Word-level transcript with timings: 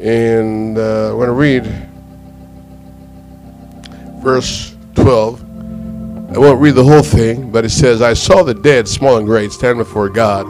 And 0.00 0.78
uh, 0.78 1.10
I 1.10 1.12
want 1.12 1.28
to 1.28 1.32
read 1.32 1.66
verse 4.22 4.74
12. 4.94 5.42
I 6.34 6.38
won't 6.38 6.58
read 6.58 6.74
the 6.74 6.84
whole 6.84 7.02
thing, 7.02 7.50
but 7.50 7.66
it 7.66 7.70
says, 7.70 8.00
I 8.00 8.14
saw 8.14 8.42
the 8.42 8.54
dead, 8.54 8.88
small 8.88 9.18
and 9.18 9.26
great, 9.26 9.52
stand 9.52 9.76
before 9.76 10.08
God. 10.08 10.46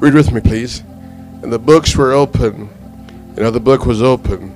Read 0.00 0.14
with 0.14 0.32
me, 0.32 0.40
please. 0.40 0.80
And 1.42 1.52
the 1.52 1.58
books 1.58 1.94
were 1.96 2.12
open. 2.12 2.70
Another 3.36 3.60
book 3.60 3.84
was 3.84 4.00
open, 4.00 4.50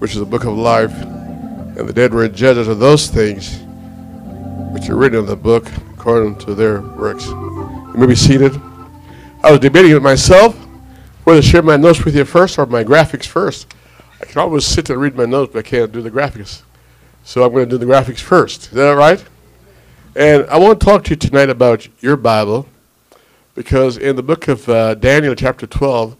which 0.00 0.10
is 0.10 0.18
the 0.18 0.26
book 0.26 0.44
of 0.44 0.54
life. 0.54 0.92
And 0.92 1.88
the 1.88 1.94
dead 1.94 2.12
were 2.12 2.28
judges 2.28 2.68
of 2.68 2.78
those 2.78 3.08
things 3.08 3.60
which 4.74 4.90
are 4.90 4.96
written 4.96 5.20
in 5.20 5.26
the 5.26 5.36
book 5.36 5.66
according 5.94 6.36
to 6.40 6.54
their 6.54 6.82
works. 6.82 7.26
You 7.26 7.94
may 7.96 8.06
be 8.06 8.16
seated. 8.16 8.60
I 9.42 9.50
was 9.50 9.60
debating 9.60 9.94
with 9.94 10.02
myself 10.02 10.65
whether 11.26 11.42
to 11.42 11.46
share 11.46 11.60
my 11.60 11.76
notes 11.76 12.04
with 12.04 12.14
you 12.14 12.24
first 12.24 12.56
or 12.56 12.66
my 12.66 12.84
graphics 12.84 13.26
first. 13.26 13.74
I 14.22 14.26
can 14.26 14.40
always 14.40 14.64
sit 14.64 14.90
and 14.90 15.00
read 15.00 15.16
my 15.16 15.24
notes, 15.24 15.52
but 15.52 15.58
I 15.58 15.68
can't 15.68 15.90
do 15.90 16.00
the 16.00 16.08
graphics. 16.08 16.62
So 17.24 17.44
I'm 17.44 17.52
going 17.52 17.68
to 17.68 17.70
do 17.76 17.84
the 17.84 17.92
graphics 17.92 18.20
first. 18.20 18.66
Is 18.66 18.70
that 18.74 18.92
right? 18.92 19.24
And 20.14 20.46
I 20.46 20.56
want 20.56 20.78
to 20.78 20.86
talk 20.86 21.02
to 21.02 21.10
you 21.10 21.16
tonight 21.16 21.50
about 21.50 21.88
your 22.00 22.16
Bible 22.16 22.68
because 23.56 23.96
in 23.96 24.14
the 24.14 24.22
book 24.22 24.46
of 24.46 24.68
uh, 24.68 24.94
Daniel, 24.94 25.34
chapter 25.34 25.66
12, 25.66 26.16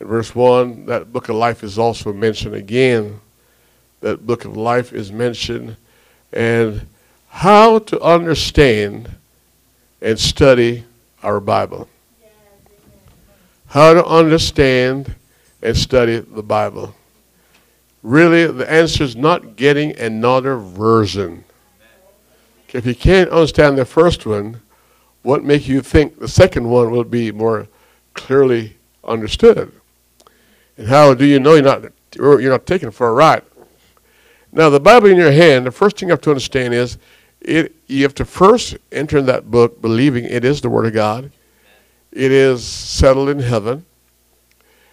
and 0.00 0.08
verse 0.08 0.34
1, 0.34 0.86
that 0.86 1.12
book 1.12 1.28
of 1.28 1.36
life 1.36 1.62
is 1.62 1.78
also 1.78 2.14
mentioned 2.14 2.54
again. 2.54 3.20
That 4.00 4.26
book 4.26 4.46
of 4.46 4.56
life 4.56 4.94
is 4.94 5.12
mentioned. 5.12 5.76
And 6.32 6.86
how 7.28 7.80
to 7.80 8.00
understand 8.00 9.10
and 10.00 10.18
study 10.18 10.86
our 11.22 11.38
Bible. 11.38 11.86
How 13.68 13.92
to 13.92 14.04
understand 14.04 15.14
and 15.62 15.76
study 15.76 16.20
the 16.20 16.42
Bible. 16.42 16.94
Really, 18.02 18.46
the 18.46 18.70
answer 18.70 19.04
is 19.04 19.14
not 19.14 19.56
getting 19.56 19.98
another 19.98 20.56
version. 20.56 21.44
If 22.72 22.86
you 22.86 22.94
can't 22.94 23.28
understand 23.28 23.76
the 23.76 23.84
first 23.84 24.24
one, 24.24 24.62
what 25.22 25.44
makes 25.44 25.68
you 25.68 25.82
think 25.82 26.18
the 26.18 26.28
second 26.28 26.70
one 26.70 26.90
will 26.90 27.04
be 27.04 27.30
more 27.30 27.68
clearly 28.14 28.76
understood? 29.04 29.70
And 30.78 30.88
how 30.88 31.12
do 31.12 31.26
you 31.26 31.38
know 31.38 31.52
you're 31.52 31.62
not, 31.62 31.84
you're 32.14 32.50
not 32.50 32.64
taken 32.64 32.90
for 32.90 33.08
a 33.08 33.12
ride? 33.12 33.42
Now, 34.50 34.70
the 34.70 34.80
Bible 34.80 35.08
in 35.08 35.18
your 35.18 35.32
hand, 35.32 35.66
the 35.66 35.70
first 35.70 35.98
thing 35.98 36.08
you 36.08 36.12
have 36.12 36.22
to 36.22 36.30
understand 36.30 36.72
is 36.72 36.96
it, 37.42 37.74
you 37.86 38.02
have 38.04 38.14
to 38.14 38.24
first 38.24 38.78
enter 38.90 39.18
in 39.18 39.26
that 39.26 39.50
book 39.50 39.82
believing 39.82 40.24
it 40.24 40.42
is 40.42 40.62
the 40.62 40.70
Word 40.70 40.86
of 40.86 40.94
God. 40.94 41.30
It 42.12 42.32
is 42.32 42.66
settled 42.66 43.28
in 43.28 43.40
heaven. 43.40 43.84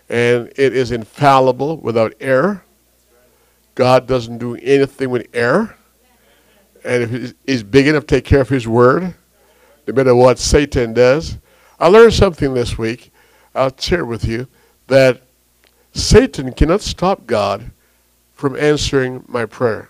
And 0.08 0.52
it 0.56 0.76
is 0.76 0.92
infallible 0.92 1.78
without 1.78 2.14
error. 2.20 2.64
God 3.74 4.08
doesn't 4.08 4.38
do 4.38 4.56
anything 4.56 5.10
with 5.10 5.28
error. 5.34 5.76
And 6.84 7.04
if 7.04 7.34
he's 7.46 7.64
big 7.64 7.88
enough 7.88 8.06
to 8.06 8.16
take 8.16 8.26
care 8.26 8.42
of 8.42 8.50
his 8.50 8.68
word, 8.68 9.16
no 9.88 9.94
matter 9.94 10.16
what 10.16 10.40
Satan 10.40 10.94
does. 10.94 11.38
I 11.80 11.88
learned 11.88 12.14
something 12.14 12.54
this 12.54 12.78
week. 12.78 13.12
I'll 13.54 13.76
share 13.78 14.06
with 14.06 14.26
you 14.26 14.48
that 14.88 15.22
Satan 15.94 16.54
cannot 16.54 16.82
stop 16.82 17.28
God 17.28 17.72
from 18.34 18.56
answering 18.56 19.24
my 19.28 19.46
prayer. 19.46 19.90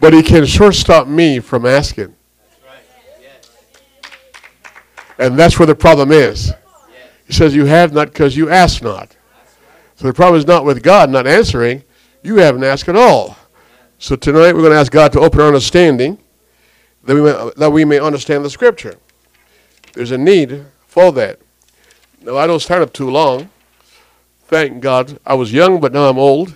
But 0.00 0.12
he 0.12 0.22
can 0.22 0.46
sure 0.46 0.72
stop 0.72 1.08
me 1.08 1.40
from 1.40 1.66
asking. 1.66 2.14
And 5.18 5.38
that's 5.38 5.58
where 5.58 5.66
the 5.66 5.74
problem 5.74 6.12
is. 6.12 6.52
He 7.26 7.32
says, 7.32 7.54
You 7.54 7.66
have 7.66 7.92
not 7.92 8.08
because 8.08 8.36
you 8.36 8.48
ask 8.48 8.82
not. 8.82 9.16
So 9.96 10.06
the 10.06 10.14
problem 10.14 10.38
is 10.38 10.46
not 10.46 10.64
with 10.64 10.82
God 10.82 11.10
not 11.10 11.26
answering, 11.26 11.82
you 12.22 12.36
haven't 12.36 12.62
asked 12.62 12.88
at 12.88 12.96
all. 12.96 13.36
So 13.98 14.14
tonight 14.14 14.54
we're 14.54 14.60
going 14.60 14.72
to 14.72 14.78
ask 14.78 14.92
God 14.92 15.12
to 15.12 15.20
open 15.20 15.40
our 15.40 15.48
understanding 15.48 16.18
that 17.02 17.14
we 17.14 17.22
may, 17.22 17.50
that 17.56 17.70
we 17.70 17.84
may 17.84 17.98
understand 17.98 18.44
the 18.44 18.50
Scripture. 18.50 18.96
There's 19.94 20.12
a 20.12 20.18
need 20.18 20.64
for 20.86 21.10
that. 21.12 21.40
Now, 22.20 22.36
I 22.36 22.46
don't 22.46 22.60
stand 22.60 22.82
up 22.82 22.92
too 22.92 23.10
long. 23.10 23.50
Thank 24.46 24.80
God. 24.80 25.18
I 25.26 25.34
was 25.34 25.52
young, 25.52 25.80
but 25.80 25.92
now 25.92 26.08
I'm 26.08 26.18
old. 26.18 26.54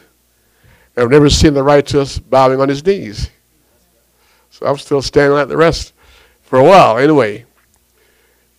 I've 0.96 1.10
never 1.10 1.30
seen 1.30 1.54
the 1.54 1.62
righteous 1.62 2.18
bowing 2.18 2.60
on 2.60 2.68
his 2.68 2.84
knees. 2.84 3.30
So 4.50 4.66
I'm 4.66 4.78
still 4.78 5.02
standing 5.02 5.32
like 5.32 5.48
the 5.48 5.56
rest 5.56 5.94
for 6.42 6.58
a 6.58 6.64
while, 6.64 6.98
anyway. 6.98 7.44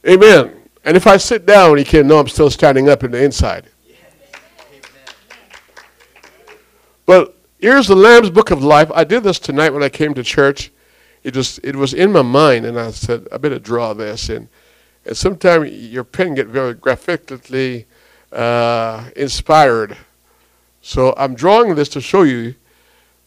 Amen. 0.08 0.54
And 0.84 0.98
if 0.98 1.08
I 1.08 1.18
sit 1.18 1.46
down, 1.46 1.78
he 1.78 1.84
can't 1.84 2.08
know 2.08 2.20
I'm 2.20 2.28
still 2.28 2.50
standing 2.50 2.90
up 2.90 3.04
in 3.04 3.12
the 3.12 3.24
inside. 3.24 3.70
But 7.06 7.38
here's 7.60 7.88
the 7.88 7.96
Lamb's 7.96 8.30
Book 8.30 8.52
of 8.52 8.64
Life. 8.64 8.92
I 8.94 9.04
did 9.04 9.24
this 9.24 9.40
tonight 9.40 9.72
when 9.72 9.84
I 9.84 9.90
came 9.90 10.14
to 10.14 10.24
church. 10.24 10.72
It 11.24 11.32
just 11.32 11.60
it 11.64 11.76
was 11.76 11.94
in 11.94 12.12
my 12.12 12.22
mind, 12.22 12.66
and 12.66 12.78
I 12.78 12.92
said 12.92 13.28
I 13.32 13.38
better 13.38 13.60
draw 13.60 13.94
this. 13.94 14.30
And 14.30 14.50
and 15.06 15.16
sometimes 15.16 15.72
your 15.72 16.04
pen 16.04 16.36
get 16.36 16.48
very 16.48 16.74
graphically 16.74 17.86
uh, 18.32 19.10
inspired. 19.16 19.98
So 20.82 21.14
I'm 21.18 21.34
drawing 21.34 21.76
this 21.76 21.90
to 21.90 22.02
show 22.02 22.24
you. 22.24 22.56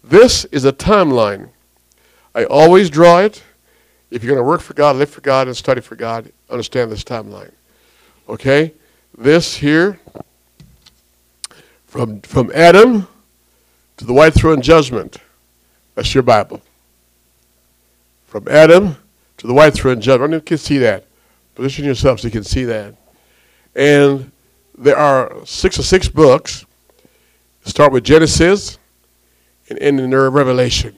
This 0.04 0.44
is 0.46 0.64
a 0.64 0.72
timeline. 0.72 1.50
I 2.34 2.44
always 2.44 2.90
draw 2.90 3.20
it. 3.20 3.42
If 4.10 4.22
you're 4.22 4.34
going 4.34 4.44
to 4.44 4.48
work 4.48 4.60
for 4.60 4.74
God, 4.74 4.96
live 4.96 5.10
for 5.10 5.20
God, 5.20 5.48
and 5.48 5.56
study 5.56 5.80
for 5.80 5.96
God, 5.96 6.30
understand 6.48 6.92
this 6.92 7.02
timeline. 7.02 7.52
Okay? 8.28 8.72
This 9.16 9.56
here, 9.56 9.98
from, 11.86 12.20
from 12.20 12.52
Adam 12.54 13.08
to 13.96 14.04
the 14.04 14.12
white 14.12 14.34
throne 14.34 14.60
judgment. 14.60 15.16
That's 15.94 16.12
your 16.14 16.22
Bible. 16.22 16.60
From 18.26 18.46
Adam 18.48 18.96
to 19.38 19.46
the 19.46 19.54
white 19.54 19.74
throne 19.74 20.00
judgment. 20.00 20.34
I 20.34 20.36
you 20.36 20.42
can 20.42 20.58
see 20.58 20.78
that. 20.78 21.04
Position 21.54 21.84
yourself 21.84 22.20
so 22.20 22.26
you 22.26 22.32
can 22.32 22.44
see 22.44 22.64
that. 22.64 22.94
And 23.74 24.30
there 24.76 24.96
are 24.96 25.32
six 25.46 25.78
or 25.78 25.82
six 25.82 26.08
books. 26.08 26.66
Start 27.64 27.92
with 27.92 28.04
Genesis 28.04 28.78
and 29.68 29.78
end 29.78 29.98
in 30.00 30.14
Revelation. 30.14 30.96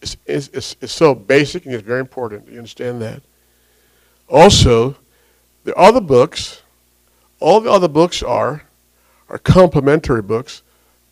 It's, 0.00 0.16
it's, 0.26 0.48
it's, 0.48 0.76
it's 0.80 0.92
so 0.92 1.14
basic 1.14 1.66
and 1.66 1.74
it's 1.74 1.84
very 1.84 2.00
important. 2.00 2.48
You 2.48 2.58
understand 2.58 3.02
that? 3.02 3.22
Also, 4.28 4.96
the 5.64 5.74
other 5.74 6.00
books, 6.00 6.62
all 7.40 7.60
the 7.60 7.70
other 7.70 7.88
books 7.88 8.22
are 8.22 8.62
are 9.28 9.38
complementary 9.38 10.22
books 10.22 10.62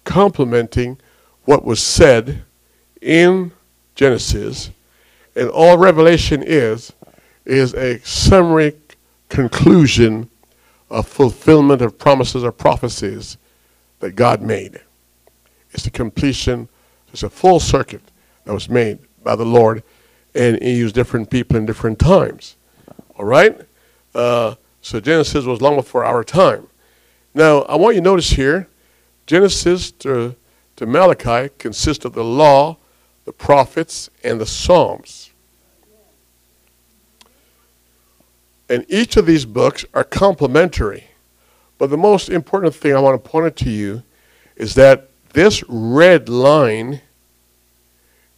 complementing 0.05 0.99
what 1.45 1.65
was 1.65 1.83
said 1.83 2.45
in 3.03 3.53
Genesis. 3.95 4.71
And 5.35 5.51
all 5.51 5.77
Revelation 5.77 6.43
is, 6.43 6.93
is 7.45 7.75
a 7.75 7.99
summary 8.01 8.75
conclusion 9.29 10.31
of 10.89 11.07
fulfillment 11.07 11.83
of 11.83 11.99
promises 11.99 12.45
or 12.45 12.53
prophecies 12.53 13.37
that 14.01 14.13
God 14.13 14.41
made. 14.41 14.81
It's 15.73 15.83
the 15.83 15.91
completion, 15.91 16.69
it's 17.13 17.23
a 17.23 17.29
full 17.29 17.61
circuit 17.61 18.03
that 18.47 18.55
was 18.55 18.71
made 18.71 18.99
by 19.23 19.37
the 19.37 19.45
Lord, 19.45 19.83
and 20.34 20.61
He 20.62 20.77
used 20.77 20.95
different 20.95 21.29
people 21.31 21.57
in 21.57 21.67
different 21.67 21.99
times. 21.99 22.57
All 23.17 23.25
right? 23.27 23.61
Uh, 24.15 24.55
so 24.81 25.01
Genesis 25.01 25.45
was 25.45 25.61
long 25.61 25.77
before 25.77 26.05
our 26.05 26.25
time. 26.25 26.69
Now, 27.34 27.62
I 27.62 27.77
want 27.77 27.97
you 27.97 28.01
to 28.01 28.05
notice 28.05 28.31
here 28.31 28.69
Genesis 29.27 29.91
to, 29.91 30.37
to 30.77 30.87
Malachi 30.87 31.53
consists 31.59 32.05
of 32.05 32.15
the 32.15 32.25
law, 32.25 32.79
the 33.25 33.33
prophets, 33.33 34.09
and 34.25 34.41
the 34.41 34.47
Psalms. 34.47 35.33
And 38.69 38.87
each 38.89 39.17
of 39.17 39.27
these 39.27 39.45
books 39.45 39.84
are 39.93 40.04
complementary. 40.04 41.04
But 41.78 41.91
the 41.91 41.97
most 41.97 42.28
important 42.28 42.75
thing 42.75 42.95
I 42.95 43.01
want 43.01 43.22
to 43.22 43.31
point 43.31 43.47
out 43.47 43.57
to 43.57 43.71
you 43.71 44.03
is 44.57 44.75
that 44.75 45.10
this 45.33 45.63
red 45.69 46.28
line 46.28 47.03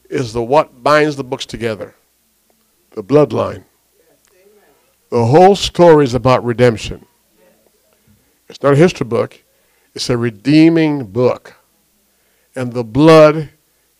is 0.08 0.32
the 0.32 0.42
what 0.42 0.82
binds 0.82 1.16
the 1.16 1.24
books 1.24 1.46
together. 1.46 1.94
The 2.90 3.02
bloodline. 3.02 3.64
The 5.10 5.24
whole 5.24 5.56
story 5.56 6.04
is 6.04 6.14
about 6.14 6.44
redemption. 6.44 7.06
It's 8.48 8.62
not 8.62 8.74
a 8.74 8.76
history 8.76 9.06
book, 9.06 9.42
it's 9.94 10.10
a 10.10 10.16
redeeming 10.16 11.04
book. 11.06 11.54
And 12.54 12.72
the 12.72 12.84
blood 12.84 13.50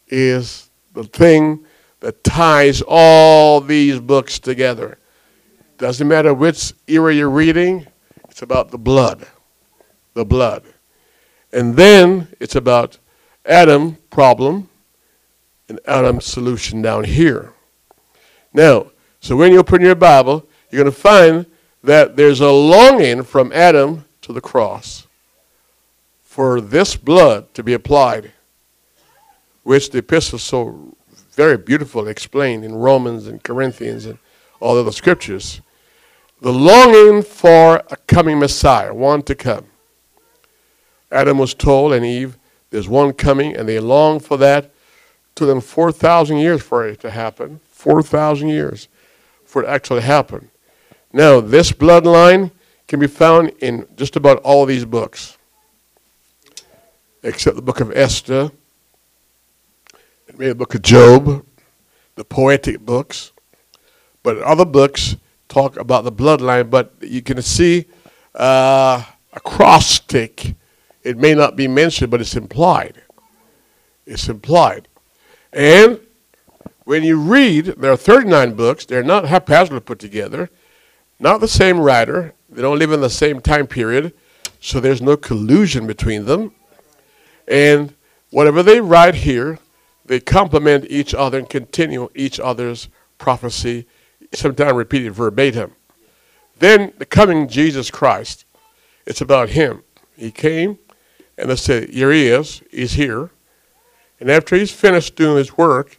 is 0.09 0.71
the 0.95 1.05
thing 1.05 1.65
that 2.01 2.25
ties 2.25 2.83
all 2.87 3.61
these 3.61 4.01
books 4.01 4.39
together. 4.39 4.99
Doesn't 5.77 6.09
matter 6.09 6.35
which 6.35 6.73
era 6.87 7.15
you're 7.15 7.31
reading, 7.31 7.87
it's 8.29 8.43
about 8.43 8.71
the 8.71 8.79
blood. 8.79 9.27
The 10.15 10.25
blood. 10.25 10.65
And 11.53 11.77
then 11.77 12.29
it's 12.41 12.57
about 12.57 12.99
Adam 13.45 13.97
problem 14.11 14.68
and 15.69 15.81
Adam's 15.87 16.25
solution 16.25 16.83
down 16.83 17.05
here. 17.05 17.53
Now, 18.53 18.91
so 19.21 19.37
when 19.37 19.53
you 19.53 19.59
open 19.59 19.83
your 19.83 19.95
Bible, 19.95 20.49
you're 20.71 20.83
going 20.83 20.95
to 20.95 21.01
find 21.01 21.47
that 21.83 22.17
there's 22.17 22.41
a 22.41 22.51
longing 22.51 23.23
from 23.23 23.53
Adam 23.53 24.05
to 24.23 24.33
the 24.33 24.41
cross 24.41 25.07
for 26.23 26.61
this 26.61 26.97
blood 26.97 27.53
to 27.55 27.63
be 27.63 27.73
applied, 27.73 28.33
which 29.63 29.91
the 29.91 29.99
epistle 29.99 30.39
so 30.39 30.97
very 31.33 31.57
beautifully 31.57 32.11
explained 32.11 32.65
in 32.65 32.75
Romans 32.75 33.27
and 33.27 33.43
Corinthians 33.43 34.07
and 34.07 34.19
all 34.61 34.83
the 34.83 34.93
scriptures. 34.93 35.61
The 36.41 36.53
longing 36.53 37.23
for 37.23 37.83
a 37.91 37.97
coming 38.07 38.39
Messiah, 38.39 38.95
one 38.95 39.23
to 39.23 39.35
come. 39.35 39.67
Adam 41.11 41.39
was 41.39 41.55
told, 41.55 41.93
and 41.93 42.05
Eve, 42.05 42.39
there's 42.71 42.89
one 42.89 43.13
coming, 43.13 43.57
and 43.57 43.69
they 43.69 43.81
long 43.81 44.21
for 44.21 44.37
that. 44.37 44.71
To 45.39 45.47
them 45.47 45.61
4,000 45.61 46.39
years 46.39 46.63
for 46.63 46.85
it 46.89 46.99
to 46.99 47.13
happen. 47.13 47.61
4,000 47.71 48.49
years 48.49 48.89
for 49.45 49.63
it 49.63 49.67
to 49.67 49.71
actually 49.71 50.01
happen. 50.01 50.51
Now, 51.13 51.41
this 51.41 51.71
bloodline 51.71 52.51
can 52.89 52.99
be 52.99 53.07
found 53.07 53.51
in 53.61 53.87
just 53.95 54.17
about 54.17 54.39
all 54.39 54.67
these 54.67 54.85
books, 54.85 55.39
except 57.23 57.55
the 57.55 57.63
book 57.63 57.79
of 57.79 57.97
Esther, 57.97 58.51
maybe 60.33 60.49
the 60.49 60.57
book 60.57 60.75
of 60.75 60.83
Job, 60.83 61.47
the 62.17 62.25
poetic 62.25 62.81
books. 62.81 63.31
But 64.25 64.39
other 64.39 64.65
books 64.65 65.15
talk 65.49 65.77
about 65.77 66.03
the 66.03 66.11
bloodline, 66.11 66.69
but 66.69 66.95
you 67.01 67.23
can 67.23 67.41
see 67.43 67.87
uh, 68.35 69.05
acrostic. 69.33 70.57
It 71.05 71.17
may 71.17 71.37
not 71.37 71.55
be 71.55 71.69
mentioned, 71.69 72.11
but 72.11 72.21
it's 72.21 72.35
implied. 72.35 73.01
It's 74.05 74.29
implied. 74.29 74.89
And 75.53 76.01
when 76.85 77.05
you 77.05 77.21
read, 77.21 77.67
there 77.67 77.93
are 77.93 77.97
39 77.97 78.55
books. 78.55 78.85
They're 78.87 79.03
not 79.03 79.29
haphazardly 79.29 79.81
put 79.81 79.99
together, 79.99 80.51
not 81.19 81.41
the 81.41 81.49
same 81.49 81.81
writer. 81.81 82.35
They 82.49 82.63
don't 82.63 82.79
live 82.79 82.93
in 82.93 83.01
the 83.01 83.11
same 83.11 83.41
time 83.41 83.67
period, 83.67 84.15
so 84.61 84.81
there's 84.81 85.03
no 85.03 85.17
collusion 85.17 85.87
between 85.87 86.25
them. 86.25 86.55
And 87.47 87.95
whatever 88.31 88.63
they 88.63 88.81
write 88.81 89.17
here, 89.17 89.59
they 90.05 90.21
complement 90.21 90.87
each 90.89 91.15
other 91.15 91.39
and 91.39 91.49
continue 91.49 92.09
each 92.15 92.41
other's 92.41 92.89
prophecy, 93.19 93.87
sometimes 94.33 94.73
repeated 94.73 95.13
verbatim. 95.13 95.73
Then 96.59 96.93
the 96.99 97.07
coming 97.07 97.49
Jesus 97.49 97.91
Christ, 97.91 98.45
it's 99.07 99.21
about 99.21 99.51
him. 99.51 99.83
He 100.17 100.31
came, 100.31 100.79
and 101.37 101.51
they 101.51 101.57
said, 101.57 101.91
Here 101.91 102.11
he 102.11 102.29
is, 102.29 102.63
he's 102.71 102.93
here. 102.95 103.31
And 104.21 104.31
after 104.31 104.57
he's 104.57 104.73
finished 104.73 105.17
doing 105.17 105.37
his 105.37 105.57
work, 105.57 105.99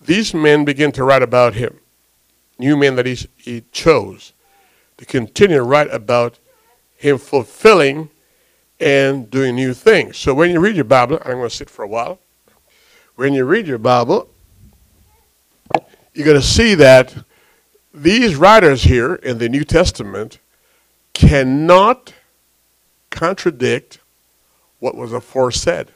these 0.00 0.34
men 0.34 0.64
begin 0.64 0.92
to 0.92 1.04
write 1.04 1.22
about 1.22 1.54
him. 1.54 1.80
New 2.58 2.76
men 2.76 2.96
that 2.96 3.06
he's, 3.06 3.26
he 3.36 3.64
chose 3.72 4.32
to 4.98 5.04
continue 5.04 5.56
to 5.56 5.62
write 5.62 5.92
about 5.92 6.38
him 6.96 7.18
fulfilling 7.18 8.10
and 8.78 9.30
doing 9.30 9.54
new 9.54 9.72
things. 9.72 10.16
So 10.16 10.34
when 10.34 10.50
you 10.50 10.60
read 10.60 10.76
your 10.76 10.84
Bible, 10.84 11.18
I'm 11.24 11.38
going 11.38 11.48
to 11.48 11.54
sit 11.54 11.70
for 11.70 11.84
a 11.84 11.88
while. 11.88 12.18
When 13.14 13.32
you 13.32 13.44
read 13.44 13.66
your 13.66 13.78
Bible, 13.78 14.28
you're 16.14 16.26
going 16.26 16.40
to 16.40 16.46
see 16.46 16.74
that 16.74 17.14
these 17.94 18.36
writers 18.36 18.84
here 18.84 19.14
in 19.14 19.38
the 19.38 19.48
New 19.48 19.64
Testament 19.64 20.38
cannot 21.14 22.12
contradict 23.10 24.00
what 24.78 24.94
was 24.96 25.12
aforesaid. 25.12 25.88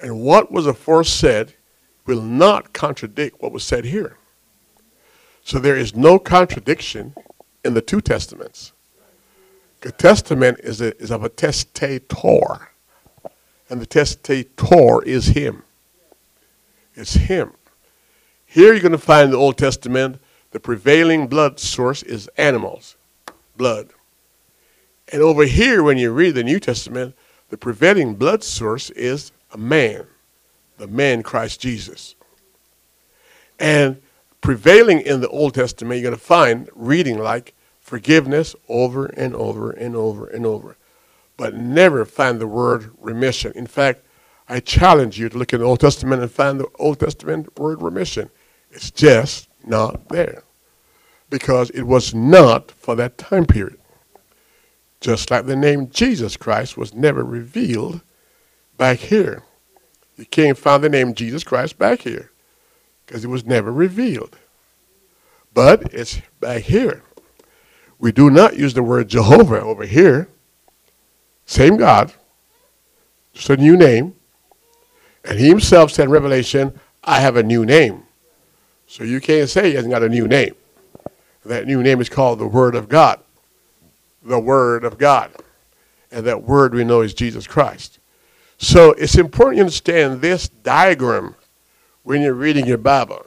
And 0.00 0.20
what 0.20 0.52
was 0.52 0.66
aforesaid 0.66 1.54
will 2.04 2.22
not 2.22 2.72
contradict 2.72 3.42
what 3.42 3.52
was 3.52 3.64
said 3.64 3.84
here. 3.84 4.16
So 5.42 5.58
there 5.58 5.76
is 5.76 5.94
no 5.94 6.18
contradiction 6.18 7.14
in 7.64 7.74
the 7.74 7.80
two 7.80 8.00
testaments. 8.00 8.72
The 9.80 9.92
testament 9.92 10.60
is, 10.62 10.80
a, 10.80 10.96
is 11.00 11.10
of 11.10 11.22
a 11.22 11.28
testator, 11.28 12.70
and 13.70 13.80
the 13.80 13.86
testator 13.86 15.02
is 15.04 15.28
him. 15.28 15.62
It's 16.94 17.14
him. 17.14 17.52
Here 18.44 18.72
you're 18.72 18.80
going 18.80 18.92
to 18.92 18.98
find 18.98 19.26
in 19.26 19.30
the 19.32 19.36
Old 19.36 19.58
Testament 19.58 20.20
the 20.50 20.60
prevailing 20.60 21.26
blood 21.26 21.60
source 21.60 22.02
is 22.02 22.28
animals, 22.38 22.96
blood. 23.56 23.90
And 25.12 25.22
over 25.22 25.44
here, 25.44 25.82
when 25.82 25.98
you 25.98 26.10
read 26.10 26.34
the 26.34 26.42
New 26.42 26.58
Testament, 26.58 27.14
the 27.50 27.58
prevailing 27.58 28.14
blood 28.14 28.42
source 28.42 28.90
is 28.90 29.30
a 29.56 29.58
man, 29.58 30.06
the 30.76 30.86
man 30.86 31.22
Christ 31.22 31.60
Jesus. 31.60 32.14
And 33.58 34.02
prevailing 34.42 35.00
in 35.00 35.22
the 35.22 35.28
Old 35.28 35.54
Testament, 35.54 35.98
you're 35.98 36.10
going 36.10 36.20
to 36.20 36.24
find 36.24 36.68
reading 36.74 37.18
like 37.18 37.54
forgiveness 37.80 38.54
over 38.68 39.06
and 39.06 39.34
over 39.34 39.70
and 39.70 39.96
over 39.96 40.26
and 40.26 40.44
over, 40.44 40.76
but 41.38 41.54
never 41.54 42.04
find 42.04 42.38
the 42.38 42.46
word 42.46 42.90
remission. 43.00 43.52
In 43.54 43.66
fact, 43.66 44.02
I 44.46 44.60
challenge 44.60 45.18
you 45.18 45.30
to 45.30 45.38
look 45.38 45.54
in 45.54 45.60
the 45.60 45.66
Old 45.66 45.80
Testament 45.80 46.20
and 46.20 46.30
find 46.30 46.60
the 46.60 46.68
Old 46.78 47.00
Testament 47.00 47.58
word 47.58 47.80
remission. 47.80 48.28
It's 48.70 48.90
just 48.90 49.48
not 49.64 50.10
there 50.10 50.42
because 51.30 51.70
it 51.70 51.84
was 51.84 52.14
not 52.14 52.70
for 52.72 52.94
that 52.96 53.16
time 53.16 53.46
period. 53.46 53.78
Just 55.00 55.30
like 55.30 55.46
the 55.46 55.56
name 55.56 55.88
Jesus 55.88 56.36
Christ 56.36 56.76
was 56.76 56.92
never 56.92 57.24
revealed 57.24 58.02
back 58.76 58.98
here. 58.98 59.42
You 60.16 60.24
can't 60.26 60.56
find 60.56 60.82
the 60.82 60.88
name 60.88 61.14
Jesus 61.14 61.44
Christ 61.44 61.78
back 61.78 62.02
here 62.02 62.30
because 63.04 63.24
it 63.24 63.28
was 63.28 63.44
never 63.44 63.72
revealed. 63.72 64.36
But 65.52 65.94
it's 65.94 66.20
back 66.40 66.62
here. 66.62 67.02
We 67.98 68.12
do 68.12 68.30
not 68.30 68.56
use 68.56 68.74
the 68.74 68.82
word 68.82 69.08
Jehovah 69.08 69.60
over 69.60 69.84
here. 69.84 70.28
Same 71.46 71.76
God, 71.76 72.12
just 73.32 73.50
a 73.50 73.56
new 73.56 73.76
name. 73.76 74.14
And 75.24 75.38
he 75.38 75.48
himself 75.48 75.90
said 75.90 76.04
in 76.04 76.10
Revelation, 76.10 76.78
I 77.02 77.20
have 77.20 77.36
a 77.36 77.42
new 77.42 77.64
name. 77.64 78.02
So 78.86 79.04
you 79.04 79.20
can't 79.20 79.48
say 79.48 79.70
he 79.70 79.74
hasn't 79.74 79.92
got 79.92 80.02
a 80.02 80.08
new 80.08 80.28
name. 80.28 80.54
That 81.44 81.66
new 81.66 81.82
name 81.82 82.00
is 82.00 82.08
called 82.08 82.38
the 82.38 82.46
Word 82.46 82.74
of 82.74 82.88
God. 82.88 83.20
The 84.22 84.38
Word 84.38 84.84
of 84.84 84.98
God. 84.98 85.30
And 86.10 86.26
that 86.26 86.42
Word 86.42 86.74
we 86.74 86.84
know 86.84 87.00
is 87.00 87.14
Jesus 87.14 87.46
Christ. 87.46 87.95
So 88.58 88.92
it's 88.92 89.16
important 89.16 89.56
you 89.56 89.62
understand 89.62 90.20
this 90.20 90.48
diagram 90.48 91.36
when 92.02 92.22
you're 92.22 92.34
reading 92.34 92.66
your 92.66 92.78
Bible. 92.78 93.26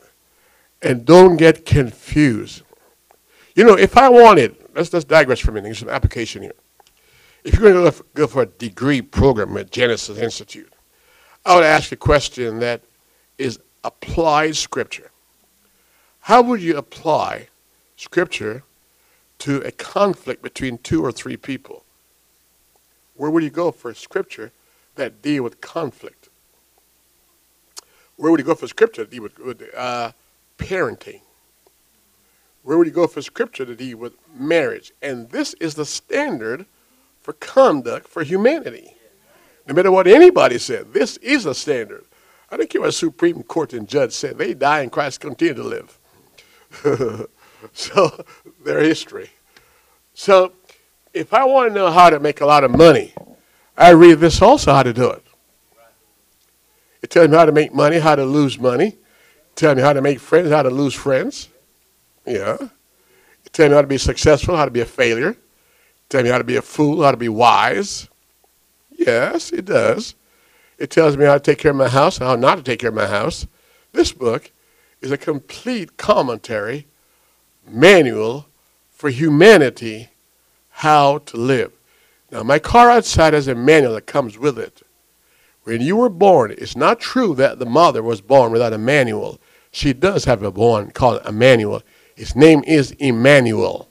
And 0.82 1.06
don't 1.06 1.36
get 1.38 1.66
confused. 1.66 2.64
You 3.54 3.66
know, 3.66 3.78
if 3.78 3.98
I 3.98 4.10
wanted, 4.10 4.56
let's, 4.74 4.94
let's 4.94 5.06
digress 5.06 5.40
for 5.40 5.52
a 5.52 5.54
minute, 5.54 5.66
there's 5.66 5.80
some 5.80 5.90
application 5.90 6.42
here. 6.42 6.54
If 7.44 7.60
you're 7.60 7.74
going 7.74 7.92
to 7.92 8.06
go 8.14 8.28
for 8.28 8.44
a 8.44 8.46
degree 8.46 9.02
program 9.02 9.56
at 9.58 9.72
Genesis 9.72 10.18
Institute, 10.18 10.72
I 11.46 11.56
would 11.56 11.64
ask 11.64 11.92
a 11.92 11.98
question 11.98 12.60
that 12.60 12.82
is 13.38 13.60
applied 13.84 14.56
scripture. 14.56 15.12
How 16.22 16.42
would 16.42 16.62
you 16.62 16.78
apply 16.78 17.48
scripture 17.96 18.64
to 19.40 19.58
a 19.62 19.72
conflict 19.72 20.42
between 20.42 20.78
two 20.78 21.04
or 21.04 21.12
three 21.12 21.38
people? 21.38 21.84
Where 23.16 23.32
would 23.32 23.44
you 23.44 23.50
go 23.50 23.72
for 23.72 23.94
scripture 23.94 24.52
that 25.00 25.22
deal 25.22 25.44
with 25.44 25.60
conflict? 25.62 26.30
Where 28.16 28.32
would 28.32 28.40
you 28.40 28.46
go 28.46 28.56
for 28.56 28.68
scripture 28.68 29.04
that 29.04 29.12
deal 29.12 29.24
with, 29.24 29.40
with 29.40 29.64
uh, 29.76 30.12
parenting? 30.58 31.22
Where 32.64 32.78
would 32.78 32.88
you 32.88 32.94
go 32.94 33.08
for 33.08 33.22
scripture 33.22 33.66
to 33.66 33.76
deal 33.76 33.98
with 33.98 34.14
marriage? 34.34 34.92
And 35.02 35.30
this 35.30 35.54
is 35.56 35.76
the 35.76 35.86
standard 35.86 36.66
for 37.22 37.34
conduct 37.34 38.08
for 38.08 38.24
humanity. 38.24 38.94
No 39.68 39.74
matter 39.74 39.92
what 39.92 40.08
anybody 40.08 40.58
said, 40.58 40.94
this 40.94 41.18
is 41.18 41.46
a 41.46 41.56
standard. 41.56 42.04
I 42.52 42.58
don't 42.58 42.70
care 42.70 42.82
what 42.82 42.94
Supreme 42.94 43.44
Court 43.44 43.74
and 43.74 43.88
judge 43.88 44.14
said. 44.14 44.38
They 44.38 44.54
die 44.54 44.82
and 44.82 44.92
Christ 44.92 45.22
continue 45.22 45.54
to 45.54 45.64
live. 45.64 46.00
so 47.74 48.26
their 48.64 48.82
history. 48.82 49.30
So 50.14 50.54
if 51.14 51.34
I 51.34 51.46
want 51.46 51.70
to 51.70 51.74
know 51.74 51.92
how 51.92 52.10
to 52.10 52.20
make 52.20 52.42
a 52.42 52.46
lot 52.46 52.64
of 52.64 52.72
money, 52.72 53.14
I 53.80 53.92
read 53.92 54.20
this 54.20 54.42
also 54.42 54.74
how 54.74 54.84
to 54.84 54.92
do 54.92 55.10
it. 55.10 55.24
It 57.02 57.10
tells 57.10 57.30
me 57.30 57.38
how 57.38 57.46
to 57.46 57.54
make 57.54 57.74
money, 57.74 57.98
how 58.00 58.16
to 58.16 58.26
lose 58.26 58.60
money. 58.60 58.88
It 58.88 59.56
tells 59.56 59.78
me 59.78 59.82
how 59.82 59.94
to 59.94 60.02
make 60.02 60.20
friends, 60.20 60.52
how 60.52 60.64
to 60.64 60.70
lose 60.70 60.94
friends. 60.94 61.48
Yeah. 62.26 62.58
It 63.46 63.54
tells 63.54 63.70
me 63.70 63.76
how 63.76 63.82
to 63.82 63.88
be 63.88 63.98
successful, 63.98 64.58
how 64.58 64.66
to 64.66 64.72
be 64.72 64.82
a 64.82 64.86
failure. 64.86 65.30
It 65.30 66.10
tells 66.10 66.26
me 66.26 66.30
how 66.30 66.40
to 66.40 66.44
be 66.44 66.58
a 66.58 66.62
fool, 66.62 67.04
how 67.04 67.12
to 67.12 67.18
be 67.18 67.30
wise. 67.30 68.10
Yes, 68.92 69.54
it 69.54 69.64
does. 69.64 70.14
It 70.78 70.90
tells 70.90 71.16
me 71.16 71.24
how 71.24 71.36
to 71.36 71.40
take 71.40 71.60
care 71.60 71.72
of 71.72 71.78
my 71.78 71.88
house 71.88 72.18
and 72.18 72.28
how 72.28 72.36
not 72.36 72.58
to 72.58 72.64
take 72.64 72.80
care 72.80 72.90
of 72.90 72.96
my 72.96 73.08
house. 73.08 73.48
This 73.94 74.12
book 74.12 74.52
is 75.00 75.10
a 75.10 75.18
complete 75.18 75.96
commentary, 75.96 76.86
manual 77.66 78.48
for 78.90 79.10
humanity 79.10 80.10
how 80.70 81.20
to 81.20 81.38
live. 81.38 81.72
Now, 82.32 82.44
my 82.44 82.60
car 82.60 82.90
outside 82.90 83.34
has 83.34 83.48
a 83.48 83.56
manual 83.56 83.96
that 83.96 84.06
comes 84.06 84.38
with 84.38 84.60
it. 84.60 84.84
When 85.64 85.82
you 85.82 85.96
were 85.96 86.10
born, 86.10 86.52
it's 86.58 86.76
not 86.76 87.00
true 87.00 87.36
that 87.36 87.60
the 87.60 87.66
mother 87.66 88.02
was 88.04 88.22
born 88.22 88.52
without 88.52 88.74
a 88.74 88.78
manual. 88.78 89.40
She 89.72 89.94
does 89.94 90.26
have 90.26 90.44
a 90.44 90.52
born 90.52 90.92
called 90.92 91.22
a 91.26 91.32
manual. 91.32 91.82
His 92.16 92.36
name 92.36 92.64
is 92.66 92.92
Emmanuel. 92.94 93.90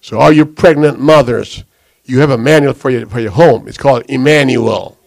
So, 0.00 0.18
all 0.18 0.32
you 0.32 0.44
pregnant 0.44 0.98
mothers, 0.98 1.64
you 2.04 2.20
have 2.20 2.30
a 2.30 2.38
manual 2.38 2.74
for 2.74 2.90
your, 2.90 3.06
for 3.06 3.20
your 3.20 3.30
home. 3.30 3.68
It's 3.68 3.78
called 3.78 4.04
Emmanuel. 4.08 4.98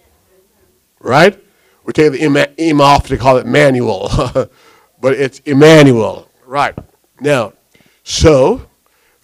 Right? 0.99 1.37
We 1.83 1.93
take 1.93 2.13
the 2.13 2.53
em, 2.57 2.81
off 2.81 3.07
to 3.07 3.17
call 3.17 3.37
it 3.37 3.45
manual. 3.45 4.09
but 5.01 5.13
it's 5.13 5.39
Emmanuel. 5.39 6.29
Right. 6.45 6.75
Now, 7.19 7.53
so 8.03 8.67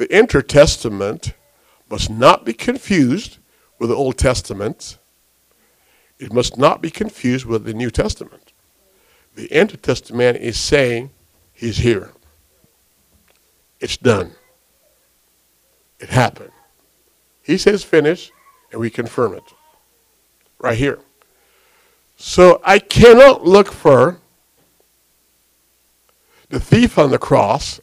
the 0.01 0.12
Intertestament 0.17 1.36
must 1.88 2.10
not 2.10 2.43
be 2.43 2.53
confused 2.53 3.38
with 3.77 3.91
the 3.91 3.96
Old 3.96 4.17
Testament. 4.17 4.98
It 6.17 6.34
must 6.34 6.58
not 6.58 6.81
be 6.81 6.89
confused 6.89 7.46
with 7.46 7.65
the 7.65 7.75
New 7.75 7.91
Testament. 7.91 8.51
The 9.36 9.46
Intertestament 9.55 10.39
is 10.39 10.60
saying 10.60 11.12
he's 11.53 11.77
here. 11.77 12.13
It's 13.79 13.96
done. 13.96 14.31
It 16.00 16.10
happened. 16.10 16.51
He 17.43 17.60
says 17.60 17.84
finish, 17.84 18.31
and 18.72 18.81
we 18.81 18.89
confirm 18.89 19.36
it. 19.36 19.43
Right 20.58 20.79
here. 20.79 20.98
So 22.17 22.60
I 22.63 22.79
cannot 22.79 23.46
look 23.46 23.72
for 23.72 24.20
the 26.50 26.60
thief 26.60 26.98
on 26.98 27.12
the 27.12 27.20
cross 27.20 27.79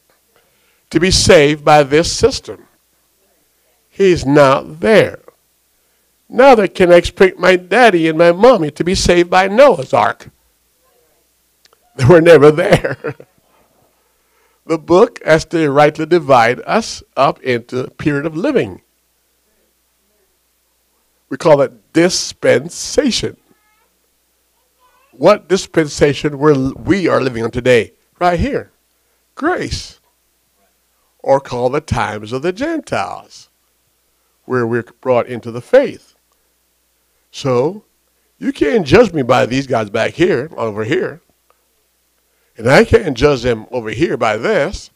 to 0.89 0.99
be 0.99 1.11
saved 1.11 1.63
by 1.63 1.83
this 1.83 2.11
system. 2.11 2.65
He's 3.89 4.25
not 4.25 4.79
there. 4.79 5.19
Now 6.29 6.55
they 6.55 6.67
can 6.67 6.91
expect 6.91 7.39
my 7.39 7.55
daddy 7.55 8.07
and 8.07 8.17
my 8.17 8.31
mommy 8.31 8.71
to 8.71 8.83
be 8.83 8.95
saved 8.95 9.29
by 9.29 9.47
Noah's 9.47 9.93
ark. 9.93 10.29
They 11.95 12.05
were 12.05 12.21
never 12.21 12.51
there. 12.51 13.15
the 14.65 14.77
book 14.77 15.19
has 15.25 15.43
to 15.45 15.69
rightly 15.69 16.05
divide 16.05 16.61
us 16.65 17.03
up 17.17 17.41
into 17.41 17.85
a 17.85 17.89
period 17.89 18.25
of 18.25 18.37
living. 18.37 18.81
We 21.29 21.37
call 21.37 21.61
it 21.61 21.93
dispensation. 21.93 23.37
What 25.11 25.49
dispensation 25.49 26.39
we're, 26.39 26.71
we 26.73 27.07
are 27.07 27.21
living 27.21 27.43
on 27.43 27.51
today? 27.51 27.93
Right 28.19 28.39
here. 28.39 28.71
Grace. 29.35 29.98
Or 31.21 31.39
call 31.39 31.69
the 31.69 31.81
times 31.81 32.31
of 32.31 32.41
the 32.41 32.53
Gentiles, 32.53 33.49
where 34.45 34.65
we're 34.65 34.83
brought 35.01 35.27
into 35.27 35.51
the 35.51 35.61
faith. 35.61 36.15
So, 37.31 37.83
you 38.37 38.53
can't 38.53 38.87
judge 38.87 39.13
me 39.13 39.21
by 39.21 39.45
these 39.45 39.67
guys 39.67 39.89
back 39.89 40.13
here, 40.13 40.49
over 40.55 40.85
here. 40.85 41.21
And 42.57 42.69
I 42.69 42.85
can't 42.85 43.17
judge 43.17 43.43
them 43.43 43.67
over 43.71 43.89
here 43.89 44.17
by 44.17 44.37
this. 44.37 44.91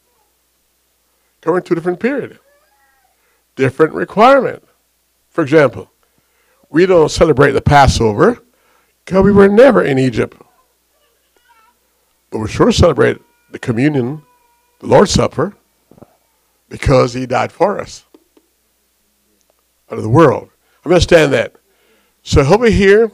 Going 1.40 1.62
to 1.62 1.72
a 1.72 1.76
different 1.76 2.00
periods, 2.00 2.38
Different 3.54 3.92
requirement. 3.92 4.62
For 5.28 5.42
example, 5.42 5.90
we 6.70 6.86
don't 6.86 7.10
celebrate 7.10 7.52
the 7.52 7.60
Passover 7.60 8.42
because 9.04 9.22
we 9.22 9.32
were 9.32 9.48
never 9.48 9.82
in 9.82 9.98
Egypt. 9.98 10.36
But 12.30 12.38
we 12.38 12.48
sure 12.48 12.72
celebrate 12.72 13.18
the 13.50 13.58
communion, 13.58 14.22
the 14.80 14.86
Lord's 14.86 15.12
Supper, 15.12 15.54
because 16.68 17.14
he 17.14 17.26
died 17.26 17.52
for 17.52 17.80
us 17.80 18.04
out 19.90 19.98
of 19.98 20.02
the 20.02 20.08
world. 20.08 20.50
I 20.84 20.88
understand 20.88 21.32
that. 21.32 21.54
So 22.22 22.40
over 22.40 22.70
here, 22.70 23.10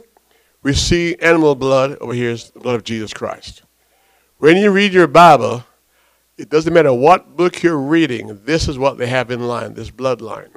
we 0.63 0.73
see 0.73 1.15
animal 1.15 1.55
blood. 1.55 1.97
Over 1.99 2.13
here 2.13 2.31
is 2.31 2.51
the 2.51 2.59
blood 2.59 2.75
of 2.75 2.83
Jesus 2.83 3.13
Christ. 3.13 3.63
When 4.37 4.57
you 4.57 4.71
read 4.71 4.93
your 4.93 5.07
Bible, 5.07 5.65
it 6.37 6.49
doesn't 6.49 6.73
matter 6.73 6.93
what 6.93 7.35
book 7.35 7.61
you're 7.61 7.77
reading, 7.77 8.39
this 8.45 8.67
is 8.67 8.77
what 8.77 8.97
they 8.97 9.07
have 9.07 9.29
in 9.29 9.47
line, 9.47 9.73
this 9.73 9.91
bloodline. 9.91 10.49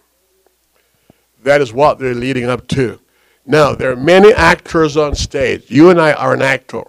That 1.42 1.60
is 1.60 1.72
what 1.72 1.98
they're 1.98 2.14
leading 2.14 2.44
up 2.46 2.66
to. 2.68 3.00
Now, 3.44 3.74
there 3.74 3.92
are 3.92 3.96
many 3.96 4.32
actors 4.32 4.96
on 4.96 5.14
stage. 5.14 5.70
You 5.70 5.90
and 5.90 6.00
I 6.00 6.14
are 6.14 6.32
an 6.32 6.40
actor. 6.40 6.84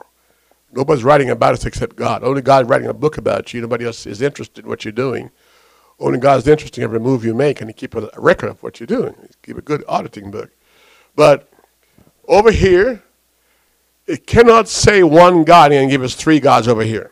Nobody's 0.71 1.03
writing 1.03 1.29
about 1.29 1.53
us 1.53 1.65
except 1.65 1.97
God. 1.97 2.23
Only 2.23 2.41
God 2.41 2.65
is 2.65 2.69
writing 2.69 2.87
a 2.87 2.93
book 2.93 3.17
about 3.17 3.53
you. 3.53 3.61
Nobody 3.61 3.85
else 3.85 4.05
is 4.05 4.21
interested 4.21 4.63
in 4.63 4.69
what 4.69 4.85
you're 4.85 4.91
doing. 4.93 5.31
Only 5.99 6.19
God 6.19 6.39
is 6.39 6.47
interested 6.47 6.81
in 6.81 6.83
every 6.83 6.99
move 6.99 7.23
you 7.23 7.33
make, 7.33 7.61
and 7.61 7.69
He 7.69 7.73
keep 7.73 7.95
a 7.95 8.09
record 8.17 8.49
of 8.49 8.61
what 8.63 8.79
you're 8.79 8.87
doing. 8.87 9.15
He 9.21 9.27
Keep 9.43 9.57
a 9.57 9.61
good 9.61 9.83
auditing 9.87 10.31
book. 10.31 10.51
But 11.15 11.49
over 12.27 12.51
here, 12.51 13.03
it 14.05 14.27
cannot 14.27 14.67
say 14.67 15.03
one 15.03 15.43
God 15.43 15.71
and 15.71 15.89
give 15.89 16.03
us 16.03 16.15
three 16.15 16.39
gods 16.39 16.67
over 16.67 16.83
here. 16.83 17.11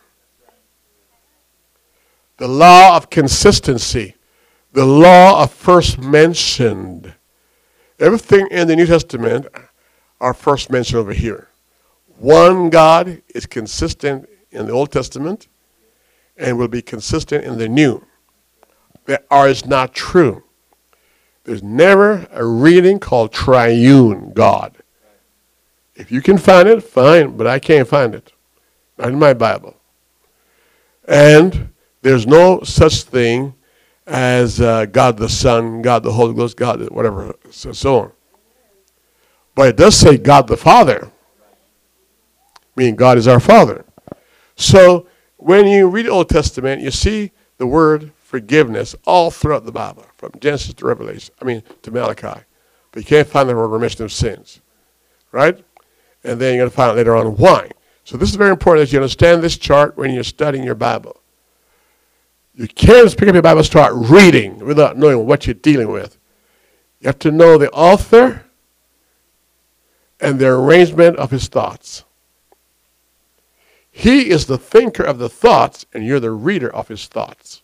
The 2.38 2.48
law 2.48 2.98
of 2.98 3.10
consistency, 3.10 4.16
the 4.74 4.86
law 4.86 5.44
of 5.44 5.52
first 5.54 6.00
mentioned 6.00 7.14
Everything 8.00 8.48
in 8.50 8.68
the 8.68 8.76
New 8.76 8.86
Testament 8.86 9.48
are 10.20 10.34
first 10.34 10.70
mentioned 10.70 11.00
over 11.00 11.14
here. 11.14 11.48
One 12.18 12.70
God 12.70 13.22
is 13.34 13.46
consistent 13.46 14.28
in 14.52 14.66
the 14.66 14.74
Old 14.74 14.92
Testament 14.92 15.48
and 16.36 16.58
will 16.58 16.68
be 16.68 16.82
consistent 16.82 17.46
in 17.46 17.58
the 17.58 17.70
New. 17.70 18.06
That 19.06 19.26
are 19.30 19.50
is 19.50 19.66
not 19.66 19.94
true. 19.94 20.44
There's 21.44 21.64
never 21.64 22.28
a 22.32 22.46
reading 22.46 23.00
called 23.00 23.34
triune 23.34 24.32
God. 24.34 24.78
If 25.96 26.12
you 26.12 26.22
can 26.22 26.38
find 26.38 26.68
it, 26.68 26.82
fine, 26.82 27.36
but 27.36 27.48
I 27.48 27.60
can't 27.60 27.88
find 27.88 28.16
it. 28.16 28.32
Not 28.98 29.10
in 29.10 29.20
my 29.20 29.34
Bible. 29.34 29.76
And 31.08 31.70
there's 32.02 32.26
no 32.26 32.62
such 32.64 33.04
thing 33.04 33.56
as 34.08 34.60
uh, 34.62 34.86
God 34.86 35.18
the 35.18 35.30
Son, 35.30 35.82
God 35.82 36.04
the 36.04 36.12
Holy 36.12 36.34
Ghost, 36.34 36.58
God 36.58 36.90
whatever, 36.90 37.36
so, 37.50 37.72
so 37.72 38.00
on. 38.00 38.12
But 39.56 39.70
it 39.70 39.78
does 39.78 39.96
say 39.96 40.18
God 40.18 40.48
the 40.48 40.58
Father, 40.58 41.12
meaning 42.76 42.96
God 42.96 43.18
is 43.18 43.28
our 43.28 43.40
Father. 43.40 43.86
So 44.56 45.08
when 45.38 45.68
you 45.68 45.90
read 45.90 46.06
the 46.06 46.12
Old 46.12 46.30
Testament, 46.30 46.82
you 46.82 46.92
see 46.92 47.32
the 47.58 47.68
word 47.68 48.12
forgiveness 48.34 48.96
all 49.06 49.30
throughout 49.30 49.64
the 49.64 49.72
Bible, 49.72 50.08
from 50.18 50.32
Genesis 50.40 50.74
to 50.74 50.86
Revelation, 50.88 51.36
I 51.40 51.46
mean 51.46 51.62
to 51.84 51.92
Malachi. 51.92 52.42
But 52.92 53.04
you 53.04 53.06
can't 53.06 53.28
find 53.28 53.48
the 53.48 53.56
word 53.56 53.68
remission 53.68 54.04
of 54.04 54.12
sins, 54.12 54.60
right? 55.32 55.64
And 56.24 56.42
then 56.42 56.56
you're 56.56 56.64
going 56.64 56.72
to 56.72 56.76
find 56.76 56.90
out 56.90 56.98
later 56.98 57.16
on 57.16 57.38
why. 57.38 57.70
So 58.06 58.18
this 58.18 58.30
is 58.30 58.36
very 58.36 58.50
important 58.50 58.88
that 58.88 58.92
you 58.92 58.98
understand 58.98 59.44
this 59.44 59.56
chart 59.56 59.98
when 59.98 60.10
you're 60.10 60.24
studying 60.24 60.64
your 60.64 60.74
Bible. 60.74 61.22
You 62.56 62.68
can't 62.68 63.06
just 63.06 63.20
pick 63.20 63.28
up 63.30 63.36
your 63.36 63.44
Bible 63.44 63.60
and 63.60 63.68
start 63.68 63.94
reading 63.94 64.58
without 64.58 64.98
knowing 64.98 65.28
what 65.28 65.46
you're 65.46 65.54
dealing 65.54 65.92
with. 65.92 66.18
You 67.02 67.10
have 67.10 67.20
to 67.20 67.30
know 67.30 67.60
the 67.60 67.70
author 67.70 68.46
and 70.20 70.40
the 70.40 70.48
arrangement 70.48 71.18
of 71.18 71.30
his 71.30 71.48
thoughts. 71.48 72.04
He 73.92 74.32
is 74.32 74.48
the 74.48 74.58
thinker 74.58 75.04
of 75.04 75.20
the 75.20 75.30
thoughts, 75.30 75.86
and 75.94 76.04
you're 76.04 76.20
the 76.20 76.32
reader 76.32 76.74
of 76.74 76.88
his 76.88 77.06
thoughts. 77.06 77.63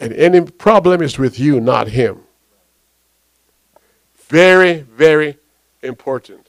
And 0.00 0.14
any 0.14 0.40
problem 0.40 1.02
is 1.02 1.18
with 1.18 1.38
you, 1.38 1.60
not 1.60 1.88
him. 1.88 2.22
Very, 4.28 4.80
very 4.80 5.36
important. 5.82 6.48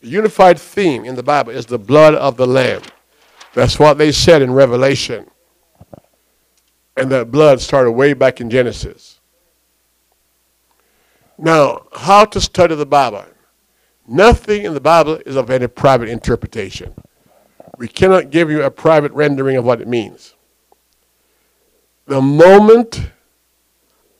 The 0.00 0.08
unified 0.08 0.58
theme 0.58 1.04
in 1.04 1.16
the 1.16 1.22
Bible 1.22 1.50
is 1.50 1.66
the 1.66 1.80
blood 1.80 2.14
of 2.14 2.36
the 2.36 2.46
Lamb. 2.46 2.82
That's 3.54 3.78
what 3.78 3.98
they 3.98 4.12
said 4.12 4.40
in 4.40 4.52
Revelation. 4.52 5.28
And 6.96 7.10
that 7.10 7.32
blood 7.32 7.60
started 7.60 7.90
way 7.92 8.12
back 8.12 8.40
in 8.40 8.48
Genesis. 8.48 9.18
Now, 11.36 11.88
how 11.92 12.24
to 12.26 12.40
study 12.40 12.76
the 12.76 12.86
Bible? 12.86 13.24
Nothing 14.06 14.64
in 14.64 14.74
the 14.74 14.80
Bible 14.80 15.18
is 15.26 15.34
of 15.34 15.50
any 15.50 15.66
private 15.66 16.08
interpretation. 16.08 16.94
We 17.78 17.88
cannot 17.88 18.30
give 18.30 18.48
you 18.50 18.62
a 18.62 18.70
private 18.70 19.12
rendering 19.12 19.56
of 19.56 19.64
what 19.64 19.80
it 19.80 19.88
means. 19.88 20.35
The 22.06 22.22
moment 22.22 23.10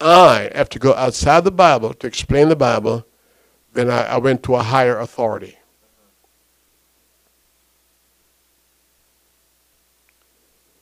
I 0.00 0.50
have 0.54 0.68
to 0.70 0.78
go 0.78 0.92
outside 0.94 1.44
the 1.44 1.52
Bible 1.52 1.94
to 1.94 2.06
explain 2.06 2.48
the 2.48 2.56
Bible, 2.56 3.06
then 3.72 3.90
I, 3.90 4.02
I 4.02 4.16
went 4.18 4.42
to 4.44 4.56
a 4.56 4.62
higher 4.62 4.98
authority. 4.98 5.56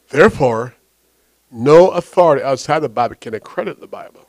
Therefore, 0.08 0.74
no 1.50 1.90
authority 1.90 2.42
outside 2.42 2.80
the 2.80 2.88
Bible 2.88 3.16
can 3.16 3.34
accredit 3.34 3.80
the 3.80 3.86
Bible. 3.86 4.26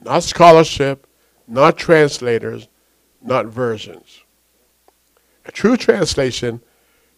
Not 0.00 0.22
scholarship, 0.22 1.06
not 1.48 1.76
translators, 1.76 2.68
not 3.22 3.46
versions. 3.46 4.20
A 5.46 5.52
true 5.52 5.76
translation 5.76 6.60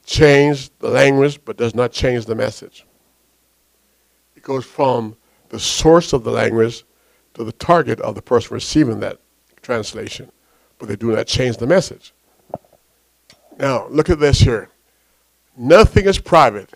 changes 0.04 0.70
the 0.78 0.88
language 0.88 1.40
but 1.44 1.56
does 1.56 1.74
not 1.74 1.92
change 1.92 2.26
the 2.26 2.34
message. 2.34 2.85
Goes 4.46 4.64
from 4.64 5.16
the 5.48 5.58
source 5.58 6.12
of 6.12 6.22
the 6.22 6.30
language 6.30 6.84
to 7.34 7.42
the 7.42 7.50
target 7.50 8.00
of 8.00 8.14
the 8.14 8.22
person 8.22 8.54
receiving 8.54 9.00
that 9.00 9.18
translation, 9.60 10.30
but 10.78 10.86
they 10.86 10.94
do 10.94 11.10
not 11.10 11.26
change 11.26 11.56
the 11.56 11.66
message. 11.66 12.12
Now, 13.58 13.88
look 13.88 14.08
at 14.08 14.20
this 14.20 14.38
here. 14.38 14.70
Nothing 15.56 16.06
is 16.06 16.20
private 16.20 16.74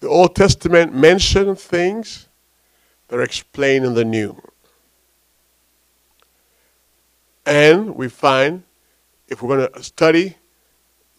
The 0.00 0.08
Old 0.08 0.34
Testament 0.34 0.94
mentions 0.94 1.62
things 1.62 2.26
that 3.08 3.18
are 3.18 3.22
explained 3.22 3.84
in 3.84 3.92
the 3.92 4.04
New. 4.06 4.40
And 7.44 7.96
we 7.96 8.08
find 8.08 8.62
if 9.28 9.42
we're 9.42 9.58
going 9.58 9.70
to 9.70 9.82
study 9.82 10.36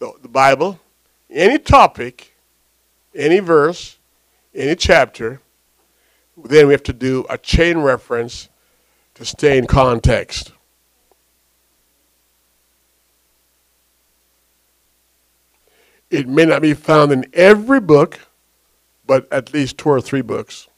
the, 0.00 0.12
the 0.20 0.28
Bible, 0.28 0.80
any 1.30 1.60
topic, 1.60 2.34
any 3.14 3.38
verse, 3.38 3.98
any 4.52 4.74
chapter, 4.74 5.40
then 6.44 6.66
we 6.66 6.72
have 6.72 6.82
to 6.84 6.92
do 6.92 7.24
a 7.30 7.38
chain 7.38 7.78
reference 7.78 8.48
to 9.14 9.24
stay 9.24 9.56
in 9.56 9.66
context. 9.66 10.52
It 16.10 16.28
may 16.28 16.44
not 16.44 16.62
be 16.62 16.74
found 16.74 17.12
in 17.12 17.26
every 17.32 17.80
book, 17.80 18.20
but 19.06 19.30
at 19.32 19.52
least 19.52 19.78
two 19.78 19.88
or 19.88 20.00
three 20.00 20.20
books 20.20 20.68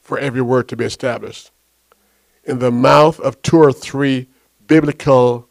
for 0.00 0.18
every 0.18 0.42
word 0.42 0.68
to 0.68 0.76
be 0.76 0.84
established. 0.84 1.50
In 2.44 2.58
the 2.58 2.70
mouth 2.70 3.20
of 3.20 3.40
two 3.42 3.58
or 3.58 3.72
three 3.72 4.28
biblical 4.66 5.48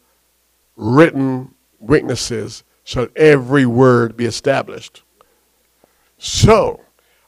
written 0.76 1.54
witnesses 1.80 2.62
shall 2.84 3.08
every 3.16 3.66
word 3.66 4.16
be 4.16 4.26
established. 4.26 5.02
So, 6.18 6.83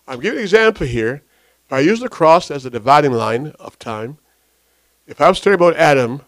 I'm 0.06 0.20
giving 0.20 0.38
an 0.38 0.44
example 0.44 0.86
here. 0.86 1.22
If 1.66 1.72
I 1.72 1.80
use 1.80 2.00
the 2.00 2.08
cross 2.08 2.50
as 2.50 2.64
a 2.64 2.70
dividing 2.70 3.12
line 3.12 3.48
of 3.58 3.78
time, 3.78 4.18
if 5.06 5.20
I'm 5.20 5.34
studying 5.34 5.56
about 5.56 5.76
Adam, 5.76 6.22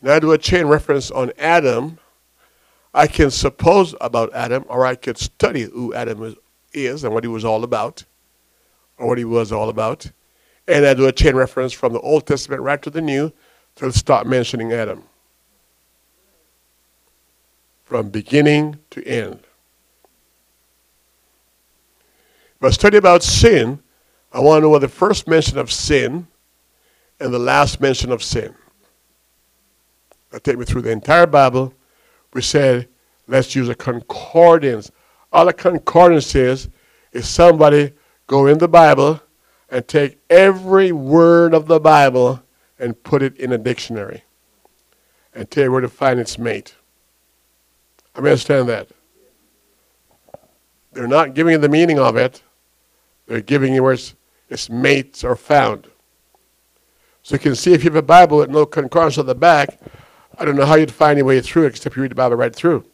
and 0.00 0.10
I 0.10 0.20
do 0.20 0.32
a 0.32 0.38
chain 0.38 0.66
reference 0.66 1.10
on 1.10 1.32
Adam, 1.38 1.98
I 2.94 3.06
can 3.06 3.30
suppose 3.30 3.94
about 4.00 4.32
Adam, 4.32 4.64
or 4.68 4.86
I 4.86 4.94
could 4.94 5.18
study 5.18 5.62
who 5.62 5.92
Adam 5.94 6.36
is 6.72 7.04
and 7.04 7.12
what 7.12 7.24
he 7.24 7.28
was 7.28 7.44
all 7.44 7.64
about, 7.64 8.04
or 8.96 9.08
what 9.08 9.18
he 9.18 9.24
was 9.24 9.50
all 9.50 9.68
about, 9.68 10.10
and 10.68 10.86
I 10.86 10.94
do 10.94 11.06
a 11.06 11.12
chain 11.12 11.34
reference 11.34 11.72
from 11.72 11.92
the 11.92 12.00
Old 12.00 12.26
Testament 12.26 12.62
right 12.62 12.80
to 12.82 12.90
the 12.90 13.00
New 13.00 13.32
to 13.76 13.92
start 13.92 14.26
mentioning 14.26 14.72
Adam. 14.72 15.02
From 17.84 18.10
beginning 18.10 18.78
to 18.90 19.04
end. 19.04 19.47
I 22.60 22.70
study 22.70 22.96
about 22.96 23.22
sin, 23.22 23.80
I 24.32 24.40
want 24.40 24.62
to 24.62 24.68
know 24.68 24.78
the 24.78 24.88
first 24.88 25.28
mention 25.28 25.58
of 25.58 25.70
sin 25.72 26.26
and 27.20 27.32
the 27.32 27.38
last 27.38 27.80
mention 27.80 28.10
of 28.10 28.22
sin. 28.22 28.54
That 30.30 30.44
take 30.44 30.58
me 30.58 30.64
through 30.64 30.82
the 30.82 30.90
entire 30.90 31.26
Bible. 31.26 31.72
We 32.34 32.42
said, 32.42 32.88
let's 33.26 33.54
use 33.54 33.68
a 33.68 33.74
concordance. 33.74 34.90
All 35.32 35.48
a 35.48 35.52
concordance 35.52 36.34
is, 36.34 36.68
is 37.12 37.28
somebody 37.28 37.92
go 38.26 38.46
in 38.46 38.58
the 38.58 38.68
Bible 38.68 39.20
and 39.70 39.86
take 39.86 40.18
every 40.28 40.92
word 40.92 41.54
of 41.54 41.66
the 41.66 41.80
Bible 41.80 42.42
and 42.78 43.00
put 43.02 43.22
it 43.22 43.36
in 43.38 43.52
a 43.52 43.58
dictionary 43.58 44.24
and 45.34 45.50
tell 45.50 45.64
you 45.64 45.72
where 45.72 45.80
to 45.80 45.88
find 45.88 46.18
its 46.18 46.38
mate. 46.38 46.74
I 48.14 48.18
understand 48.18 48.68
that. 48.68 48.88
They're 50.92 51.06
not 51.06 51.34
giving 51.34 51.60
the 51.60 51.68
meaning 51.68 51.98
of 51.98 52.16
it. 52.16 52.42
They're 53.28 53.42
giving 53.42 53.74
you 53.74 53.82
where 53.82 53.92
its, 53.92 54.14
its 54.48 54.68
mates 54.68 55.22
are 55.22 55.36
found. 55.36 55.86
So 57.22 57.34
you 57.34 57.38
can 57.38 57.54
see 57.54 57.74
if 57.74 57.84
you 57.84 57.90
have 57.90 57.96
a 57.96 58.02
Bible 58.02 58.38
with 58.38 58.50
no 58.50 58.64
concordance 58.66 59.18
on 59.18 59.26
the 59.26 59.34
back, 59.34 59.78
I 60.38 60.44
don't 60.44 60.56
know 60.56 60.64
how 60.64 60.76
you'd 60.76 60.90
find 60.90 61.18
your 61.18 61.26
way 61.26 61.40
through 61.40 61.66
it 61.66 61.68
except 61.68 61.94
you 61.94 62.02
read 62.02 62.10
the 62.10 62.16
Bible 62.16 62.36
right 62.36 62.54
through. 62.54 62.84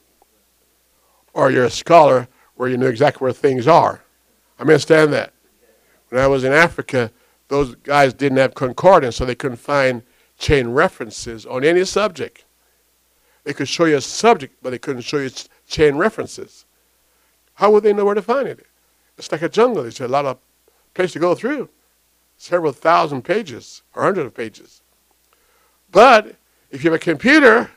Or 1.33 1.51
you're 1.51 1.65
a 1.65 1.71
scholar 1.71 2.27
where 2.57 2.69
you 2.69 2.77
know 2.77 2.89
exactly 2.89 3.25
where 3.25 3.33
things 3.33 3.69
are. 3.69 4.03
I 4.59 4.63
understand 4.63 5.13
that. 5.13 5.33
When 6.09 6.21
I 6.21 6.27
was 6.27 6.43
in 6.45 6.53
Africa, 6.53 7.13
those 7.49 7.75
guys 7.77 8.13
didn't 8.13 8.39
have 8.39 8.55
concordance, 8.55 9.17
so 9.17 9.25
they 9.25 9.35
couldn't 9.35 9.59
find 9.59 10.03
chain 10.39 10.69
references 10.69 11.47
on 11.47 11.65
any 11.65 11.85
subject. 11.85 12.45
They 13.45 13.53
could 13.53 13.69
show 13.69 13.85
you 13.85 13.97
a 13.97 14.01
subject, 14.01 14.57
but 14.63 14.71
they 14.71 14.79
couldn't 14.79 15.03
show 15.03 15.19
you 15.19 15.31
chain 15.69 15.97
references. 15.97 16.65
How 17.55 17.71
would 17.71 17.85
they 17.85 17.93
know 17.93 18.05
where 18.05 18.15
to 18.15 18.23
find 18.23 18.49
it? 18.49 18.67
It's 19.17 19.31
like 19.31 19.43
a 19.43 19.49
jungle. 19.49 19.83
There's 19.83 20.01
a 20.01 20.09
lot 20.09 20.25
of 20.25 20.39
place 20.95 21.13
to 21.13 21.19
go 21.19 21.35
through, 21.35 21.69
several 22.37 22.73
thousand 22.73 23.23
pages 23.23 23.83
or 23.95 24.03
hundreds 24.03 24.27
of 24.27 24.35
pages. 24.35 24.83
But 25.91 26.37
if 26.71 26.83
you 26.83 26.91
have 26.91 27.01
a 27.01 27.03
computer, 27.03 27.71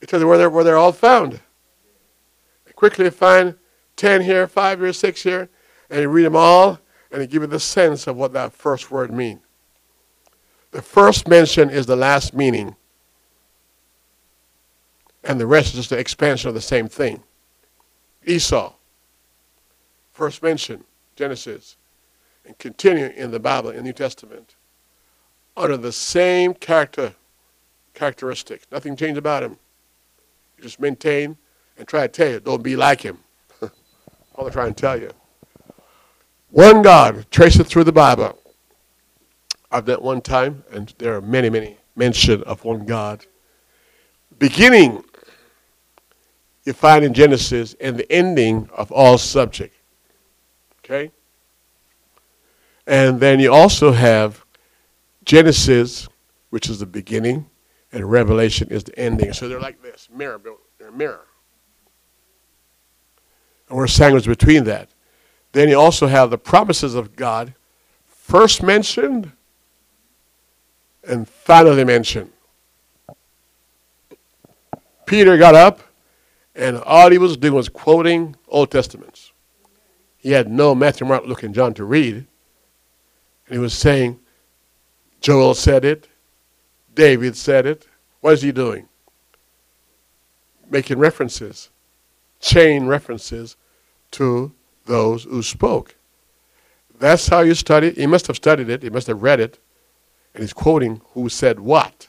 it 0.00 0.08
tells 0.08 0.22
you 0.22 0.28
where 0.28 0.38
they're, 0.38 0.50
where 0.50 0.64
they're 0.64 0.76
all 0.76 0.92
found. 0.92 1.40
Quickly 2.74 3.08
find 3.10 3.54
10 3.96 4.22
here, 4.22 4.46
5 4.48 4.80
here, 4.80 4.92
6 4.92 5.22
here, 5.22 5.48
and 5.88 6.00
you 6.00 6.08
read 6.08 6.24
them 6.24 6.36
all, 6.36 6.80
and 7.12 7.22
it 7.22 7.30
gives 7.30 7.42
you 7.42 7.46
the 7.46 7.60
sense 7.60 8.06
of 8.06 8.16
what 8.16 8.32
that 8.32 8.52
first 8.52 8.90
word 8.90 9.12
means. 9.12 9.40
The 10.72 10.82
first 10.82 11.28
mention 11.28 11.70
is 11.70 11.86
the 11.86 11.94
last 11.94 12.34
meaning, 12.34 12.74
and 15.22 15.40
the 15.40 15.46
rest 15.46 15.68
is 15.68 15.74
just 15.74 15.90
the 15.90 15.98
expansion 15.98 16.48
of 16.48 16.54
the 16.54 16.60
same 16.60 16.88
thing. 16.88 17.22
Esau, 18.26 18.72
first 20.14 20.42
mention, 20.42 20.84
Genesis, 21.16 21.76
and 22.46 22.56
continue 22.58 23.06
in 23.16 23.30
the 23.30 23.40
Bible, 23.40 23.70
in 23.70 23.76
the 23.76 23.82
New 23.82 23.92
Testament, 23.92 24.54
under 25.56 25.76
the 25.76 25.92
same 25.92 26.54
character, 26.54 27.14
characteristics. 27.92 28.66
Nothing 28.72 28.96
changed 28.96 29.18
about 29.18 29.42
him. 29.42 29.58
You 30.56 30.62
just 30.62 30.80
maintain 30.80 31.36
and 31.76 31.86
try 31.86 32.02
to 32.02 32.08
tell 32.08 32.30
you, 32.30 32.40
don't 32.40 32.62
be 32.62 32.76
like 32.76 33.00
him. 33.00 33.18
All 34.34 34.46
I'm 34.46 34.52
trying 34.52 34.72
to 34.72 34.80
tell 34.80 34.98
you. 34.98 35.10
One 36.50 36.82
God, 36.82 37.26
trace 37.30 37.58
it 37.58 37.64
through 37.64 37.84
the 37.84 37.92
Bible. 37.92 38.38
I've 39.72 39.84
done 39.84 40.00
one 40.02 40.20
time, 40.20 40.62
and 40.70 40.94
there 40.98 41.16
are 41.16 41.20
many, 41.20 41.50
many 41.50 41.78
mention 41.96 42.44
of 42.44 42.64
one 42.64 42.86
God. 42.86 43.26
Beginning, 44.38 45.04
you 46.64 46.72
find 46.72 47.04
in 47.04 47.12
Genesis, 47.12 47.74
and 47.80 47.96
the 47.96 48.10
ending 48.10 48.70
of 48.72 48.92
all 48.92 49.18
subject. 49.18 49.73
Okay? 50.84 51.10
And 52.86 53.18
then 53.18 53.40
you 53.40 53.52
also 53.52 53.92
have 53.92 54.44
Genesis, 55.24 56.08
which 56.50 56.68
is 56.68 56.80
the 56.80 56.86
beginning, 56.86 57.46
and 57.92 58.10
Revelation 58.10 58.68
is 58.68 58.84
the 58.84 58.98
ending. 58.98 59.32
So 59.32 59.48
they're 59.48 59.60
like 59.60 59.82
this 59.82 60.08
mirror, 60.14 60.40
they're 60.78 60.90
mirror. 60.92 61.24
And 63.68 63.78
we're 63.78 63.86
sandwiched 63.86 64.26
between 64.26 64.64
that. 64.64 64.90
Then 65.52 65.68
you 65.68 65.78
also 65.78 66.06
have 66.06 66.30
the 66.30 66.38
promises 66.38 66.94
of 66.94 67.16
God, 67.16 67.54
first 68.06 68.62
mentioned 68.62 69.32
and 71.06 71.28
finally 71.28 71.84
mentioned. 71.84 72.30
Peter 75.06 75.36
got 75.36 75.54
up, 75.54 75.80
and 76.54 76.78
all 76.78 77.10
he 77.10 77.18
was 77.18 77.36
doing 77.36 77.54
was 77.54 77.68
quoting 77.68 78.36
Old 78.48 78.70
Testaments. 78.70 79.32
He 80.24 80.32
had 80.32 80.50
no 80.50 80.74
Matthew, 80.74 81.06
Mark, 81.06 81.26
Luke, 81.26 81.42
and 81.42 81.54
John 81.54 81.74
to 81.74 81.84
read. 81.84 82.14
And 82.14 82.26
he 83.50 83.58
was 83.58 83.74
saying, 83.74 84.18
Joel 85.20 85.52
said 85.52 85.84
it, 85.84 86.08
David 86.94 87.36
said 87.36 87.66
it. 87.66 87.86
What 88.22 88.32
is 88.32 88.40
he 88.40 88.50
doing? 88.50 88.88
Making 90.70 90.98
references, 90.98 91.68
chain 92.40 92.86
references 92.86 93.58
to 94.12 94.50
those 94.86 95.24
who 95.24 95.42
spoke. 95.42 95.94
That's 96.98 97.28
how 97.28 97.40
you 97.40 97.54
study. 97.54 97.90
He 97.90 98.06
must 98.06 98.26
have 98.28 98.36
studied 98.36 98.70
it. 98.70 98.82
He 98.82 98.88
must 98.88 99.08
have 99.08 99.22
read 99.22 99.40
it. 99.40 99.58
And 100.32 100.42
he's 100.42 100.54
quoting 100.54 101.02
who 101.12 101.28
said 101.28 101.60
what. 101.60 102.08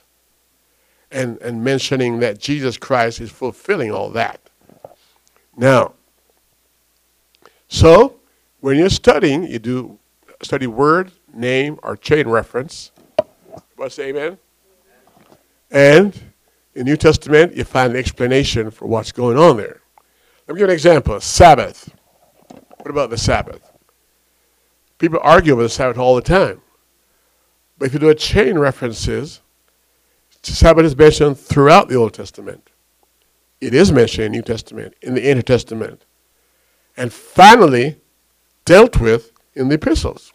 And, 1.10 1.36
and 1.42 1.62
mentioning 1.62 2.20
that 2.20 2.38
Jesus 2.38 2.78
Christ 2.78 3.20
is 3.20 3.30
fulfilling 3.30 3.92
all 3.92 4.08
that. 4.10 4.40
Now, 5.54 5.92
so 7.68 8.16
when 8.60 8.78
you're 8.78 8.90
studying, 8.90 9.44
you 9.44 9.58
do 9.58 9.98
study 10.42 10.66
word, 10.66 11.12
name, 11.32 11.78
or 11.82 11.96
chain 11.96 12.28
reference. 12.28 12.92
Everybody 13.72 13.90
say 13.90 14.08
amen? 14.10 14.38
And 15.70 16.14
in 16.74 16.84
the 16.84 16.84
New 16.84 16.96
Testament, 16.96 17.56
you 17.56 17.64
find 17.64 17.92
an 17.92 17.98
explanation 17.98 18.70
for 18.70 18.86
what's 18.86 19.12
going 19.12 19.36
on 19.36 19.56
there. 19.56 19.80
Let 20.46 20.54
me 20.54 20.60
give 20.60 20.68
an 20.68 20.74
example. 20.74 21.20
Sabbath. 21.20 21.92
What 22.48 22.90
about 22.90 23.10
the 23.10 23.18
Sabbath? 23.18 23.72
People 24.98 25.18
argue 25.22 25.52
over 25.52 25.62
the 25.62 25.68
Sabbath 25.68 25.98
all 25.98 26.14
the 26.14 26.22
time. 26.22 26.60
But 27.78 27.86
if 27.86 27.92
you 27.92 27.98
do 27.98 28.08
a 28.08 28.14
chain 28.14 28.58
references, 28.58 29.40
Sabbath 30.42 30.84
is 30.84 30.96
mentioned 30.96 31.38
throughout 31.38 31.88
the 31.88 31.96
Old 31.96 32.14
Testament. 32.14 32.70
It 33.60 33.74
is 33.74 33.90
mentioned 33.90 34.26
in 34.26 34.32
the 34.32 34.38
New 34.38 34.42
Testament, 34.42 34.94
in 35.02 35.14
the 35.14 35.28
Intertestament, 35.28 36.04
and 36.96 37.12
finally 37.12 38.00
dealt 38.64 39.00
with 39.00 39.32
in 39.54 39.68
the 39.68 39.74
epistles. 39.74 40.32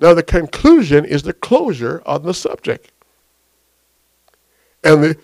Now 0.00 0.14
the 0.14 0.22
conclusion 0.22 1.04
is 1.04 1.22
the 1.22 1.32
closure 1.32 2.02
on 2.04 2.22
the 2.22 2.34
subject. 2.34 2.90
And 4.82 5.02
the 5.02 5.16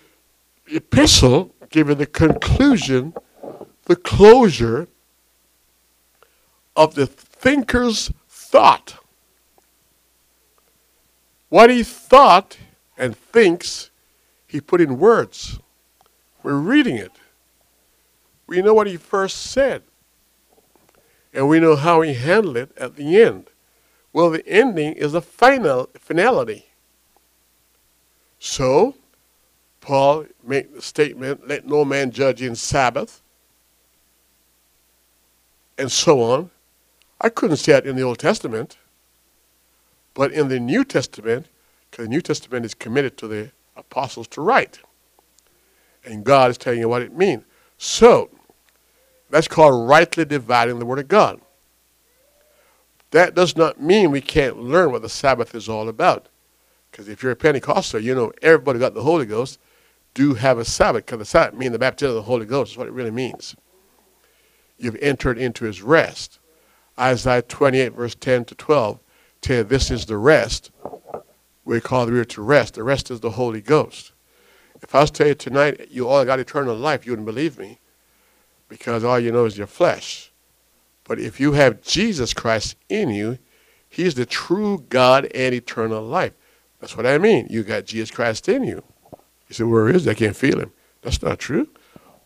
epistle 0.68 1.54
gives 1.70 1.96
the 1.96 2.07
conclusion, 2.07 3.14
the 3.85 3.96
closure 3.96 4.88
of 6.76 6.94
the 6.94 7.07
thinker's 7.07 8.12
thought. 8.28 8.98
What 11.48 11.70
he 11.70 11.83
thought 11.83 12.59
and 12.96 13.16
thinks, 13.16 13.90
he 14.46 14.61
put 14.61 14.81
in 14.81 14.98
words. 14.98 15.59
We're 16.42 16.54
reading 16.54 16.96
it. 16.96 17.12
We 18.46 18.62
know 18.62 18.74
what 18.74 18.87
he 18.87 18.96
first 18.96 19.38
said. 19.38 19.83
And 21.38 21.48
we 21.48 21.61
know 21.61 21.77
how 21.77 22.01
he 22.01 22.14
handled 22.14 22.57
it 22.57 22.77
at 22.77 22.96
the 22.96 23.22
end. 23.22 23.51
Well, 24.12 24.29
the 24.29 24.44
ending 24.48 24.94
is 24.94 25.14
a 25.14 25.20
final 25.20 25.88
finality. 25.94 26.66
So, 28.40 28.96
Paul 29.81 30.27
made 30.42 30.74
the 30.74 30.83
statement, 30.83 31.46
let 31.46 31.64
no 31.64 31.85
man 31.85 32.11
judge 32.11 32.42
in 32.42 32.57
Sabbath, 32.57 33.22
and 35.79 35.92
so 35.92 36.20
on. 36.22 36.51
I 37.20 37.29
couldn't 37.29 37.59
say 37.59 37.74
it 37.74 37.87
in 37.87 37.94
the 37.94 38.03
Old 38.03 38.18
Testament, 38.18 38.77
but 40.14 40.33
in 40.33 40.48
the 40.48 40.59
New 40.59 40.83
Testament, 40.83 41.46
because 41.88 42.07
the 42.07 42.11
New 42.11 42.20
Testament 42.20 42.64
is 42.64 42.74
committed 42.74 43.16
to 43.18 43.29
the 43.29 43.53
apostles 43.77 44.27
to 44.27 44.40
write. 44.40 44.81
And 46.05 46.24
God 46.24 46.51
is 46.51 46.59
telling 46.59 46.81
you 46.81 46.88
what 46.88 47.03
it 47.03 47.16
means. 47.16 47.44
So, 47.77 48.29
that's 49.30 49.48
called 49.48 49.88
rightly 49.88 50.24
dividing 50.24 50.78
the 50.78 50.86
Word 50.86 50.98
of 50.98 51.08
God. 51.08 51.40
That 53.10 53.34
does 53.34 53.56
not 53.56 53.80
mean 53.80 54.10
we 54.10 54.20
can't 54.20 54.58
learn 54.58 54.92
what 54.92 55.02
the 55.02 55.08
Sabbath 55.08 55.54
is 55.54 55.68
all 55.68 55.88
about. 55.88 56.28
Because 56.90 57.08
if 57.08 57.22
you're 57.22 57.32
a 57.32 57.36
Pentecostal, 57.36 58.00
you 58.00 58.14
know 58.14 58.32
everybody 58.42 58.78
got 58.78 58.94
the 58.94 59.02
Holy 59.02 59.26
Ghost, 59.26 59.58
do 60.14 60.34
have 60.34 60.58
a 60.58 60.64
Sabbath, 60.64 61.06
because 61.06 61.18
the 61.18 61.24
Sabbath 61.24 61.58
means 61.58 61.72
the 61.72 61.78
baptism 61.78 62.10
of 62.10 62.16
the 62.16 62.22
Holy 62.22 62.46
Ghost 62.46 62.72
is 62.72 62.78
what 62.78 62.86
it 62.86 62.92
really 62.92 63.10
means. 63.10 63.54
You've 64.78 64.96
entered 65.00 65.38
into 65.38 65.64
his 65.64 65.82
rest. 65.82 66.38
Isaiah 66.98 67.42
28, 67.42 67.94
verse 67.94 68.14
10 68.14 68.46
to 68.46 68.54
12, 68.54 68.98
tell 69.40 69.64
this 69.64 69.90
is 69.90 70.06
the 70.06 70.16
rest. 70.16 70.70
We 71.64 71.80
call 71.80 72.06
the 72.06 72.12
rear 72.12 72.24
to 72.24 72.42
rest. 72.42 72.74
The 72.74 72.82
rest 72.82 73.10
is 73.10 73.20
the 73.20 73.30
Holy 73.30 73.60
Ghost. 73.60 74.12
If 74.82 74.94
I 74.94 75.00
was 75.00 75.10
to 75.10 75.18
tell 75.18 75.26
you 75.28 75.34
tonight 75.34 75.88
you 75.90 76.08
all 76.08 76.24
got 76.24 76.40
eternal 76.40 76.74
life, 76.74 77.04
you 77.04 77.12
wouldn't 77.12 77.26
believe 77.26 77.58
me 77.58 77.78
because 78.68 79.04
all 79.04 79.18
you 79.18 79.33
know 79.33 79.44
is 79.44 79.59
your 79.59 79.66
flesh. 79.66 80.31
But 81.04 81.18
if 81.18 81.40
you 81.40 81.52
have 81.52 81.83
Jesus 81.83 82.35
Christ 82.35 82.76
in 82.88 83.11
you, 83.11 83.38
he's 83.88 84.14
the 84.14 84.26
true 84.26 84.85
God 84.90 85.26
and 85.35 85.54
eternal 85.54 86.02
life. 86.02 86.33
That's 86.81 86.96
what 86.96 87.07
I 87.07 87.18
mean. 87.18 87.46
You 87.50 87.62
got 87.62 87.87
Jesus 87.87 88.11
Christ 88.11 88.48
in 88.48 88.62
you. 88.62 88.83
You 89.48 89.54
say, 89.54 89.64
where 89.64 89.88
is 89.88 90.04
he? 90.04 90.11
I 90.11 90.14
can't 90.14 90.37
feel 90.37 90.61
him. 90.61 90.72
That's 91.02 91.22
not 91.22 91.38
true. 91.38 91.68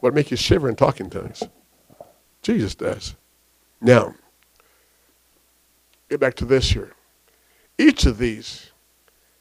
What 0.01 0.15
makes 0.15 0.31
you 0.31 0.37
shiver 0.37 0.69
and 0.69 0.77
talk 0.77 0.99
in 0.99 1.09
tongues? 1.09 1.45
Jesus 2.43 2.75
does. 2.75 3.15
Now, 3.81 4.15
get 6.11 6.19
back 6.19 6.35
to 6.35 6.45
this 6.45 6.71
here. 6.71 6.93
Each 7.79 8.05
of 8.05 8.19
these 8.19 8.73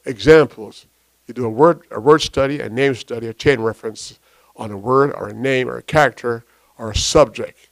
examples, 0.05 0.85
you 1.25 1.33
do 1.33 1.45
a 1.45 1.49
word, 1.49 1.81
a 1.89 1.99
word 1.99 2.21
study, 2.21 2.59
a 2.59 2.69
name 2.69 2.93
study, 2.93 3.27
a 3.27 3.33
chain 3.33 3.59
reference 3.59 4.19
on 4.55 4.71
a 4.71 4.77
word 4.77 5.13
or 5.15 5.29
a 5.29 5.33
name 5.33 5.67
or 5.67 5.77
a 5.77 5.83
character 5.83 6.45
or 6.81 6.93
subject. 6.95 7.69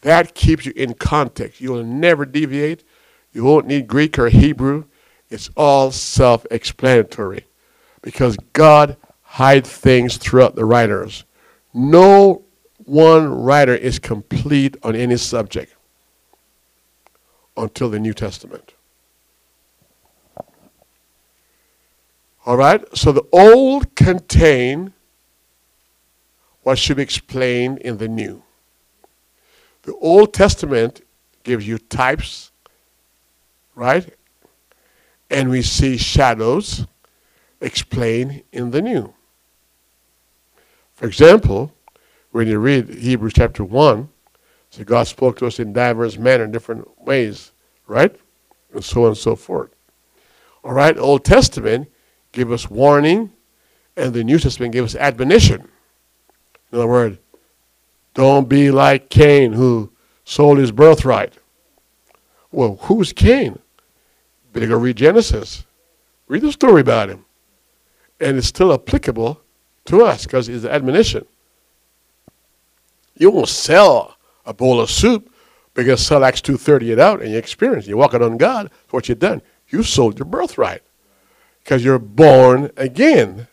That 0.00 0.34
keeps 0.34 0.66
you 0.66 0.72
in 0.76 0.94
context. 0.94 1.60
You 1.60 1.72
will 1.72 1.84
never 1.84 2.26
deviate. 2.26 2.84
You 3.32 3.44
won't 3.44 3.66
need 3.66 3.86
Greek 3.86 4.18
or 4.18 4.28
Hebrew. 4.28 4.84
It's 5.30 5.48
all 5.56 5.92
self 5.92 6.44
explanatory 6.50 7.46
because 8.02 8.36
God 8.52 8.96
hides 9.22 9.70
things 9.70 10.16
throughout 10.16 10.56
the 10.56 10.64
writers. 10.64 11.24
No 11.72 12.42
one 12.84 13.32
writer 13.32 13.74
is 13.74 13.98
complete 13.98 14.76
on 14.82 14.94
any 14.94 15.16
subject 15.16 15.74
until 17.56 17.88
the 17.88 18.00
New 18.00 18.12
Testament. 18.12 18.74
All 22.44 22.56
right? 22.56 22.84
So 22.96 23.12
the 23.12 23.26
Old 23.32 23.94
contain 23.94 24.92
what 26.64 26.78
should 26.78 26.96
be 26.96 27.02
explained 27.02 27.78
in 27.78 27.98
the 27.98 28.08
New. 28.08 28.42
The 29.82 29.94
Old 29.96 30.32
Testament 30.32 31.02
gives 31.44 31.68
you 31.68 31.78
types, 31.78 32.50
right? 33.74 34.14
And 35.30 35.50
we 35.50 35.62
see 35.62 35.98
shadows 35.98 36.86
explained 37.60 38.42
in 38.50 38.70
the 38.70 38.80
New. 38.80 39.14
For 40.94 41.06
example, 41.06 41.72
when 42.32 42.48
you 42.48 42.58
read 42.58 42.88
Hebrews 42.88 43.34
chapter 43.34 43.62
1, 43.62 44.08
so 44.70 44.84
God 44.84 45.06
spoke 45.06 45.36
to 45.38 45.46
us 45.46 45.58
in 45.58 45.72
diverse 45.72 46.16
manner, 46.16 46.44
in 46.44 46.50
different 46.50 46.98
ways, 47.00 47.52
right? 47.86 48.14
And 48.72 48.82
so 48.82 49.02
on 49.02 49.08
and 49.08 49.16
so 49.16 49.36
forth. 49.36 49.70
All 50.64 50.72
right, 50.72 50.96
Old 50.96 51.24
Testament 51.26 51.90
gave 52.32 52.50
us 52.50 52.70
warning, 52.70 53.30
and 53.96 54.14
the 54.14 54.24
New 54.24 54.38
Testament 54.38 54.72
give 54.72 54.86
us 54.86 54.96
admonition. 54.96 55.68
In 56.74 56.80
other 56.80 56.88
words, 56.88 57.18
don't 58.14 58.48
be 58.48 58.72
like 58.72 59.08
Cain 59.08 59.52
who 59.52 59.92
sold 60.24 60.58
his 60.58 60.72
birthright. 60.72 61.34
Well, 62.50 62.80
who's 62.82 63.12
Cain? 63.12 63.60
Better 64.52 64.76
read 64.76 64.96
Genesis. 64.96 65.66
Read 66.26 66.42
the 66.42 66.50
story 66.50 66.80
about 66.80 67.10
him. 67.10 67.26
And 68.18 68.36
it's 68.36 68.48
still 68.48 68.74
applicable 68.74 69.40
to 69.84 70.02
us 70.02 70.24
because 70.24 70.48
it's 70.48 70.64
an 70.64 70.70
admonition. 70.72 71.26
You 73.16 73.30
won't 73.30 73.48
sell 73.48 74.16
a 74.44 74.52
bowl 74.52 74.80
of 74.80 74.90
soup 74.90 75.32
because 75.74 76.04
sell 76.04 76.24
Acts 76.24 76.40
2.30 76.40 76.90
it 76.90 76.98
out 76.98 77.22
and 77.22 77.30
you 77.30 77.38
experience. 77.38 77.86
You're 77.86 77.98
walking 77.98 78.20
on 78.20 78.36
God. 78.36 78.68
What 78.90 79.08
you've 79.08 79.20
done. 79.20 79.42
You 79.68 79.84
sold 79.84 80.18
your 80.18 80.26
birthright 80.26 80.82
because 81.62 81.84
you're 81.84 82.00
born 82.00 82.72
again. 82.76 83.46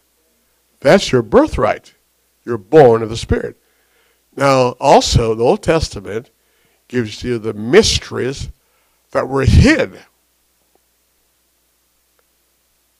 That's 0.79 1.11
your 1.11 1.21
birthright. 1.21 1.93
You're 2.45 2.57
born 2.57 3.01
of 3.01 3.09
the 3.09 3.17
Spirit. 3.17 3.57
Now, 4.35 4.69
also, 4.79 5.35
the 5.35 5.43
Old 5.43 5.61
Testament 5.61 6.29
gives 6.87 7.23
you 7.23 7.37
the 7.37 7.53
mysteries 7.53 8.49
that 9.11 9.27
were 9.27 9.45
hid, 9.45 9.99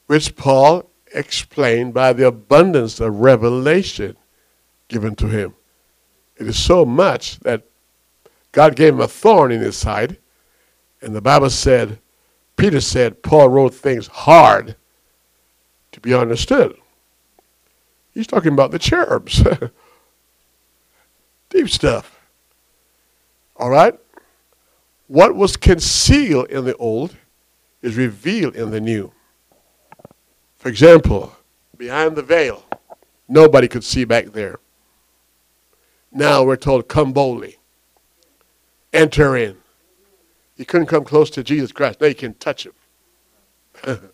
which 0.07 0.35
Paul 0.35 0.89
explained 1.13 1.93
by 1.93 2.13
the 2.13 2.27
abundance 2.27 2.99
of 2.99 3.19
revelation 3.19 4.17
given 4.87 5.15
to 5.15 5.27
him. 5.27 5.55
It 6.37 6.47
is 6.47 6.57
so 6.57 6.85
much 6.85 7.39
that 7.39 7.63
God 8.51 8.75
gave 8.75 8.93
him 8.93 9.01
a 9.01 9.07
thorn 9.07 9.51
in 9.51 9.61
his 9.61 9.77
side, 9.77 10.17
and 11.01 11.15
the 11.15 11.21
Bible 11.21 11.49
said, 11.49 11.99
Peter 12.57 12.81
said, 12.81 13.23
Paul 13.23 13.49
wrote 13.49 13.73
things 13.73 14.07
hard 14.07 14.75
to 15.93 15.99
be 15.99 16.13
understood. 16.13 16.75
He's 18.13 18.27
talking 18.27 18.53
about 18.53 18.71
the 18.71 18.79
cherubs. 18.79 19.43
Deep 21.49 21.69
stuff. 21.69 22.19
All 23.55 23.69
right? 23.69 23.97
What 25.07 25.35
was 25.35 25.57
concealed 25.57 26.49
in 26.49 26.65
the 26.65 26.75
old 26.77 27.15
is 27.81 27.95
revealed 27.95 28.55
in 28.55 28.71
the 28.71 28.81
new. 28.81 29.11
For 30.57 30.69
example, 30.69 31.35
behind 31.77 32.15
the 32.15 32.21
veil, 32.21 32.63
nobody 33.27 33.67
could 33.67 33.83
see 33.83 34.05
back 34.05 34.27
there. 34.27 34.59
Now 36.11 36.43
we're 36.43 36.57
told, 36.57 36.87
come 36.87 37.13
boldly. 37.13 37.57
Enter 38.93 39.35
in. 39.35 39.57
You 40.57 40.65
couldn't 40.65 40.87
come 40.87 41.05
close 41.05 41.29
to 41.31 41.43
Jesus 41.43 41.71
Christ. 41.71 42.01
Now 42.01 42.07
you 42.07 42.15
can 42.15 42.33
touch 42.35 42.65
him. 42.65 42.73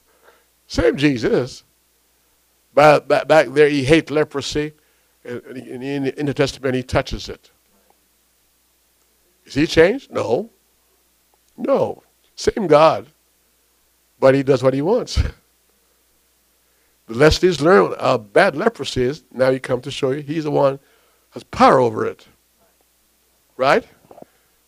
Same 0.68 0.98
Jesus. 0.98 1.64
Back, 2.78 3.08
back, 3.08 3.28
back 3.28 3.48
there, 3.48 3.70
he 3.70 3.84
hates 3.84 4.12
leprosy. 4.12 4.72
And 5.24 5.58
in, 5.58 6.06
in 6.10 6.28
the 6.28 6.34
Testament, 6.34 6.76
he 6.76 6.84
touches 6.84 7.28
it. 7.28 7.50
Is 9.46 9.56
he 9.56 9.66
changed? 9.66 10.12
No. 10.12 10.52
No. 11.58 12.04
Same 12.36 12.68
God. 12.68 13.08
But 14.20 14.36
he 14.36 14.44
does 14.44 14.62
what 14.62 14.76
he 14.76 14.84
wants. 14.84 15.16
the 17.08 17.16
less 17.16 17.42
he's 17.42 17.62
learned 17.62 17.96
how 18.00 18.20
bad 18.20 18.56
leprosy 18.56 19.02
is, 19.02 19.24
now 19.32 19.50
he 19.50 19.58
comes 19.58 19.84
to 19.86 19.92
show 19.92 20.12
you 20.12 20.22
he's 20.22 20.44
the 20.44 20.52
one 20.52 20.78
has 21.32 21.44
power 21.46 21.80
over 21.80 22.06
it. 22.06 22.28
Right? 23.58 23.88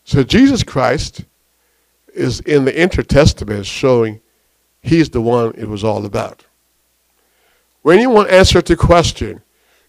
So 0.04 0.24
Jesus 0.24 0.64
Christ 0.64 1.26
is 2.16 2.40
in 2.40 2.66
the 2.66 2.76
Intertestament 2.76 3.68
showing 3.68 4.20
he's 4.82 5.12
the 5.12 5.22
one 5.22 5.54
it 5.56 5.70
was 5.70 5.84
all 5.84 6.08
about. 6.08 6.44
When 7.82 8.00
you 8.00 8.10
want 8.10 8.30
answer 8.30 8.62
to 8.62 8.76
question, 8.76 9.42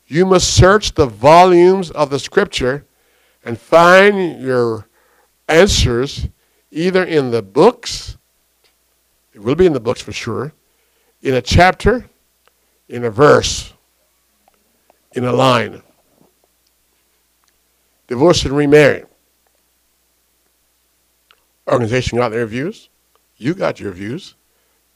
you 0.07 0.25
must 0.27 0.55
search 0.55 0.95
the 0.95 1.07
volumes 1.07 1.91
of 1.91 2.11
the 2.11 2.19
scripture 2.19 2.85
and 3.45 3.59
find 3.59 4.41
your 4.41 4.89
answers 5.49 6.29
either 6.71 7.05
in 7.05 7.31
the 7.31 7.43
books, 7.43 8.17
it 9.33 9.41
will 9.41 9.55
be 9.55 9.67
in 9.67 9.73
the 9.73 9.81
books 9.81 10.01
for 10.01 10.13
sure, 10.13 10.53
in 11.23 11.35
a 11.35 11.43
chapter, 11.43 12.09
in 12.89 13.05
a 13.05 13.11
verse, 13.11 13.73
in 15.13 15.25
a 15.25 15.33
line. 15.33 15.83
Divorce 18.07 18.45
and 18.45 18.57
remarry. 18.57 19.05
organization 21.69 22.19
got 22.19 22.31
their 22.31 22.47
views. 22.47 22.89
You 23.37 23.55
got 23.55 23.79
your 23.79 23.93
views. 23.93 24.35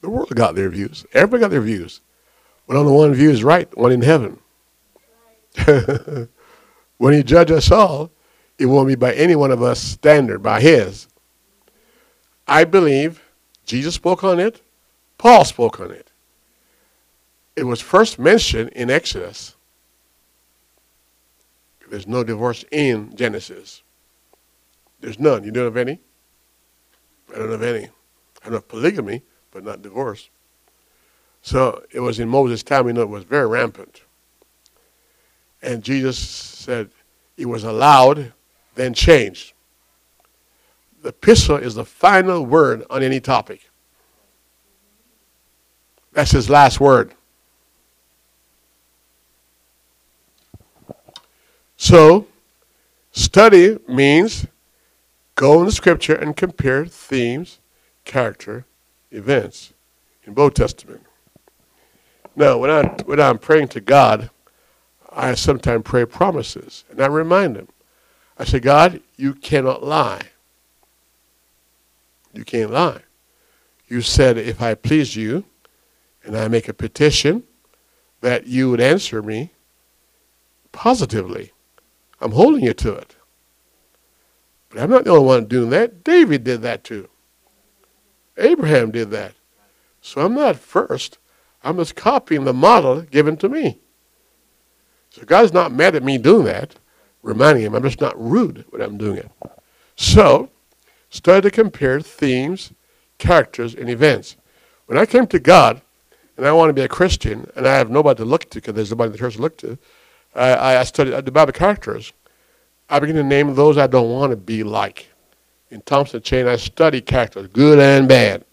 The 0.01 0.09
world 0.09 0.35
got 0.35 0.55
their 0.55 0.69
views. 0.69 1.05
Everybody 1.13 1.41
got 1.41 1.51
their 1.51 1.61
views. 1.61 2.01
But 2.67 2.77
only 2.77 2.93
one 2.93 3.13
view 3.13 3.29
is 3.29 3.43
right, 3.43 3.75
one 3.77 3.91
in 3.91 4.01
heaven. 4.01 4.39
when 6.97 7.13
he 7.13 7.23
judge 7.23 7.51
us 7.51 7.71
all, 7.71 8.11
it 8.57 8.65
won't 8.65 8.87
be 8.87 8.95
by 8.95 9.13
any 9.13 9.35
one 9.35 9.51
of 9.51 9.61
us 9.61 9.79
standard, 9.79 10.41
by 10.41 10.61
his. 10.61 11.07
I 12.47 12.63
believe 12.63 13.21
Jesus 13.65 13.95
spoke 13.95 14.23
on 14.23 14.39
it, 14.39 14.61
Paul 15.17 15.45
spoke 15.45 15.79
on 15.79 15.91
it. 15.91 16.11
It 17.55 17.63
was 17.63 17.81
first 17.81 18.19
mentioned 18.19 18.69
in 18.71 18.89
Exodus. 18.89 19.55
There's 21.89 22.07
no 22.07 22.23
divorce 22.23 22.65
in 22.71 23.15
Genesis. 23.15 23.81
There's 24.99 25.19
none. 25.19 25.43
You 25.43 25.51
don't 25.51 25.65
have 25.65 25.77
any? 25.77 25.99
I 27.33 27.37
don't 27.37 27.51
have 27.51 27.63
any. 27.63 27.85
I 27.85 28.45
don't 28.45 28.53
know 28.53 28.61
polygamy, 28.61 29.21
but 29.51 29.63
not 29.63 29.81
divorce. 29.81 30.29
So 31.45 31.83
it 31.91 31.99
was 31.99 32.19
in 32.19 32.27
Moses' 32.27 32.63
time, 32.63 32.85
we 32.85 32.93
know 32.93 33.03
it 33.03 33.09
was 33.09 33.23
very 33.23 33.45
rampant. 33.45 34.01
And 35.61 35.83
Jesus 35.83 36.17
said 36.17 36.89
it 37.37 37.45
was 37.45 37.63
allowed, 37.63 38.33
then 38.73 38.95
changed. 38.95 39.53
The 41.03 41.09
epistle 41.09 41.57
is 41.57 41.75
the 41.75 41.85
final 41.85 42.43
word 42.43 42.83
on 42.89 43.03
any 43.03 43.19
topic. 43.19 43.69
That's 46.13 46.31
his 46.31 46.49
last 46.49 46.79
word. 46.79 47.13
So, 51.77 52.25
study 53.11 53.77
means 53.87 54.47
go 55.35 55.59
in 55.59 55.67
the 55.67 55.71
scripture 55.71 56.15
and 56.15 56.35
compare 56.35 56.87
themes, 56.87 57.59
character, 58.03 58.65
events 59.11 59.73
in 60.23 60.33
both 60.33 60.55
Testament. 60.55 61.05
Now, 62.35 62.57
when, 62.57 62.69
I, 62.69 62.83
when 63.05 63.19
I'm 63.19 63.37
praying 63.37 63.69
to 63.69 63.81
God, 63.81 64.29
I 65.11 65.35
sometimes 65.35 65.83
pray 65.85 66.05
promises, 66.05 66.83
and 66.89 66.99
I 66.99 67.07
remind 67.07 67.55
him. 67.55 67.69
I 68.37 68.43
say, 68.43 68.59
God, 68.59 69.01
you 69.15 69.33
cannot 69.33 69.83
lie. 69.83 70.21
You 72.33 72.43
can't 72.43 72.71
lie. 72.71 73.01
You 73.87 74.01
said 74.01 74.37
if 74.37 74.61
I 74.61 74.75
please 74.75 75.15
you 75.15 75.45
and 76.23 76.35
I 76.35 76.47
make 76.49 76.67
a 76.67 76.73
petition 76.73 77.43
that 78.21 78.47
you 78.47 78.69
would 78.71 78.81
answer 78.81 79.21
me 79.21 79.51
positively. 80.71 81.53
I'm 82.19 82.31
holding 82.31 82.63
you 82.63 82.73
to 82.73 82.93
it. 82.93 83.15
But 84.69 84.81
I'm 84.81 84.89
not 84.89 85.05
the 85.05 85.11
only 85.11 85.25
one 85.25 85.45
doing 85.45 85.69
that. 85.69 86.03
David 86.03 86.43
did 86.43 86.61
that 86.63 86.83
too. 86.83 87.07
Abraham 88.37 88.91
did 88.91 89.11
that. 89.11 89.33
So 90.01 90.21
I'm 90.21 90.33
not 90.33 90.57
first. 90.57 91.17
I'm 91.65 91.77
just 91.77 91.95
copying 91.95 92.45
the 92.45 92.53
model 92.53 93.01
given 93.01 93.35
to 93.37 93.49
me. 93.49 93.79
So 95.09 95.23
God's 95.23 95.51
not 95.51 95.71
mad 95.71 95.95
at 95.95 96.03
me 96.03 96.17
doing 96.17 96.45
that, 96.45 96.75
reminding 97.23 97.63
him 97.65 97.73
I'm 97.73 97.83
just 97.83 97.99
not 97.99 98.19
rude 98.21 98.65
when 98.69 98.81
I'm 98.81 98.97
doing 98.97 99.17
it. 99.17 99.31
So, 99.95 100.49
study 101.09 101.41
to 101.41 101.51
compare 101.51 101.99
themes, 102.01 102.71
characters, 103.17 103.73
and 103.73 103.89
events. 103.89 104.35
When 104.85 104.97
I 104.97 105.05
came 105.05 105.25
to 105.27 105.39
God, 105.39 105.81
and 106.37 106.45
I 106.45 106.51
want 106.51 106.69
to 106.69 106.73
be 106.73 106.81
a 106.81 106.87
Christian, 106.87 107.49
and 107.55 107.67
I 107.67 107.75
have 107.75 107.89
nobody 107.89 108.17
to 108.17 108.25
look 108.25 108.49
to 108.51 108.57
because 108.59 108.75
there's 108.75 108.91
nobody 108.91 109.07
in 109.07 109.11
the 109.13 109.17
church 109.17 109.35
to 109.35 109.41
look 109.41 109.57
to, 109.59 109.77
I, 110.35 110.77
I 110.77 110.83
studied 110.83 111.25
the 111.25 111.31
Bible 111.31 111.53
characters. 111.53 112.13
I 112.89 112.99
begin 112.99 113.15
to 113.15 113.23
name 113.23 113.55
those 113.55 113.77
I 113.77 113.87
don't 113.87 114.11
want 114.11 114.31
to 114.31 114.37
be 114.37 114.63
like. 114.63 115.07
In 115.71 115.81
Thompson 115.81 116.21
Chain, 116.21 116.45
I 116.45 116.57
study 116.57 117.01
characters, 117.01 117.47
good 117.47 117.79
and 117.79 118.07
bad. 118.07 118.45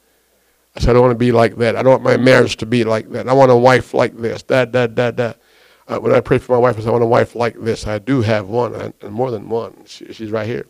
I 0.74 0.80
said, 0.80 0.90
I 0.90 0.92
don't 0.94 1.02
want 1.02 1.12
to 1.12 1.18
be 1.18 1.32
like 1.32 1.56
that. 1.56 1.76
I 1.76 1.82
don't 1.82 1.90
want 1.90 2.02
my 2.02 2.16
marriage 2.16 2.56
to 2.58 2.66
be 2.66 2.84
like 2.84 3.10
that. 3.10 3.28
I 3.28 3.32
want 3.32 3.50
a 3.50 3.56
wife 3.56 3.92
like 3.92 4.16
this, 4.16 4.42
that, 4.44 4.72
that, 4.72 4.96
that, 4.96 5.16
that. 5.16 5.38
Uh, 5.88 5.98
when 5.98 6.14
I 6.14 6.20
pray 6.20 6.38
for 6.38 6.52
my 6.52 6.58
wife, 6.58 6.78
I 6.78 6.80
say, 6.80 6.88
I 6.88 6.92
want 6.92 7.04
a 7.04 7.06
wife 7.06 7.34
like 7.34 7.60
this. 7.60 7.86
I 7.86 7.98
do 7.98 8.22
have 8.22 8.48
one, 8.48 8.74
and 8.74 9.12
more 9.12 9.30
than 9.30 9.48
one. 9.48 9.84
She, 9.84 10.12
she's 10.12 10.30
right 10.30 10.46
here. 10.46 10.66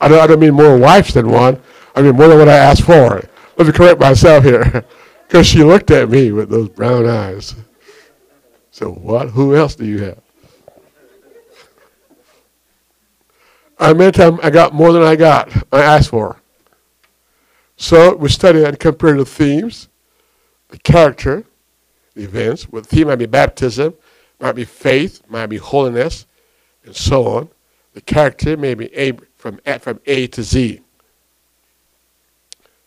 I 0.00 0.08
don't, 0.08 0.20
I 0.20 0.26
don't 0.26 0.40
mean 0.40 0.54
more 0.54 0.76
wives 0.76 1.14
than 1.14 1.30
one. 1.30 1.60
I 1.94 2.02
mean 2.02 2.16
more 2.16 2.28
than 2.28 2.38
what 2.38 2.48
I 2.48 2.56
asked 2.56 2.82
for. 2.82 3.22
Let 3.56 3.66
me 3.66 3.72
correct 3.72 4.00
myself 4.00 4.44
here. 4.44 4.84
Because 5.26 5.48
she 5.48 5.64
looked 5.64 5.90
at 5.90 6.08
me 6.08 6.30
with 6.30 6.50
those 6.50 6.68
brown 6.68 7.04
eyes. 7.08 7.56
So 8.70 8.92
what? 8.92 9.30
Who 9.30 9.56
else 9.56 9.74
do 9.74 9.84
you 9.84 10.04
have? 10.04 10.20
I 13.78 13.92
meant 13.92 14.20
I 14.20 14.50
got 14.50 14.72
more 14.72 14.92
than 14.92 15.02
I 15.02 15.16
got. 15.16 15.50
I 15.72 15.82
asked 15.82 16.10
for. 16.10 16.40
So 17.76 18.16
we 18.16 18.28
study 18.28 18.64
and 18.64 18.78
compare 18.78 19.16
the 19.16 19.24
themes, 19.24 19.88
the 20.68 20.78
character, 20.78 21.44
the 22.14 22.24
events. 22.24 22.68
Well, 22.68 22.82
the 22.82 22.88
theme 22.88 23.08
might 23.08 23.16
be 23.16 23.26
baptism, 23.26 23.94
might 24.40 24.52
be 24.52 24.64
faith, 24.64 25.22
might 25.28 25.46
be 25.46 25.58
holiness, 25.58 26.26
and 26.84 26.96
so 26.96 27.26
on. 27.26 27.48
The 27.92 28.00
character 28.00 28.56
may 28.56 28.74
be 28.74 28.94
A, 28.96 29.12
from, 29.36 29.60
A, 29.66 29.78
from 29.78 30.00
A 30.06 30.26
to 30.28 30.42
Z. 30.42 30.80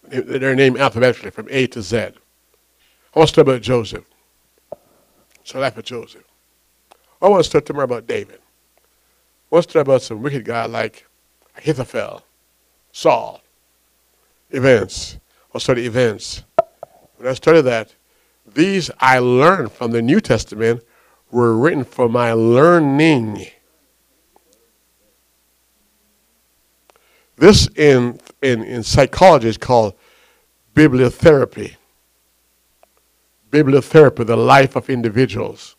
They're 0.04 0.56
named 0.56 0.80
alphabetically 0.80 1.30
from 1.30 1.48
A 1.52 1.68
to 1.68 1.82
Z. 1.84 1.98
I 1.98 2.12
want 3.14 3.30
to 3.30 3.36
talk 3.36 3.44
about 3.44 3.62
Joseph. 3.62 4.06
So 5.44 5.60
life 5.60 5.78
of 5.78 5.84
Joseph. 5.84 6.24
I 7.22 7.28
want 7.28 7.44
to 7.44 7.50
talk 7.50 7.66
tomorrow 7.66 7.86
about 7.86 8.08
David. 8.08 8.40
I 9.52 9.56
want 9.56 9.68
to 9.68 9.74
talk 9.74 9.82
about 9.82 10.02
some 10.02 10.22
wicked 10.22 10.46
guy 10.46 10.66
like 10.66 11.08
Ahithophel, 11.58 12.24
Saul, 12.92 13.42
events. 14.52 15.18
I'll 15.54 15.60
study 15.60 15.86
events. 15.86 16.44
When 17.18 17.28
I 17.28 17.34
study 17.34 17.62
that, 17.62 17.96
these 18.46 18.90
I 19.00 19.20
learned 19.20 19.72
from 19.72 19.92
the 19.92 20.02
New 20.02 20.22
Testament 20.22 20.84
were 21.32 21.56
written 21.56 21.84
for 21.84 22.10
my 22.10 22.34
learning. 22.34 23.48
This 27.38 27.68
in, 27.76 28.20
in, 28.42 28.64
in 28.64 28.84
psychology 28.84 29.48
is 29.48 29.58
called 29.58 29.94
bibliotherapy. 30.76 31.76
Bibliotherapy, 33.50 34.26
the 34.26 34.38
life 34.38 34.76
of 34.76 34.90
individuals, 34.90 35.76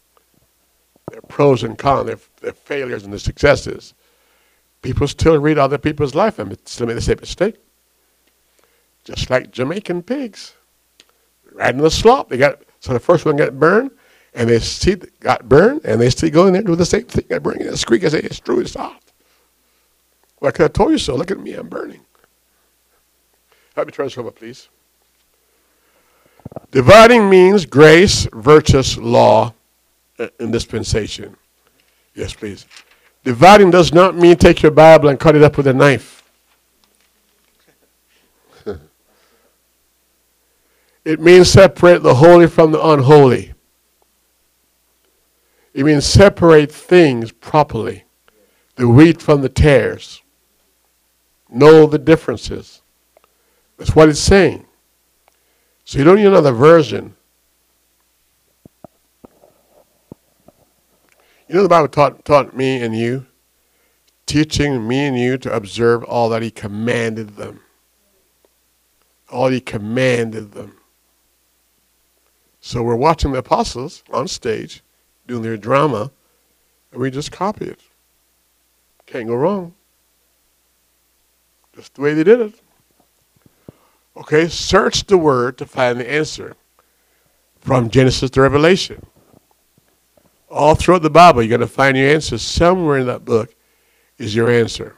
their 1.11 1.21
pros 1.23 1.63
and 1.63 1.79
cons, 1.79 2.07
their, 2.07 2.19
their 2.41 2.53
failures 2.53 3.05
and 3.05 3.13
their 3.13 3.19
successes. 3.19 3.95
People 4.83 5.07
still 5.07 5.39
read 5.39 5.59
other 5.59 5.79
people's 5.79 6.15
life 6.15 6.39
and 6.39 6.57
still 6.65 6.87
make 6.87 6.97
the 6.97 7.03
same 7.03 7.19
mistake. 7.21 7.57
Just 9.11 9.31
like 9.31 9.51
Jamaican 9.51 10.03
pigs. 10.05 10.55
Right 11.53 11.75
in 11.75 11.81
the 11.81 11.91
slop. 11.91 12.29
They 12.29 12.39
got 12.39 12.63
so 12.81 12.93
the 12.93 13.01
first 13.01 13.25
one 13.25 13.37
got 13.37 13.59
burned, 13.59 13.91
and 14.35 14.49
they 14.49 14.59
see 14.61 14.97
got 15.21 15.49
burned, 15.49 15.83
and 15.85 16.01
they 16.01 16.11
still 16.11 16.31
go 16.31 16.47
in 16.47 16.53
there 16.55 16.61
and 16.61 16.67
do 16.67 16.77
the 16.77 16.87
same 16.87 17.05
thing. 17.05 17.25
I 17.31 17.39
bring 17.39 17.61
it 17.61 17.67
a 17.67 17.77
squeak. 17.77 18.05
I 18.05 18.09
say, 18.09 18.21
it's 18.21 18.41
true, 18.41 18.61
it's 18.61 18.75
hot. 18.75 19.03
Well, 20.41 20.49
I 20.49 20.53
could 20.53 20.63
have 20.63 20.73
told 20.73 20.93
you 20.93 20.99
so. 20.99 21.15
Look 21.17 21.31
at 21.31 21.39
me, 21.39 21.55
I'm 21.55 21.69
burning. 21.69 22.01
Help 23.75 23.89
me 23.89 23.93
transfer 23.93 24.21
over, 24.21 24.31
please. 24.31 24.69
Dividing 26.71 27.29
means 27.29 27.67
grace 27.67 28.27
versus 28.33 28.97
law 28.97 29.55
uh, 30.19 30.29
and 30.39 30.53
dispensation. 30.53 31.37
Yes, 32.15 32.35
please. 32.35 32.67
Dividing 33.25 33.71
does 33.71 33.93
not 33.93 34.17
mean 34.17 34.37
take 34.37 34.63
your 34.63 34.73
Bible 34.73 35.09
and 35.09 35.21
cut 35.21 35.37
it 35.37 35.43
up 35.43 35.57
with 35.57 35.67
a 35.67 35.75
knife. 35.75 36.23
it 41.11 41.19
means 41.19 41.51
separate 41.51 42.05
the 42.05 42.15
holy 42.15 42.47
from 42.47 42.71
the 42.71 42.81
unholy. 42.81 43.53
It 45.75 45.85
means 45.85 46.07
separate 46.07 46.71
things 46.71 47.33
properly, 47.33 48.05
the 48.77 48.87
wheat 48.87 49.21
from 49.21 49.43
the 49.43 49.49
tares. 49.49 50.23
Know 51.49 51.87
the 51.87 51.99
differences. 51.99 52.83
That's 53.77 53.97
what 53.97 54.09
it's 54.09 54.21
saying. 54.21 54.65
So 55.85 55.99
you 55.99 56.05
don't 56.05 56.15
need 56.15 56.27
another 56.27 56.53
version. 56.53 57.17
You 61.49 61.57
know 61.57 61.65
the 61.65 61.69
Bible 61.69 61.89
taught, 61.89 62.25
taught 62.25 62.57
me 62.57 62.81
and 62.81 62.97
you, 62.97 63.27
teaching 64.27 64.87
me 64.87 65.07
and 65.07 65.19
you 65.19 65.39
to 65.39 65.53
observe 65.53 66.05
all 66.05 66.29
that 66.29 66.43
he 66.43 66.53
commanded 66.53 67.31
them. 67.31 67.63
All 69.29 69.49
he 69.49 69.61
commanded 69.61 70.53
them. 70.53 70.77
So 72.61 72.83
we're 72.83 72.97
watching 72.97 73.33
the 73.33 73.39
apostles 73.39 74.05
on 74.13 74.29
stage 74.29 74.83
doing 75.27 75.43
their 75.43 75.57
drama, 75.57 76.11
and 76.93 77.01
we 77.01 77.11
just 77.11 77.33
copy 77.33 77.67
it. 77.67 77.81
Can't 79.07 79.27
go 79.27 79.35
wrong. 79.35 79.75
Just 81.75 81.95
the 81.95 82.03
way 82.03 82.15
they 82.15 82.25
did 82.25 82.41
it. 82.41 82.55
Okay, 84.17 84.49
search 84.49 85.05
the 85.05 85.17
word 85.17 85.57
to 85.59 85.67
find 85.67 85.99
the 85.99 86.11
answer 86.11 86.57
from 87.61 87.91
Genesis 87.91 88.31
to 88.31 88.41
Revelation. 88.43 89.05
All 90.51 90.75
throughout 90.75 91.03
the 91.03 91.11
Bible, 91.11 91.43
you're 91.43 91.49
going 91.49 91.61
to 91.61 91.67
find 91.67 91.97
your 91.97 92.11
answer. 92.11 92.37
Somewhere 92.37 92.99
in 92.99 93.07
that 93.07 93.25
book 93.25 93.55
is 94.19 94.35
your 94.35 94.51
answer. 94.51 94.97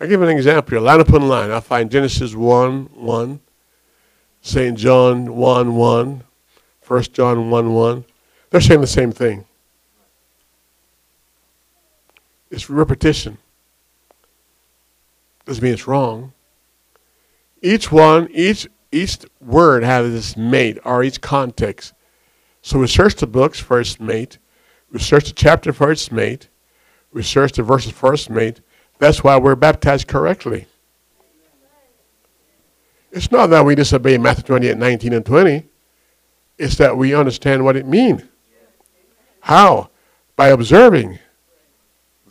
I'll 0.00 0.08
give 0.08 0.22
an 0.22 0.28
example 0.28 0.70
here. 0.70 0.80
Line 0.80 1.00
upon 1.00 1.28
line. 1.28 1.50
I 1.50 1.60
find 1.60 1.90
Genesis 1.90 2.34
1 2.34 2.90
1, 2.94 3.40
St. 4.46 4.78
John 4.78 5.34
1 5.34 5.74
1, 5.74 6.24
1 6.86 7.02
John 7.12 7.50
1 7.50 7.74
1. 7.74 8.04
They're 8.50 8.60
saying 8.60 8.80
the 8.80 8.86
same 8.86 9.10
thing. 9.10 9.44
It's 12.48 12.70
repetition. 12.70 13.38
Doesn't 15.46 15.64
mean 15.64 15.72
it's 15.72 15.88
wrong. 15.88 16.32
Each 17.60 17.90
one, 17.90 18.28
each 18.30 18.68
each 18.92 19.18
word 19.40 19.82
has 19.82 20.14
its 20.14 20.36
mate 20.36 20.78
or 20.84 21.02
each 21.02 21.20
context. 21.20 21.92
So 22.62 22.78
we 22.78 22.86
search 22.86 23.16
the 23.16 23.26
books 23.26 23.58
for 23.58 23.80
its 23.80 23.98
mate. 23.98 24.38
We 24.92 25.00
search 25.00 25.26
the 25.26 25.34
chapter 25.34 25.72
for 25.72 25.90
its 25.90 26.12
mate. 26.12 26.48
We 27.12 27.24
search 27.24 27.54
the 27.54 27.64
verses 27.64 27.90
for 27.90 28.14
its 28.14 28.30
mate. 28.30 28.60
That's 29.00 29.24
why 29.24 29.38
we're 29.38 29.56
baptized 29.56 30.06
correctly. 30.06 30.68
It's 33.16 33.32
not 33.32 33.46
that 33.46 33.64
we 33.64 33.74
disobey 33.74 34.18
Matthew 34.18 34.44
28, 34.44 34.76
19 34.76 35.12
and 35.14 35.24
20. 35.24 35.66
It's 36.58 36.74
that 36.76 36.98
we 36.98 37.14
understand 37.14 37.64
what 37.64 37.74
it 37.74 37.86
means. 37.86 38.22
How? 39.40 39.88
By 40.36 40.48
observing 40.48 41.18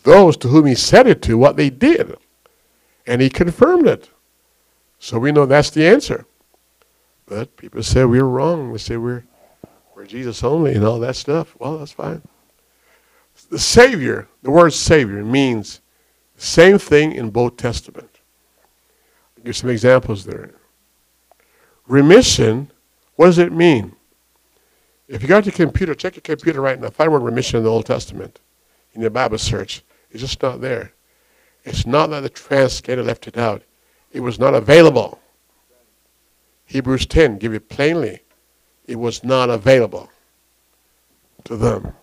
those 0.04 0.38
to 0.38 0.48
whom 0.48 0.68
he 0.68 0.76
said 0.76 1.08
it 1.08 1.24
to, 1.24 1.40
what 1.40 1.56
they 1.58 1.72
did. 1.72 2.16
And 3.08 3.20
he 3.20 3.32
confirmed 3.32 3.88
it. 3.88 4.12
So 5.00 5.18
we 5.18 5.32
know 5.32 5.48
that's 5.48 5.72
the 5.72 5.88
answer. 5.88 6.28
But 7.26 7.58
people 7.58 7.82
say 7.82 8.06
we're 8.06 8.24
wrong. 8.24 8.72
They 8.72 8.78
say 8.78 8.98
we're, 8.98 9.26
we're 9.96 10.06
Jesus 10.06 10.44
only 10.44 10.76
and 10.76 10.86
all 10.86 11.00
that 11.00 11.16
stuff. 11.16 11.56
Well, 11.58 11.80
that's 11.80 11.94
fine. 11.94 12.22
The 13.50 13.58
Savior, 13.58 14.28
the 14.44 14.52
word 14.52 14.72
Savior 14.72 15.26
means 15.26 15.82
the 16.36 16.44
same 16.44 16.78
thing 16.78 17.14
in 17.14 17.32
both 17.32 17.58
Testaments. 17.58 18.20
I'll 19.36 19.46
give 19.46 19.58
some 19.58 19.72
examples 19.72 20.26
there. 20.26 20.54
Remission, 21.88 22.72
what 23.16 23.28
does 23.28 23.38
it 23.38 23.52
mean? 23.52 23.96
If 25.08 25.22
you 25.22 25.28
got 25.28 25.46
your 25.46 25.54
computer, 25.54 25.94
check 25.94 26.16
your 26.16 26.22
computer 26.22 26.62
right 26.62 26.80
now. 26.80 26.90
Find 26.90 27.12
word 27.12 27.22
remission 27.22 27.58
in 27.58 27.64
the 27.64 27.70
Old 27.70 27.86
Testament 27.86 28.40
in 28.94 29.02
your 29.02 29.12
Bible 29.12 29.38
search. 29.38 29.84
It's 30.10 30.22
just 30.22 30.42
not 30.42 30.62
there. 30.62 30.94
It's 31.64 31.86
not 31.86 32.10
that 32.12 32.22
the 32.22 32.30
translator 32.30 33.04
left 33.04 33.28
it 33.28 33.38
out. 33.38 33.62
It 34.12 34.22
was 34.22 34.40
not 34.40 34.54
available. 34.54 35.20
Hebrews 36.66 37.06
10 37.06 37.38
give 37.38 37.54
it 37.54 37.70
plainly. 37.70 38.22
It 38.86 38.96
was 38.96 39.24
not 39.24 39.50
available 39.50 40.10
to 41.44 41.56
them. 41.56 41.94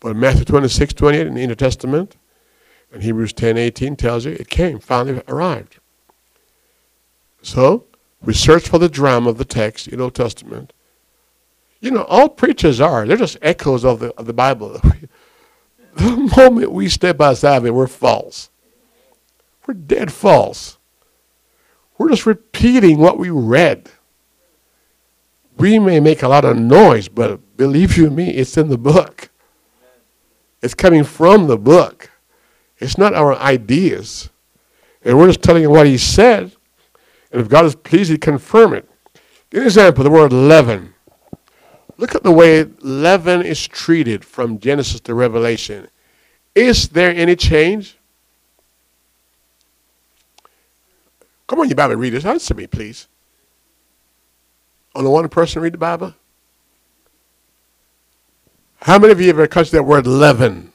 But 0.00 0.16
Matthew 0.16 0.44
26, 0.44 0.94
28 0.94 1.26
in 1.26 1.34
the 1.34 1.46
New 1.46 1.54
Testament 1.54 2.16
and 2.92 3.02
Hebrews 3.02 3.32
10, 3.32 3.56
18 3.56 3.96
tells 3.96 4.24
you 4.24 4.32
it 4.32 4.48
came, 4.48 4.78
finally 4.78 5.22
arrived. 5.28 5.78
So, 7.42 7.84
we 8.22 8.34
search 8.34 8.68
for 8.68 8.78
the 8.78 8.88
drama 8.88 9.30
of 9.30 9.38
the 9.38 9.44
text 9.44 9.88
in 9.88 10.00
Old 10.00 10.14
Testament. 10.14 10.72
You 11.80 11.90
know, 11.90 12.04
all 12.04 12.28
preachers 12.28 12.80
are. 12.80 13.06
They're 13.06 13.16
just 13.16 13.38
echoes 13.40 13.84
of 13.84 14.00
the, 14.00 14.12
of 14.16 14.26
the 14.26 14.34
Bible. 14.34 14.80
the 15.96 16.32
moment 16.36 16.72
we 16.72 16.88
step 16.88 17.20
outside 17.20 17.56
of 17.56 17.66
it, 17.66 17.74
we're 17.74 17.86
false. 17.86 18.50
We're 19.66 19.74
dead 19.74 20.12
false. 20.12 20.78
We're 21.96 22.10
just 22.10 22.26
repeating 22.26 22.98
what 22.98 23.18
we 23.18 23.30
read. 23.30 23.90
We 25.56 25.78
may 25.78 26.00
make 26.00 26.22
a 26.22 26.28
lot 26.28 26.44
of 26.44 26.56
noise, 26.56 27.08
but 27.08 27.56
believe 27.56 27.96
you 27.96 28.10
me, 28.10 28.30
it's 28.30 28.56
in 28.56 28.68
the 28.68 28.78
book. 28.78 29.30
It's 30.62 30.74
coming 30.74 31.04
from 31.04 31.46
the 31.46 31.58
book. 31.58 32.10
It's 32.78 32.96
not 32.96 33.14
our 33.14 33.34
ideas. 33.34 34.30
And 35.04 35.18
we're 35.18 35.28
just 35.28 35.42
telling 35.42 35.62
you 35.62 35.70
what 35.70 35.86
he 35.86 35.98
said. 35.98 36.52
And 37.32 37.40
if 37.40 37.48
God 37.48 37.64
is 37.64 37.74
pleased, 37.74 38.10
he 38.10 38.18
confirm 38.18 38.74
it. 38.74 38.88
An 39.52 39.62
example, 39.62 40.04
the 40.04 40.10
word 40.10 40.32
leaven. 40.32 40.94
Look 41.96 42.14
at 42.14 42.22
the 42.22 42.32
way 42.32 42.64
leaven 42.80 43.42
is 43.42 43.66
treated 43.68 44.24
from 44.24 44.58
Genesis 44.58 45.00
to 45.00 45.14
Revelation. 45.14 45.88
Is 46.54 46.88
there 46.88 47.10
any 47.10 47.36
change? 47.36 47.98
Come 51.46 51.60
on, 51.60 51.68
you 51.68 51.74
Bible 51.74 51.96
readers, 51.96 52.24
answer 52.24 52.54
me, 52.54 52.66
please. 52.66 53.08
Only 54.94 55.10
one 55.10 55.28
person 55.28 55.62
read 55.62 55.74
the 55.74 55.78
Bible? 55.78 56.14
How 58.82 58.98
many 58.98 59.12
of 59.12 59.20
you 59.20 59.28
ever 59.30 59.46
touched 59.46 59.72
that 59.72 59.84
word 59.84 60.06
leaven? 60.06 60.72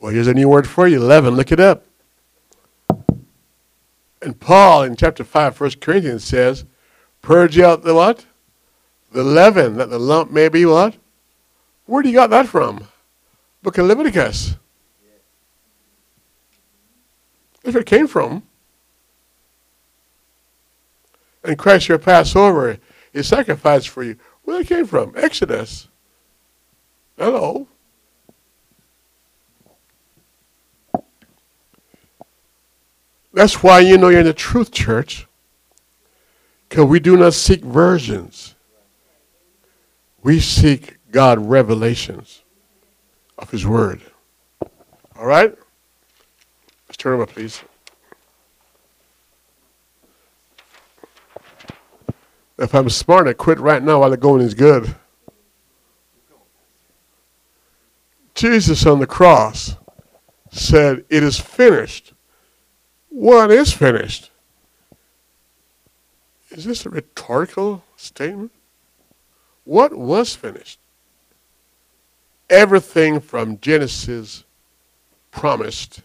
Well, 0.00 0.12
here's 0.12 0.26
a 0.26 0.34
new 0.34 0.48
word 0.48 0.68
for 0.68 0.88
you, 0.88 1.00
leaven. 1.00 1.34
Look 1.34 1.52
it 1.52 1.60
up. 1.60 1.85
And 4.26 4.40
Paul 4.40 4.82
in 4.82 4.96
chapter 4.96 5.22
5, 5.22 5.60
1 5.60 5.70
Corinthians 5.80 6.24
says, 6.24 6.64
purge 7.22 7.60
out 7.60 7.84
the 7.84 7.94
what? 7.94 8.26
The 9.12 9.22
leaven, 9.22 9.76
that 9.76 9.88
the 9.88 10.00
lump 10.00 10.32
may 10.32 10.48
be 10.48 10.66
what? 10.66 10.96
Where 11.84 12.02
do 12.02 12.08
you 12.08 12.16
got 12.16 12.30
that 12.30 12.48
from? 12.48 12.88
Book 13.62 13.78
of 13.78 13.86
Leviticus. 13.86 14.56
That's 17.62 17.74
where 17.74 17.82
it 17.82 17.86
came 17.86 18.08
from. 18.08 18.42
And 21.44 21.56
Christ 21.56 21.86
your 21.86 21.98
Passover 21.98 22.78
is 23.12 23.28
sacrificed 23.28 23.90
for 23.90 24.02
you. 24.02 24.16
Where 24.42 24.60
it 24.60 24.66
came 24.66 24.86
from? 24.86 25.12
Exodus. 25.14 25.86
Hello. 27.16 27.68
That's 33.36 33.62
why 33.62 33.80
you 33.80 33.98
know 33.98 34.08
you're 34.08 34.20
in 34.20 34.26
the 34.26 34.32
truth 34.32 34.72
church. 34.72 35.26
Because 36.70 36.86
we 36.86 36.98
do 36.98 37.18
not 37.18 37.34
seek 37.34 37.62
versions. 37.62 38.54
We 40.22 40.40
seek 40.40 40.96
God 41.10 41.46
revelations 41.46 42.42
of 43.36 43.50
His 43.50 43.66
Word. 43.66 44.00
All 45.18 45.26
right? 45.26 45.54
Let's 46.88 46.96
turn 46.96 47.12
over, 47.12 47.26
please. 47.26 47.60
If 52.58 52.74
I'm 52.74 52.88
smart, 52.88 53.28
I 53.28 53.34
quit 53.34 53.58
right 53.58 53.82
now 53.82 54.00
while 54.00 54.08
the 54.08 54.16
going 54.16 54.40
is 54.40 54.54
good. 54.54 54.94
Jesus 58.34 58.86
on 58.86 58.98
the 58.98 59.06
cross 59.06 59.76
said, 60.50 61.04
It 61.10 61.22
is 61.22 61.38
finished. 61.38 62.14
What 63.16 63.50
is 63.50 63.72
finished? 63.72 64.30
Is 66.50 66.66
this 66.66 66.84
a 66.84 66.90
rhetorical 66.90 67.82
statement? 67.96 68.52
What 69.64 69.94
was 69.94 70.34
finished? 70.36 70.78
Everything 72.50 73.20
from 73.20 73.58
Genesis 73.60 74.44
promised 75.30 76.02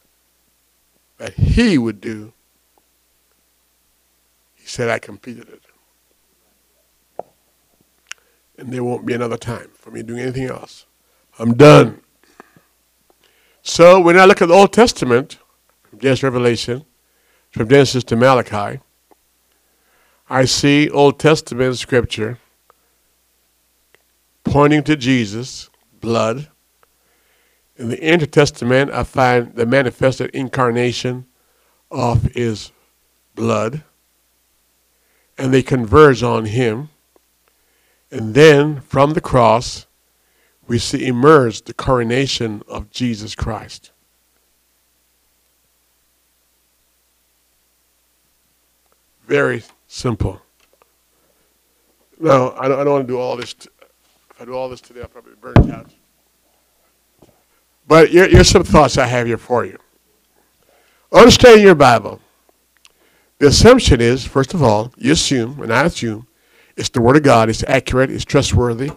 that 1.17 1.33
he 1.33 1.77
would 1.77 1.99
do, 1.99 2.31
he 4.55 4.65
said, 4.65 4.87
I 4.87 4.97
completed 4.97 5.49
it. 5.49 7.25
And 8.57 8.71
there 8.71 8.85
won't 8.85 9.05
be 9.05 9.15
another 9.15 9.35
time 9.35 9.71
for 9.73 9.91
me 9.91 10.01
doing 10.01 10.21
anything 10.21 10.45
else. 10.45 10.85
I'm 11.37 11.55
done. 11.55 11.99
So 13.63 13.99
when 13.99 14.17
I 14.17 14.23
look 14.23 14.41
at 14.41 14.47
the 14.47 14.53
Old 14.53 14.71
Testament, 14.71 15.39
Genesis 15.97 16.23
Revelation, 16.23 16.85
from 17.51 17.69
Genesis 17.69 18.03
to 18.05 18.15
Malachi, 18.15 18.79
I 20.29 20.45
see 20.45 20.89
Old 20.89 21.19
Testament 21.19 21.77
scripture 21.77 22.37
pointing 24.43 24.83
to 24.83 24.95
Jesus, 24.95 25.69
blood, 25.99 26.47
in 27.81 27.89
the 27.89 28.01
Intertestament, 28.01 28.91
I 28.91 29.03
find 29.03 29.55
the 29.55 29.65
manifested 29.65 30.29
incarnation 30.35 31.25
of 31.89 32.23
his 32.35 32.71
blood, 33.33 33.83
and 35.37 35.53
they 35.53 35.63
converge 35.63 36.21
on 36.21 36.45
him. 36.45 36.89
And 38.11 38.35
then 38.35 38.81
from 38.81 39.13
the 39.13 39.21
cross, 39.21 39.87
we 40.67 40.77
see 40.77 41.07
emerge 41.07 41.63
the 41.63 41.73
coronation 41.73 42.61
of 42.67 42.91
Jesus 42.91 43.33
Christ. 43.33 43.90
Very 49.31 49.63
simple. 49.87 50.41
Now, 52.19 52.51
I 52.59 52.67
don't, 52.67 52.81
I 52.81 52.83
don't 52.83 52.91
want 52.91 53.07
to 53.07 53.13
do 53.13 53.17
all 53.17 53.37
this. 53.37 53.55
If 54.29 54.41
I 54.41 54.43
do 54.43 54.53
all 54.53 54.67
this 54.67 54.81
today, 54.81 54.99
I'll 54.99 55.07
probably 55.07 55.35
burn 55.39 55.71
out. 55.71 55.89
But 57.87 58.09
here, 58.09 58.27
here's 58.27 58.49
some 58.49 58.65
thoughts 58.65 58.97
I 58.97 59.05
have 59.07 59.27
here 59.27 59.37
for 59.37 59.63
you. 59.63 59.77
Understand 61.13 61.61
your 61.61 61.75
Bible. 61.75 62.19
The 63.39 63.47
assumption 63.47 64.01
is, 64.01 64.25
first 64.25 64.53
of 64.53 64.61
all, 64.61 64.91
you 64.97 65.13
assume, 65.13 65.61
and 65.61 65.71
I 65.71 65.85
assume, 65.85 66.27
it's 66.75 66.89
the 66.89 66.99
Word 66.99 67.15
of 67.15 67.23
God, 67.23 67.47
it's 67.47 67.63
accurate, 67.69 68.11
it's 68.11 68.25
trustworthy, 68.25 68.91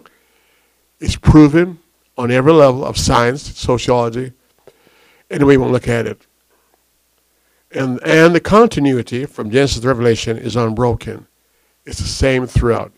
it's 0.98 1.14
proven 1.14 1.78
on 2.18 2.32
every 2.32 2.52
level 2.52 2.84
of 2.84 2.98
science, 2.98 3.56
sociology, 3.56 4.32
you 5.30 5.46
want 5.46 5.68
to 5.68 5.72
look 5.72 5.86
at 5.86 6.08
it. 6.08 6.26
And, 7.74 8.00
and 8.06 8.34
the 8.34 8.40
continuity 8.40 9.26
from 9.26 9.50
Genesis 9.50 9.80
to 9.80 9.88
Revelation 9.88 10.38
is 10.38 10.54
unbroken. 10.54 11.26
It's 11.84 11.98
the 11.98 12.06
same 12.06 12.46
throughout. 12.46 12.92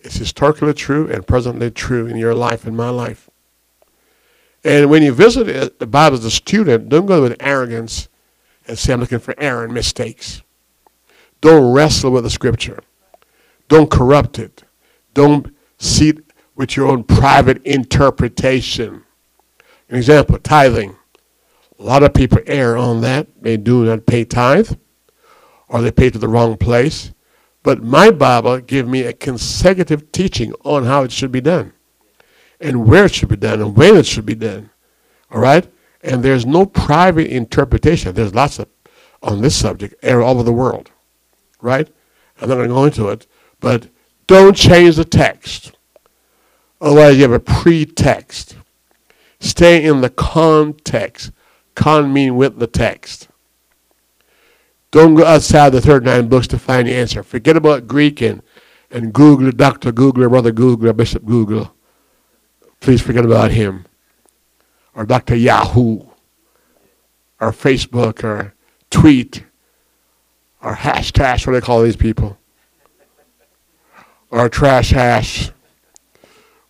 It's 0.00 0.16
historically 0.16 0.74
true 0.74 1.10
and 1.10 1.26
presently 1.26 1.70
true 1.70 2.06
in 2.06 2.16
your 2.16 2.34
life 2.34 2.66
and 2.66 2.76
my 2.76 2.90
life. 2.90 3.30
And 4.62 4.90
when 4.90 5.02
you 5.02 5.12
visit 5.12 5.48
it, 5.48 5.78
the 5.78 5.86
Bible 5.86 6.18
as 6.18 6.24
a 6.24 6.30
student, 6.30 6.88
don't 6.88 7.06
go 7.06 7.22
with 7.22 7.36
arrogance 7.40 8.08
and 8.68 8.78
say, 8.78 8.92
I'm 8.92 9.00
looking 9.00 9.18
for 9.18 9.34
error 9.38 9.64
and 9.64 9.72
mistakes. 9.72 10.42
Don't 11.40 11.72
wrestle 11.72 12.10
with 12.10 12.24
the 12.24 12.30
scripture. 12.30 12.80
Don't 13.68 13.90
corrupt 13.90 14.38
it. 14.38 14.64
Don't 15.14 15.54
see 15.78 16.10
it 16.10 16.18
with 16.54 16.76
your 16.76 16.86
own 16.86 17.04
private 17.04 17.64
interpretation. 17.64 19.04
An 19.88 19.96
example, 19.96 20.38
tithing. 20.38 20.96
A 21.78 21.82
lot 21.82 22.02
of 22.02 22.14
people 22.14 22.38
err 22.46 22.76
on 22.76 23.00
that. 23.02 23.26
They 23.42 23.56
do 23.56 23.84
not 23.84 24.06
pay 24.06 24.24
tithe, 24.24 24.72
or 25.68 25.82
they 25.82 25.90
pay 25.90 26.10
to 26.10 26.18
the 26.18 26.28
wrong 26.28 26.56
place. 26.56 27.12
But 27.62 27.82
my 27.82 28.10
Bible 28.10 28.60
gives 28.60 28.88
me 28.88 29.02
a 29.02 29.12
consecutive 29.12 30.12
teaching 30.12 30.52
on 30.64 30.84
how 30.84 31.02
it 31.02 31.12
should 31.12 31.32
be 31.32 31.40
done, 31.40 31.72
and 32.60 32.86
where 32.86 33.06
it 33.06 33.14
should 33.14 33.28
be 33.28 33.36
done, 33.36 33.60
and 33.60 33.76
when 33.76 33.96
it 33.96 34.06
should 34.06 34.26
be 34.26 34.34
done. 34.34 34.70
All 35.30 35.40
right? 35.40 35.66
And 36.02 36.22
there's 36.22 36.46
no 36.46 36.66
private 36.66 37.26
interpretation. 37.28 38.14
There's 38.14 38.34
lots 38.34 38.58
of 38.58 38.68
on 39.22 39.40
this 39.42 39.56
subject 39.56 40.02
all 40.04 40.22
over 40.22 40.42
the 40.42 40.52
world. 40.52 40.90
Right? 41.60 41.88
I'm 42.40 42.48
not 42.48 42.56
going 42.56 42.68
to 42.68 42.74
go 42.74 42.84
into 42.84 43.08
it, 43.08 43.26
but 43.60 43.88
don't 44.26 44.56
change 44.56 44.96
the 44.96 45.04
text. 45.04 45.72
Otherwise, 46.80 47.16
you 47.16 47.22
have 47.22 47.32
a 47.32 47.40
pretext. 47.40 48.56
Stay 49.40 49.84
in 49.84 50.00
the 50.02 50.10
context. 50.10 51.32
Con 51.76 52.12
mean 52.12 52.36
with 52.36 52.58
the 52.58 52.66
text. 52.66 53.28
Don't 54.90 55.14
go 55.14 55.24
outside 55.24 55.70
the 55.70 55.80
39 55.80 56.28
books 56.28 56.48
to 56.48 56.58
find 56.58 56.88
the 56.88 56.94
answer. 56.94 57.22
Forget 57.22 57.56
about 57.56 57.86
Greek 57.86 58.22
and, 58.22 58.42
and 58.90 59.12
Google, 59.12 59.52
Dr. 59.52 59.92
Google, 59.92 60.28
Brother 60.28 60.52
Google, 60.52 60.92
Bishop 60.94 61.24
Google. 61.24 61.74
Please 62.80 63.02
forget 63.02 63.24
about 63.24 63.50
him. 63.50 63.84
Or 64.94 65.04
Dr. 65.04 65.36
Yahoo. 65.36 66.00
Or 67.40 67.52
Facebook 67.52 68.24
or 68.24 68.54
tweet. 68.90 69.44
Or 70.62 70.74
hashtag, 70.74 71.46
what 71.46 71.52
do 71.52 71.60
they 71.60 71.64
call 71.64 71.82
these 71.82 71.96
people? 71.96 72.38
Or 74.30 74.48
trash 74.48 74.90
hash. 74.90 75.50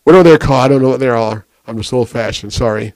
Whatever 0.03 0.25
they're 0.25 0.39
called, 0.39 0.65
I 0.65 0.69
don't 0.69 0.83
know 0.83 0.89
what 0.89 1.01
they 1.01 1.09
are. 1.09 1.47
I'm 1.65 1.77
just 1.77 1.93
old 1.93 2.09
fashioned, 2.09 2.53
sorry. 2.53 2.95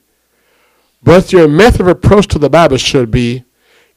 But 1.03 1.33
your 1.33 1.47
method 1.47 1.81
of 1.81 1.87
approach 1.87 2.27
to 2.27 2.39
the 2.39 2.49
Bible 2.49 2.77
should 2.77 3.09
be 3.09 3.43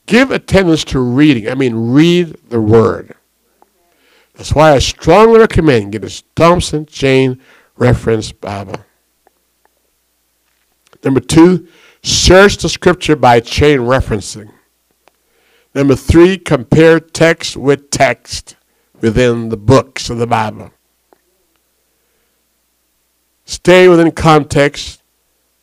give 0.07 0.30
attendance 0.30 0.84
to 0.84 1.00
reading. 1.00 1.48
I 1.48 1.55
mean, 1.55 1.92
read 1.92 2.36
the 2.48 2.61
Word. 2.61 3.14
That's 4.34 4.55
why 4.55 4.72
I 4.72 4.78
strongly 4.78 5.40
recommend 5.40 5.92
get 5.92 6.05
a 6.05 6.22
Thompson 6.34 6.86
Chain 6.86 7.40
Reference 7.76 8.32
Bible. 8.32 8.76
Number 11.05 11.20
two, 11.20 11.68
search 12.02 12.57
the 12.57 12.68
Scripture 12.68 13.16
by 13.16 13.40
chain 13.40 13.80
referencing. 13.80 14.50
Number 15.74 15.94
three, 15.94 16.38
compare 16.38 16.98
text 16.98 17.57
with 17.57 17.90
text 17.90 18.57
within 19.00 19.50
the 19.50 19.57
books 19.57 20.09
of 20.09 20.18
the 20.18 20.26
Bible. 20.26 20.70
Stay 23.44 23.88
within 23.88 24.11
context 24.12 25.02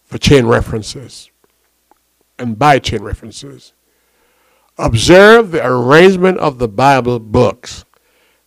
for 0.04 0.20
chain 0.20 0.46
references 0.46 1.31
and 2.42 2.58
by 2.60 2.80
chain 2.80 3.02
references. 3.02 3.74
Observe 4.78 5.52
the 5.52 5.66
arrangement 5.66 6.40
of 6.40 6.58
the 6.58 6.68
Bible 6.68 7.20
books, 7.20 7.86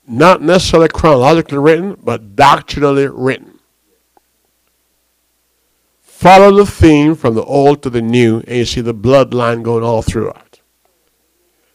not 0.06 0.42
necessarily 0.42 0.88
chronologically 0.88 1.58
written, 1.58 1.96
but 2.02 2.34
doctrinally 2.34 3.06
written. 3.06 3.60
Follow 6.00 6.50
the 6.56 6.66
theme 6.66 7.14
from 7.14 7.34
the 7.34 7.44
old 7.44 7.82
to 7.82 7.90
the 7.90 8.02
new, 8.02 8.38
and 8.46 8.56
you 8.56 8.64
see 8.64 8.80
the 8.80 8.94
bloodline 8.94 9.62
going 9.62 9.84
all 9.84 10.02
throughout. 10.02 10.60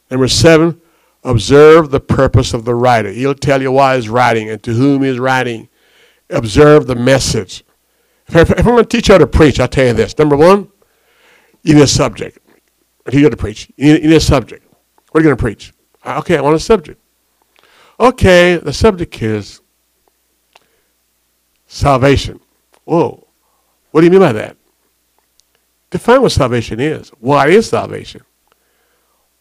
Number 0.09 0.27
seven, 0.27 0.81
observe 1.23 1.91
the 1.91 1.99
purpose 1.99 2.53
of 2.53 2.65
the 2.65 2.73
writer. 2.73 3.11
He'll 3.11 3.35
tell 3.35 3.61
you 3.61 3.71
why 3.71 3.95
he's 3.95 4.09
writing 4.09 4.49
and 4.49 4.61
to 4.63 4.73
whom 4.73 5.03
he's 5.03 5.19
writing. 5.19 5.69
Observe 6.29 6.87
the 6.87 6.95
message. 6.95 7.63
If, 8.27 8.57
I'm 8.57 8.65
going 8.65 8.83
to 8.83 8.85
teach 8.85 9.09
you 9.09 9.13
how 9.13 9.19
to 9.19 9.27
preach, 9.27 9.59
I'll 9.59 9.67
tell 9.67 9.87
you 9.87 9.93
this. 9.93 10.17
Number 10.17 10.35
one, 10.35 10.71
need 11.63 11.77
a 11.81 11.87
subject. 11.87 12.39
What 13.03 13.13
are 13.13 13.17
you 13.17 13.23
got 13.23 13.31
to 13.31 13.37
preach. 13.37 13.71
You 13.75 13.99
need 13.99 14.11
a 14.11 14.19
subject. 14.19 14.65
What 15.11 15.19
are 15.19 15.23
you 15.23 15.29
going 15.29 15.37
to 15.37 15.41
preach? 15.41 15.73
Okay, 16.05 16.37
I 16.37 16.41
want 16.41 16.55
a 16.55 16.59
subject. 16.59 17.01
Okay, 17.99 18.57
the 18.57 18.71
subject 18.71 19.21
is 19.21 19.61
salvation. 21.67 22.39
Whoa. 22.85 23.27
What 23.91 24.01
do 24.01 24.05
you 24.05 24.11
mean 24.11 24.21
by 24.21 24.33
that? 24.33 24.55
Define 25.89 26.21
what 26.21 26.31
salvation 26.31 26.79
is. 26.79 27.09
What 27.19 27.49
is 27.49 27.69
salvation? 27.69 28.21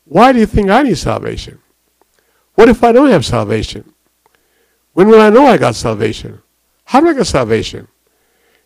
Why 0.05 0.33
do 0.33 0.39
you 0.39 0.47
think 0.47 0.71
I 0.71 0.83
need 0.83 0.97
salvation? 0.97 1.61
What 2.55 2.69
if 2.69 2.83
I 2.83 2.93
don't 2.93 3.11
have 3.11 3.25
salvation? 3.25 3.93
When 4.95 5.09
will 5.09 5.21
I 5.21 5.31
know 5.31 5.47
I 5.47 5.59
got 5.59 5.77
salvation? 5.77 6.43
How 6.85 7.01
do 7.01 7.09
I 7.09 7.13
get 7.13 7.27
salvation? 7.27 7.87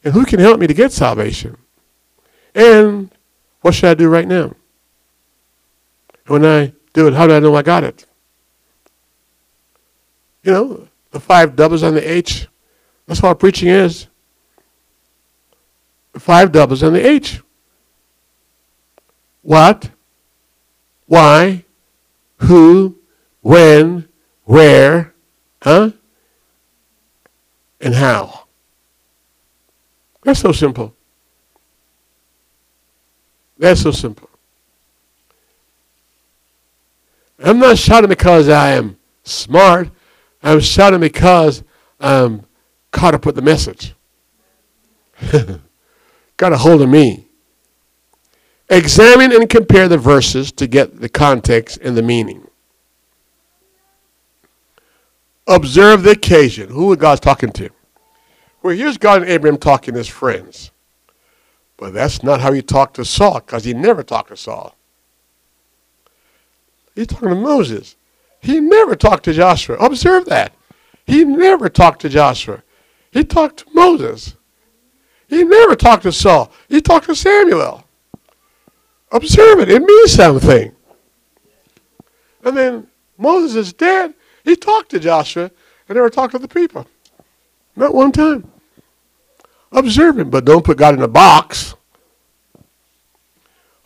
And 0.04 0.14
who 0.14 0.24
can 0.24 0.40
help 0.40 0.58
me 0.58 0.66
to 0.66 0.74
get 0.74 0.92
salvation? 0.92 1.56
And 2.54 3.10
what 3.62 3.74
should 3.74 3.88
I 3.88 3.94
do 3.94 4.08
right 4.08 4.28
now? 4.28 4.54
When 6.26 6.44
I 6.44 6.72
do 6.92 7.08
it, 7.08 7.14
how 7.14 7.26
do 7.26 7.34
I 7.34 7.40
know 7.40 7.54
I 7.54 7.62
got 7.62 7.84
it? 7.84 8.06
You 10.42 10.52
know, 10.52 10.88
the 11.10 11.20
five 11.20 11.56
W's 11.56 11.82
on 11.82 11.94
the 11.94 12.10
H. 12.10 12.48
That's 13.06 13.22
what 13.22 13.38
preaching 13.38 13.68
is. 13.68 14.08
Five 16.14 16.52
W's 16.52 16.82
on 16.82 16.92
the 16.92 17.06
H. 17.06 17.40
What? 19.42 19.90
Why? 21.06 21.64
Who? 22.38 22.98
When? 23.40 24.08
Where? 24.44 25.14
Huh? 25.62 25.90
And 27.80 27.94
how? 27.94 28.46
That's 30.22 30.40
so 30.40 30.52
simple. 30.52 30.94
That's 33.62 33.80
so 33.80 33.92
simple. 33.92 34.28
I'm 37.38 37.60
not 37.60 37.78
shouting 37.78 38.08
because 38.08 38.48
I 38.48 38.70
am 38.70 38.98
smart. 39.22 39.88
I'm 40.42 40.58
shouting 40.58 40.98
because 40.98 41.62
I'm 42.00 42.44
caught 42.90 43.14
up 43.14 43.24
with 43.24 43.36
the 43.36 43.42
message. 43.42 43.94
Got 46.38 46.52
a 46.52 46.56
hold 46.56 46.82
of 46.82 46.88
me. 46.88 47.28
Examine 48.68 49.30
and 49.30 49.48
compare 49.48 49.86
the 49.86 49.96
verses 49.96 50.50
to 50.50 50.66
get 50.66 51.00
the 51.00 51.08
context 51.08 51.78
and 51.82 51.96
the 51.96 52.02
meaning. 52.02 52.48
Observe 55.46 56.02
the 56.02 56.10
occasion. 56.10 56.68
Who 56.70 56.96
God 56.96 57.22
talking 57.22 57.52
to? 57.52 57.70
Well, 58.60 58.74
here's 58.74 58.98
God 58.98 59.22
and 59.22 59.30
Abraham 59.30 59.56
talking 59.56 59.94
as 59.94 60.08
friends. 60.08 60.72
But 61.82 61.94
that's 61.94 62.22
not 62.22 62.40
how 62.40 62.52
he 62.52 62.62
talked 62.62 62.94
to 62.94 63.04
Saul, 63.04 63.40
because 63.40 63.64
he 63.64 63.74
never 63.74 64.04
talked 64.04 64.28
to 64.28 64.36
Saul. 64.36 64.76
He's 66.94 67.08
talking 67.08 67.30
to 67.30 67.34
Moses. 67.34 67.96
He 68.38 68.60
never 68.60 68.94
talked 68.94 69.24
to 69.24 69.32
Joshua. 69.32 69.74
Observe 69.78 70.26
that. 70.26 70.52
He 71.08 71.24
never 71.24 71.68
talked 71.68 72.00
to 72.02 72.08
Joshua. 72.08 72.62
He 73.10 73.24
talked 73.24 73.56
to 73.56 73.64
Moses. 73.74 74.36
He 75.26 75.42
never 75.42 75.74
talked 75.74 76.04
to 76.04 76.12
Saul. 76.12 76.52
He 76.68 76.80
talked 76.80 77.06
to 77.06 77.16
Samuel. 77.16 77.84
Observe 79.10 79.58
it. 79.58 79.68
It 79.68 79.82
means 79.82 80.12
something. 80.12 80.72
And 82.44 82.56
then 82.56 82.86
Moses 83.18 83.56
is 83.56 83.72
dead. 83.72 84.14
He 84.44 84.54
talked 84.54 84.92
to 84.92 85.00
Joshua 85.00 85.50
and 85.88 85.96
never 85.96 86.10
talked 86.10 86.30
to 86.34 86.38
the 86.38 86.46
people. 86.46 86.86
Not 87.74 87.92
one 87.92 88.12
time. 88.12 88.51
Observe 89.72 90.18
him, 90.18 90.30
but 90.30 90.44
don't 90.44 90.64
put 90.64 90.78
God 90.78 90.94
in 90.94 91.02
a 91.02 91.08
box. 91.08 91.74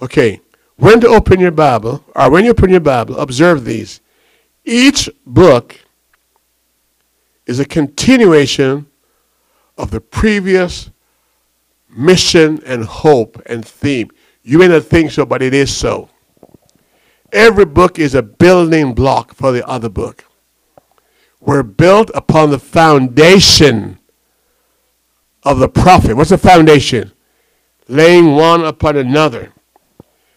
Okay, 0.03 0.41
when 0.77 1.01
to 1.01 1.09
open 1.09 1.41
your 1.41 1.53
Bible, 1.53 2.05
or 2.15 2.31
when 2.31 2.45
you 2.45 2.51
open 2.51 2.71
your 2.71 2.81
Bible, 2.81 3.19
observe 3.19 3.65
these. 3.65 4.01
Each 4.65 5.09
book 5.25 5.81
is 7.47 7.61
a 7.61 7.65
continuation 7.65 8.87
of 9.79 9.91
the 9.91 10.01
previous 10.01 10.91
mission 11.89 12.61
and 12.67 12.85
hope 12.85 13.41
and 13.47 13.65
theme. 13.65 14.11
You 14.43 14.59
may 14.59 14.69
not 14.69 14.85
think 14.85 15.13
so, 15.13 15.25
but 15.25 15.41
it 15.41 15.55
is 15.55 15.75
so. 15.75 16.11
Every 17.33 17.65
book 17.65 17.99
is 17.99 18.15
a 18.15 18.23
building 18.23 18.95
block 18.95 19.35
for 19.35 19.53
the 19.53 19.67
other 19.67 19.89
book. 19.89 20.25
We're 21.41 21.63
built 21.63 22.11
upon 22.15 22.51
the 22.51 22.59
foundation 22.59 23.99
of 25.47 25.61
the 25.61 25.69
prophet. 25.69 26.17
What's 26.17 26.31
the 26.31 26.39
foundation? 26.39 27.13
Laying 27.89 28.35
one 28.35 28.65
upon 28.65 28.97
another. 28.97 29.55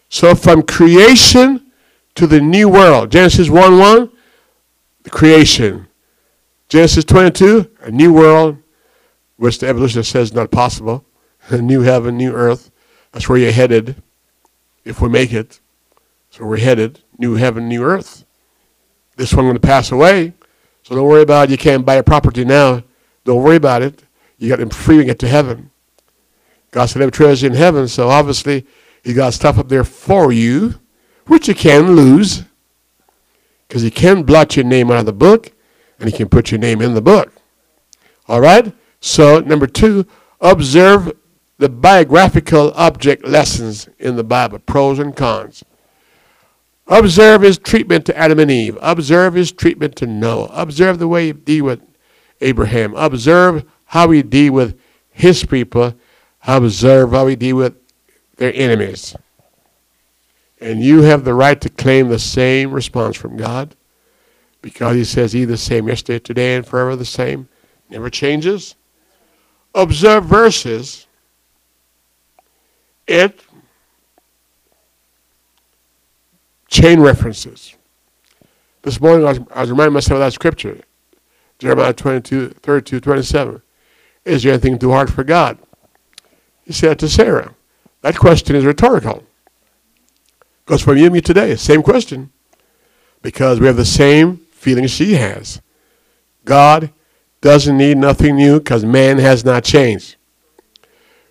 So 0.08 0.34
from 0.34 0.62
creation 0.62 1.72
to 2.14 2.26
the 2.26 2.40
new 2.40 2.68
world. 2.68 3.10
Genesis 3.10 3.50
1 3.50 3.78
1, 3.78 4.10
the 5.02 5.10
creation. 5.10 5.88
Genesis 6.68 7.04
22, 7.04 7.68
a 7.80 7.90
new 7.90 8.12
world, 8.12 8.56
which 9.36 9.58
the 9.58 9.66
evolutionist 9.66 10.12
says 10.12 10.28
is 10.28 10.34
not 10.34 10.52
possible. 10.52 11.04
A 11.50 11.58
new 11.60 11.80
heaven, 11.80 12.16
new 12.16 12.32
earth. 12.32 12.70
That's 13.10 13.28
where 13.28 13.38
you're 13.38 13.52
headed 13.52 14.00
if 14.84 15.00
we 15.00 15.08
make 15.08 15.32
it. 15.32 15.60
So 16.30 16.44
we're 16.44 16.58
headed, 16.58 17.00
new 17.18 17.34
heaven, 17.34 17.68
new 17.68 17.82
earth. 17.82 18.24
This 19.16 19.34
one 19.34 19.46
going 19.46 19.56
to 19.56 19.60
pass 19.60 19.90
away. 19.90 20.34
So 20.84 20.94
don't 20.94 21.08
worry 21.08 21.22
about 21.22 21.48
it. 21.48 21.50
You 21.50 21.58
can't 21.58 21.84
buy 21.84 21.96
a 21.96 22.04
property 22.04 22.44
now. 22.44 22.84
Don't 23.24 23.42
worry 23.42 23.56
about 23.56 23.82
it. 23.82 24.04
You 24.40 24.48
got 24.48 24.58
them 24.58 24.70
free 24.70 24.96
to 24.96 25.04
get 25.04 25.18
to 25.20 25.28
heaven. 25.28 25.70
God 26.70 26.86
said 26.86 27.02
have 27.02 27.10
treasure 27.10 27.46
in 27.46 27.52
heaven, 27.52 27.86
so 27.86 28.08
obviously 28.08 28.66
He 29.04 29.12
got 29.12 29.34
stuff 29.34 29.58
up 29.58 29.68
there 29.68 29.84
for 29.84 30.32
you, 30.32 30.80
which 31.26 31.46
you 31.46 31.54
can 31.54 31.94
lose. 31.94 32.44
Because 33.68 33.82
He 33.82 33.90
can 33.90 34.22
blot 34.22 34.56
your 34.56 34.64
name 34.64 34.90
out 34.90 34.98
of 34.98 35.06
the 35.06 35.12
book, 35.12 35.52
and 35.98 36.10
He 36.10 36.16
can 36.16 36.28
put 36.28 36.50
your 36.50 36.58
name 36.58 36.80
in 36.80 36.94
the 36.94 37.02
book. 37.02 37.32
All 38.26 38.40
right? 38.40 38.74
So, 39.00 39.40
number 39.40 39.66
two, 39.66 40.06
observe 40.40 41.12
the 41.58 41.68
biographical 41.68 42.72
object 42.74 43.26
lessons 43.26 43.90
in 43.98 44.16
the 44.16 44.24
Bible, 44.24 44.58
pros 44.58 44.98
and 44.98 45.14
cons. 45.14 45.62
Observe 46.86 47.42
his 47.42 47.58
treatment 47.58 48.06
to 48.06 48.16
Adam 48.16 48.38
and 48.38 48.50
Eve. 48.50 48.78
Observe 48.80 49.34
his 49.34 49.52
treatment 49.52 49.94
to 49.96 50.06
Noah. 50.06 50.50
Observe 50.52 50.98
the 50.98 51.06
way 51.06 51.26
he 51.26 51.32
deal 51.32 51.66
with 51.66 51.82
Abraham. 52.40 52.94
Observe 52.96 53.64
how 53.90 54.06
we 54.06 54.22
deal 54.22 54.52
with 54.52 54.78
his 55.10 55.44
people. 55.44 55.92
Observe 56.46 57.10
how 57.10 57.26
we 57.26 57.34
deal 57.34 57.56
with 57.56 57.74
their 58.36 58.52
enemies. 58.54 59.16
And 60.60 60.80
you 60.80 61.02
have 61.02 61.24
the 61.24 61.34
right 61.34 61.60
to 61.60 61.68
claim 61.68 62.08
the 62.08 62.18
same 62.18 62.70
response 62.70 63.16
from 63.16 63.36
God 63.36 63.74
because 64.62 64.94
he 64.94 65.02
says 65.02 65.32
he's 65.32 65.48
the 65.48 65.56
same 65.56 65.88
yesterday, 65.88 66.20
today, 66.20 66.54
and 66.54 66.64
forever 66.64 66.94
the 66.94 67.04
same. 67.04 67.48
Never 67.88 68.08
changes. 68.10 68.76
Observe 69.74 70.24
verses. 70.24 71.08
It 73.08 73.40
chain 76.68 77.00
references. 77.00 77.74
This 78.82 79.00
morning 79.00 79.26
I 79.26 79.30
was, 79.30 79.40
I 79.52 79.60
was 79.62 79.70
reminding 79.70 79.94
myself 79.94 80.18
of 80.18 80.20
that 80.20 80.32
scripture, 80.32 80.80
Jeremiah 81.58 81.92
22, 81.92 82.50
32, 82.50 83.00
27. 83.00 83.62
Is 84.24 84.42
there 84.42 84.52
anything 84.52 84.78
too 84.78 84.90
hard 84.90 85.12
for 85.12 85.24
God? 85.24 85.58
He 86.64 86.72
said 86.72 86.98
to 86.98 87.08
Sarah. 87.08 87.54
That 88.02 88.18
question 88.18 88.56
is 88.56 88.64
rhetorical. 88.64 89.24
Goes 90.66 90.82
from 90.82 90.96
you 90.96 91.06
and 91.06 91.14
me 91.14 91.20
today. 91.20 91.56
Same 91.56 91.82
question. 91.82 92.30
Because 93.22 93.60
we 93.60 93.66
have 93.66 93.76
the 93.76 93.84
same 93.84 94.38
feeling 94.52 94.86
she 94.86 95.14
has. 95.14 95.60
God 96.44 96.92
doesn't 97.40 97.76
need 97.76 97.96
nothing 97.96 98.36
new 98.36 98.58
because 98.58 98.84
man 98.84 99.18
has 99.18 99.44
not 99.44 99.64
changed. 99.64 100.16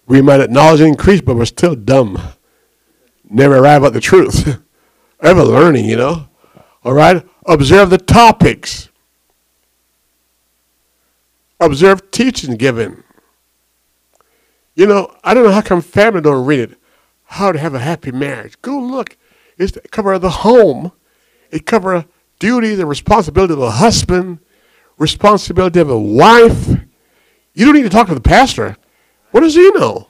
We 0.05 0.21
might 0.21 0.41
acknowledge 0.41 0.81
and 0.81 0.89
increase, 0.89 1.21
but 1.21 1.35
we're 1.35 1.45
still 1.45 1.75
dumb. 1.75 2.19
Never 3.29 3.57
arrive 3.57 3.83
at 3.83 3.93
the 3.93 4.01
truth. 4.01 4.59
ever 5.21 5.43
learning, 5.43 5.85
you 5.85 5.97
know. 5.97 6.27
All 6.83 6.93
right? 6.93 7.25
Observe 7.45 7.89
the 7.89 7.97
topics. 7.97 8.88
Observe 11.59 12.09
teaching 12.11 12.55
given. 12.55 13.03
You 14.75 14.87
know, 14.87 15.13
I 15.23 15.33
don't 15.33 15.43
know 15.43 15.51
how 15.51 15.61
come 15.61 15.81
family 15.81 16.21
don't 16.21 16.45
read 16.45 16.59
it. 16.59 16.77
How 17.25 17.51
to 17.51 17.59
have 17.59 17.73
a 17.73 17.79
happy 17.79 18.11
marriage. 18.11 18.59
Go 18.61 18.79
look. 18.79 19.17
It's 19.57 19.73
the 19.73 19.81
cover 19.81 20.13
of 20.13 20.21
the 20.21 20.29
home. 20.29 20.93
It 21.51 21.65
covers 21.65 22.05
duties 22.39 22.79
and 22.79 22.87
responsibility 22.87 23.53
of 23.53 23.59
a 23.59 23.71
husband, 23.71 24.39
responsibility 24.97 25.79
of 25.79 25.89
a 25.89 25.99
wife. 25.99 26.69
You 27.53 27.65
don't 27.65 27.75
need 27.75 27.83
to 27.83 27.89
talk 27.89 28.07
to 28.07 28.15
the 28.15 28.21
pastor. 28.21 28.77
What 29.31 29.41
does 29.41 29.55
he 29.55 29.69
know? 29.71 30.07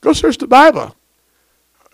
Go 0.00 0.12
search 0.12 0.38
the 0.38 0.46
Bible. 0.46 0.94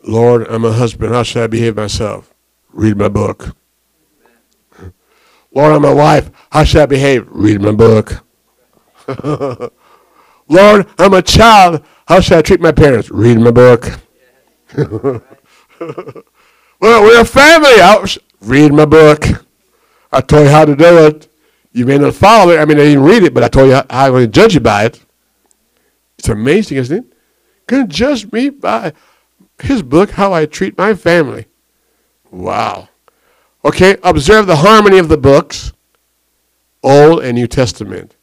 Lord, 0.07 0.47
I'm 0.49 0.65
a 0.65 0.73
husband. 0.73 1.15
How 1.15 1.23
should 1.23 1.43
I 1.43 1.47
behave 1.47 1.77
myself? 1.77 2.35
Read 2.73 2.97
my 2.97 3.09
book. 3.09 3.57
Lord, 5.55 5.73
I'm 5.73 5.85
a 5.85 5.95
wife. 5.95 6.31
How 6.51 6.65
should 6.65 6.81
I 6.83 6.87
behave? 6.87 7.27
Read 7.29 7.61
my 7.61 7.73
book. 7.73 8.25
Lord, 10.49 10.87
I'm 10.99 11.15
a 11.15 11.23
child. 11.23 11.83
How 12.07 12.21
should 12.21 12.39
I 12.39 12.43
treat 12.43 12.61
my 12.61 12.73
parents? 12.73 13.11
Read 13.11 13.39
my 13.39 13.51
book. 13.51 13.89
well, 14.77 15.23
we're 16.81 17.21
a 17.21 17.25
family. 17.25 17.81
I'll 17.81 18.07
read 18.41 18.73
my 18.73 18.85
book. 18.85 19.27
I 20.11 20.21
told 20.21 20.45
you 20.45 20.51
how 20.51 20.65
to 20.65 20.77
do 20.77 21.07
it. 21.07 21.29
You 21.73 21.87
may 21.87 21.99
not 21.99 22.15
follow 22.15 22.53
it. 22.53 22.59
I 22.59 22.65
mean, 22.65 22.79
I 22.79 22.85
didn't 22.85 23.05
read 23.05 23.23
it, 23.23 23.35
but 23.35 23.43
I 23.43 23.49
told 23.49 23.69
you 23.69 23.75
how, 23.75 23.87
how 23.89 24.07
I'm 24.07 24.13
going 24.13 24.27
to 24.27 24.31
judge 24.31 24.55
you 24.55 24.61
by 24.61 24.85
it. 24.85 25.05
It's 26.19 26.29
amazing, 26.29 26.79
isn't 26.79 26.99
it? 26.99 27.13
Going 27.67 27.89
to 27.89 27.95
judge 27.95 28.31
me 28.31 28.51
by 28.51 28.93
his 29.61 29.83
book, 29.83 30.11
How 30.11 30.33
I 30.33 30.47
Treat 30.47 30.77
My 30.77 30.95
Family. 30.95 31.47
Wow. 32.31 32.89
Okay, 33.65 33.97
observe 34.03 34.47
the 34.47 34.57
harmony 34.57 34.99
of 34.99 35.09
the 35.09 35.17
books, 35.17 35.73
Old 36.83 37.23
and 37.23 37.37
New 37.37 37.47
Testament. 37.47 38.17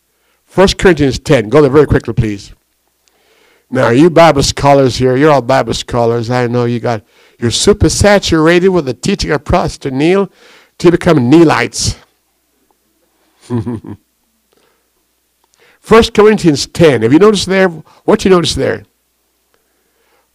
1 0.54 0.68
Corinthians 0.78 1.20
10. 1.20 1.50
Go 1.50 1.62
there 1.62 1.72
very 1.72 1.88
quickly, 1.88 2.14
please. 2.14 2.54
Now, 3.72 3.90
you 3.90 4.10
Bible 4.10 4.42
scholars 4.42 4.96
here, 4.98 5.16
you're 5.16 5.32
all 5.32 5.44
Bible 5.44 5.76
scholars. 5.76 6.30
I 6.30 6.48
know 6.48 6.66
you 6.66 6.80
got, 6.80 7.04
you're 7.38 7.52
super 7.52 7.88
saturated 7.88 8.70
with 8.70 8.86
the 8.86 8.96
teaching 8.96 9.32
of 9.32 9.46
Pastor 9.46 9.92
Neil 9.92 10.32
to 10.80 10.92
become 10.92 11.30
Neelites. 11.30 11.98
1 13.48 13.98
Corinthians 16.14 16.66
10. 16.68 17.04
Have 17.04 17.14
you 17.14 17.20
noticed 17.20 17.46
there? 17.46 17.70
What 17.70 18.26
you 18.26 18.32
notice 18.32 18.56
there? 18.56 18.86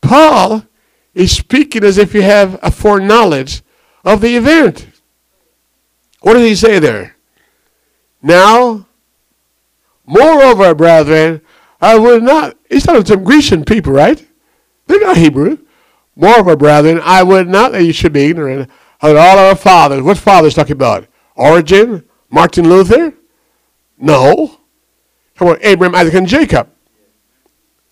Paul 0.01 0.65
is 1.13 1.33
speaking 1.33 1.83
as 1.83 1.99
if 1.99 2.15
you 2.15 2.23
have 2.23 2.59
a 2.63 2.71
foreknowledge 2.71 3.63
of 4.05 4.21
the 4.21 4.37
event. 4.37 4.87
What 6.25 6.35
does 6.35 6.43
he 6.45 6.55
say 6.55 6.79
there? 6.79 7.17
Now, 8.23 8.87
moreover, 10.07 10.75
brethren, 10.75 11.43
I 11.83 11.99
will 11.99 12.19
not. 12.19 12.57
He's 12.71 12.85
talking 12.85 13.03
to 13.03 13.07
some 13.07 13.25
Grecian 13.25 13.63
people, 13.63 13.93
right? 13.93 14.27
They're 14.87 15.01
not 15.01 15.19
Hebrew. 15.19 15.59
Moreover, 16.17 16.57
brethren, 16.57 16.99
I 17.05 17.23
would 17.23 17.47
not 17.47 17.73
that 17.73 17.85
you 17.85 17.93
should 17.93 18.15
be 18.15 18.25
ignorant 18.25 18.71
of 19.03 19.17
all 19.19 19.39
our 19.39 19.55
fathers. 19.55 20.01
What 20.01 20.17
fathers 20.17 20.55
talking 20.55 20.73
about? 20.73 21.07
Origen? 21.37 22.09
Martin 22.31 22.71
Luther? 22.71 23.13
No. 23.99 24.61
Come 25.37 25.49
on, 25.49 25.59
Abraham, 25.61 25.95
Isaac, 25.95 26.15
and 26.15 26.27
Jacob. 26.27 26.71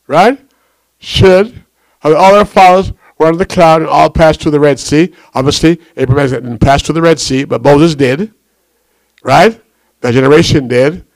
Right? 0.07 0.41
Should 0.99 1.67
have 2.01 2.15
all 2.15 2.35
our 2.35 2.47
fathers 2.47 2.95
were 3.23 3.29
under 3.29 3.39
the 3.39 3.47
cloud 3.47 3.81
and 3.81 3.91
all 3.91 4.11
passed 4.11 4.41
through 4.41 4.51
the 4.51 4.61
Red 4.61 4.79
Sea. 4.79 5.13
Obviously, 5.35 5.81
Abraham 5.97 6.31
didn't 6.31 6.59
pass 6.59 6.83
through 6.83 6.95
the 6.95 7.03
Red 7.03 7.21
Sea, 7.21 7.45
but 7.45 7.63
Moses 7.63 7.95
did. 7.95 8.35
Right? 9.23 9.61
That 10.01 10.15
generation 10.15 10.69
did. 10.69 11.07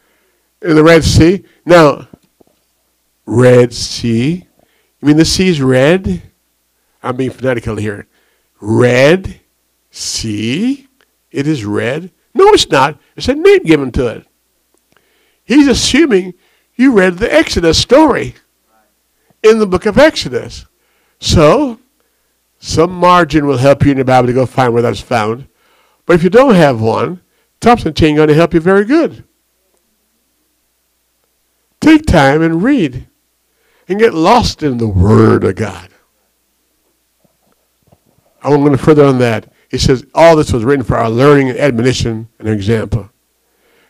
In 0.63 0.75
the 0.77 0.85
Red 0.85 1.05
Sea. 1.05 1.45
Now, 1.65 2.09
Red 3.27 3.75
Sea. 3.75 4.47
You 5.01 5.09
mean 5.09 5.17
the 5.17 5.25
sea's 5.25 5.61
red? 5.61 6.23
I'm 7.03 7.17
being 7.17 7.31
fanatical 7.31 7.77
here. 7.77 8.07
Red 8.61 9.41
Sea? 9.91 10.89
It 11.31 11.47
is 11.47 11.65
red? 11.65 12.13
No, 12.33 12.49
it's 12.49 12.71
not. 12.71 12.99
It's 13.17 13.29
a 13.29 13.35
name 13.35 13.65
given 13.65 13.91
to 13.93 14.07
it. 14.07 14.27
He's 15.45 15.69
assuming 15.69 16.35
you 16.77 16.93
read 16.93 17.19
the 17.19 17.33
Exodus 17.33 17.79
story 17.79 18.37
in 19.43 19.59
the 19.59 19.67
book 19.67 19.87
of 19.87 19.99
Exodus. 19.99 20.67
So, 21.19 21.81
some 22.67 22.91
margin 22.91 23.47
will 23.47 23.59
help 23.59 23.85
you 23.85 23.93
in 23.93 23.99
the 23.99 24.05
Bible 24.05 24.27
to 24.27 24.33
go 24.33 24.45
find 24.45 24.73
where 24.73 24.83
that's 24.83 25.01
found. 25.01 25.47
But 26.05 26.15
if 26.15 26.25
you 26.25 26.31
don't 26.31 26.57
have 26.57 26.81
one, 26.81 27.23
Thompson 27.61 27.95
Chain 27.95 28.17
going 28.17 28.27
to 28.27 28.35
help 28.35 28.55
you 28.55 28.61
very 28.61 28.85
good. 28.85 29.23
Take 31.81 32.07
time 32.07 32.43
and 32.43 32.65
read 32.65 33.07
and 33.87 34.01
get 34.01 34.15
lost 34.15 34.65
in 34.65 34.79
the 34.79 34.89
Word 34.89 35.45
of 35.45 35.55
God. 35.55 35.91
I'm 38.43 38.61
going 38.63 38.73
to 38.73 38.79
further 38.79 39.05
on 39.05 39.21
that. 39.21 39.53
It 39.71 39.79
says, 39.79 40.05
all 40.13 40.35
this 40.35 40.53
was 40.53 40.65
written 40.65 40.85
for 40.85 40.97
our 40.97 41.09
learning 41.09 41.51
and 41.51 41.59
admonition 41.61 42.29
and 42.41 42.49
example. 42.49 43.11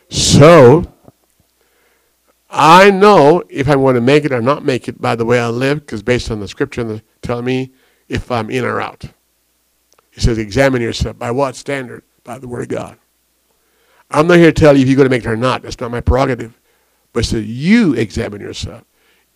So, 0.09 0.83
I 2.47 2.91
know 2.91 3.41
if 3.49 3.67
I'm 3.67 3.79
going 3.79 3.95
to 3.95 4.01
make 4.01 4.23
it 4.23 4.31
or 4.31 4.41
not 4.41 4.63
make 4.63 4.87
it 4.87 5.01
by 5.01 5.15
the 5.15 5.25
way 5.25 5.39
I 5.39 5.47
live, 5.47 5.79
because 5.79 6.03
based 6.03 6.29
on 6.29 6.39
the 6.39 6.47
scripture 6.47 6.81
and 6.81 6.91
the, 6.91 7.01
telling 7.23 7.45
me 7.45 7.71
if 8.09 8.31
I'm 8.31 8.49
in 8.49 8.63
or 8.63 8.79
out. 8.81 9.03
He 10.11 10.21
says, 10.21 10.37
examine 10.37 10.81
yourself. 10.81 11.19
By 11.19 11.31
what 11.31 11.55
standard? 11.55 12.03
By 12.23 12.39
the 12.39 12.47
Word 12.47 12.63
of 12.63 12.69
God. 12.69 12.97
I'm 14.09 14.27
not 14.27 14.37
here 14.37 14.51
to 14.51 14.59
tell 14.59 14.75
you 14.75 14.83
if 14.83 14.87
you're 14.87 14.95
going 14.95 15.09
to 15.09 15.15
make 15.15 15.25
it 15.25 15.29
or 15.29 15.37
not. 15.37 15.61
That's 15.61 15.79
not 15.79 15.91
my 15.91 16.01
prerogative. 16.01 16.57
But 17.13 17.25
he 17.25 17.31
says, 17.31 17.45
you 17.45 17.93
examine 17.93 18.41
yourself. 18.41 18.83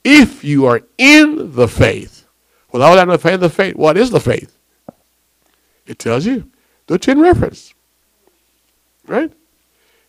If 0.04 0.44
you 0.44 0.66
are 0.66 0.82
in 0.98 1.56
the 1.56 1.68
faith, 1.68 2.26
without 2.72 3.06
the 3.06 3.18
faith, 3.18 3.40
the 3.40 3.50
faith, 3.50 3.76
what 3.76 3.98
is 3.98 4.10
the 4.10 4.20
faith? 4.20 4.58
It 5.86 6.00
tells 6.00 6.26
you 6.26 6.50
the 6.88 6.98
chain 6.98 7.20
reference. 7.20 7.74
Right? 9.06 9.32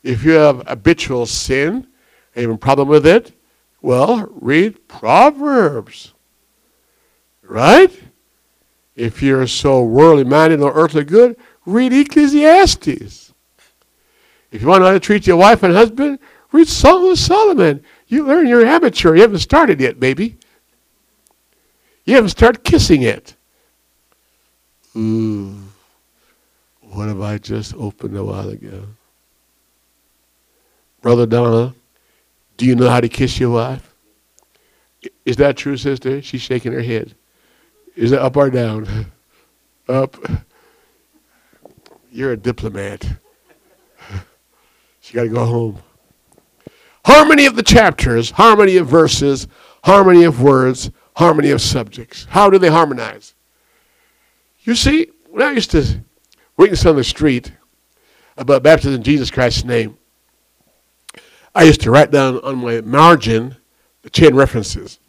If 0.02 0.24
you 0.24 0.32
have 0.32 0.66
habitual 0.66 1.26
sin, 1.26 1.86
you 2.34 2.42
have 2.42 2.50
a 2.50 2.58
problem 2.58 2.88
with 2.88 3.06
it, 3.06 3.32
well, 3.80 4.28
read 4.30 4.88
Proverbs. 4.88 6.14
Right? 7.42 7.92
If 8.94 9.22
you're 9.22 9.46
so 9.46 9.82
worldly 9.82 10.24
minded 10.24 10.60
or 10.60 10.72
earthly 10.74 11.04
good, 11.04 11.36
read 11.64 11.92
Ecclesiastes. 11.92 13.32
If 14.50 14.60
you 14.60 14.68
want 14.68 14.80
to 14.80 14.84
know 14.84 14.86
how 14.88 14.92
to 14.92 15.00
treat 15.00 15.26
your 15.26 15.38
wife 15.38 15.62
and 15.62 15.72
husband, 15.72 16.18
read 16.52 16.68
Song 16.68 17.10
of 17.10 17.18
Solomon. 17.18 17.82
You 18.06 18.26
learn 18.26 18.46
you're 18.46 18.66
amateur. 18.66 19.14
You 19.14 19.22
haven't 19.22 19.38
started 19.38 19.80
yet, 19.80 19.98
baby. 19.98 20.36
You 22.04 22.16
haven't 22.16 22.30
started 22.30 22.62
kissing 22.64 23.02
yet. 23.02 23.34
Ooh, 24.94 25.54
what 26.82 27.08
have 27.08 27.22
I 27.22 27.38
just 27.38 27.74
opened 27.74 28.14
a 28.16 28.24
while 28.24 28.50
ago? 28.50 28.84
Brother 31.00 31.24
Donna, 31.24 31.74
do 32.58 32.66
you 32.66 32.76
know 32.76 32.90
how 32.90 33.00
to 33.00 33.08
kiss 33.08 33.40
your 33.40 33.50
wife? 33.50 33.94
Is 35.24 35.36
that 35.36 35.56
true, 35.56 35.78
sister? 35.78 36.20
She's 36.20 36.42
shaking 36.42 36.72
her 36.72 36.82
head. 36.82 37.14
Is 37.94 38.12
it 38.12 38.18
up 38.18 38.36
or 38.36 38.50
down? 38.50 39.06
up. 39.88 40.16
You're 42.10 42.32
a 42.32 42.36
diplomat. 42.36 43.06
she 45.00 45.14
got 45.14 45.24
to 45.24 45.28
go 45.28 45.44
home. 45.44 45.78
Harmony 47.04 47.46
of 47.46 47.56
the 47.56 47.62
chapters, 47.62 48.30
harmony 48.30 48.76
of 48.76 48.86
verses, 48.86 49.48
harmony 49.84 50.24
of 50.24 50.40
words, 50.40 50.90
harmony 51.16 51.50
of 51.50 51.60
subjects. 51.60 52.26
How 52.30 52.48
do 52.48 52.58
they 52.58 52.68
harmonize? 52.68 53.34
You 54.60 54.74
see, 54.74 55.08
when 55.28 55.42
I 55.42 55.52
used 55.52 55.72
to 55.72 55.84
witness 56.56 56.86
on 56.86 56.96
the 56.96 57.04
street 57.04 57.52
about 58.36 58.62
baptism 58.62 58.94
in 58.94 59.02
Jesus 59.02 59.30
Christ's 59.30 59.64
name, 59.64 59.98
I 61.54 61.64
used 61.64 61.80
to 61.82 61.90
write 61.90 62.10
down 62.10 62.38
on 62.40 62.58
my 62.58 62.80
margin 62.80 63.56
the 64.02 64.10
chain 64.10 64.34
references. 64.34 65.00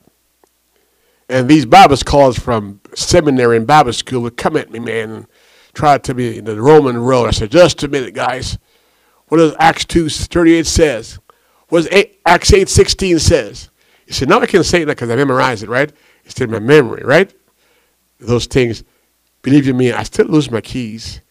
And 1.29 1.49
these 1.49 1.65
Bible 1.65 1.97
scholars 1.97 2.37
from 2.37 2.81
seminary 2.93 3.57
and 3.57 3.65
Bible 3.65 3.93
school 3.93 4.21
would 4.21 4.37
come 4.37 4.57
at 4.57 4.71
me, 4.71 4.79
man, 4.79 5.09
and 5.09 5.27
try 5.73 5.97
to 5.97 6.13
be 6.13 6.37
in 6.37 6.45
the 6.45 6.61
Roman 6.61 6.97
road. 6.97 7.27
I 7.27 7.31
said, 7.31 7.51
just 7.51 7.83
a 7.83 7.87
minute, 7.87 8.13
guys. 8.13 8.57
What 9.27 9.37
does 9.37 9.55
Acts 9.59 9.85
2 9.85 10.09
38 10.09 10.65
says? 10.67 11.19
What 11.69 11.89
does 11.89 12.05
Acts 12.25 12.53
8 12.53 12.69
16 12.69 13.19
says? 13.19 13.69
He 14.05 14.13
said, 14.13 14.29
now 14.29 14.39
I 14.39 14.45
can 14.45 14.63
say 14.63 14.83
that 14.83 14.95
because 14.95 15.09
I 15.09 15.15
memorized 15.15 15.63
it, 15.63 15.69
right? 15.69 15.91
It's 16.25 16.39
in 16.39 16.51
my 16.51 16.59
memory, 16.59 17.03
right? 17.03 17.33
Those 18.19 18.45
things, 18.45 18.83
believe 19.41 19.65
you 19.65 19.73
me, 19.73 19.91
I 19.91 20.03
still 20.03 20.27
lose 20.27 20.51
my 20.51 20.61
keys, 20.61 21.21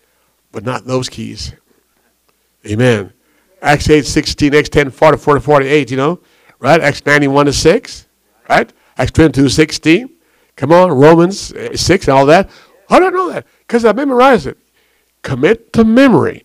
but 0.51 0.65
not 0.65 0.85
those 0.85 1.09
keys. 1.09 1.53
Amen. 2.67 3.13
Acts 3.61 3.89
8 3.89 4.05
16, 4.05 4.55
Acts 4.55 4.69
10 4.69 4.91
40, 4.91 5.19
40 5.19 5.41
48, 5.41 5.91
you 5.91 5.97
know, 5.97 6.21
right? 6.59 6.81
Acts 6.81 7.05
91 7.07 7.47
to 7.47 7.53
6, 7.53 8.09
right? 8.49 8.73
Acts 8.99 9.13
22 9.13 9.49
16. 9.49 10.11
Come 10.57 10.73
on, 10.73 10.93
Romans 10.93 11.53
uh, 11.53 11.77
6 11.77 12.09
and 12.09 12.17
all 12.17 12.27
that. 12.27 12.51
How 12.89 12.99
do 12.99 13.07
I 13.07 13.11
know 13.11 13.31
that? 13.33 13.47
Because 13.67 13.85
I 13.85 13.93
memorized 13.93 14.47
it. 14.47 14.59
Commit 15.23 15.73
to 15.73 15.85
memory 15.85 16.45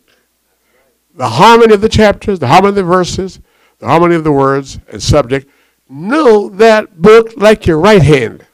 the 1.17 1.27
harmony 1.27 1.73
of 1.73 1.81
the 1.81 1.89
chapters, 1.89 2.39
the 2.39 2.47
harmony 2.47 2.69
of 2.69 2.75
the 2.75 2.83
verses, 2.83 3.41
the 3.79 3.87
harmony 3.87 4.15
of 4.15 4.23
the 4.23 4.31
words 4.31 4.79
and 4.87 5.01
subject. 5.01 5.49
Know 5.89 6.47
that 6.49 7.01
book 7.01 7.33
like 7.35 7.65
your 7.65 7.79
right 7.79 8.01
hand. 8.01 8.45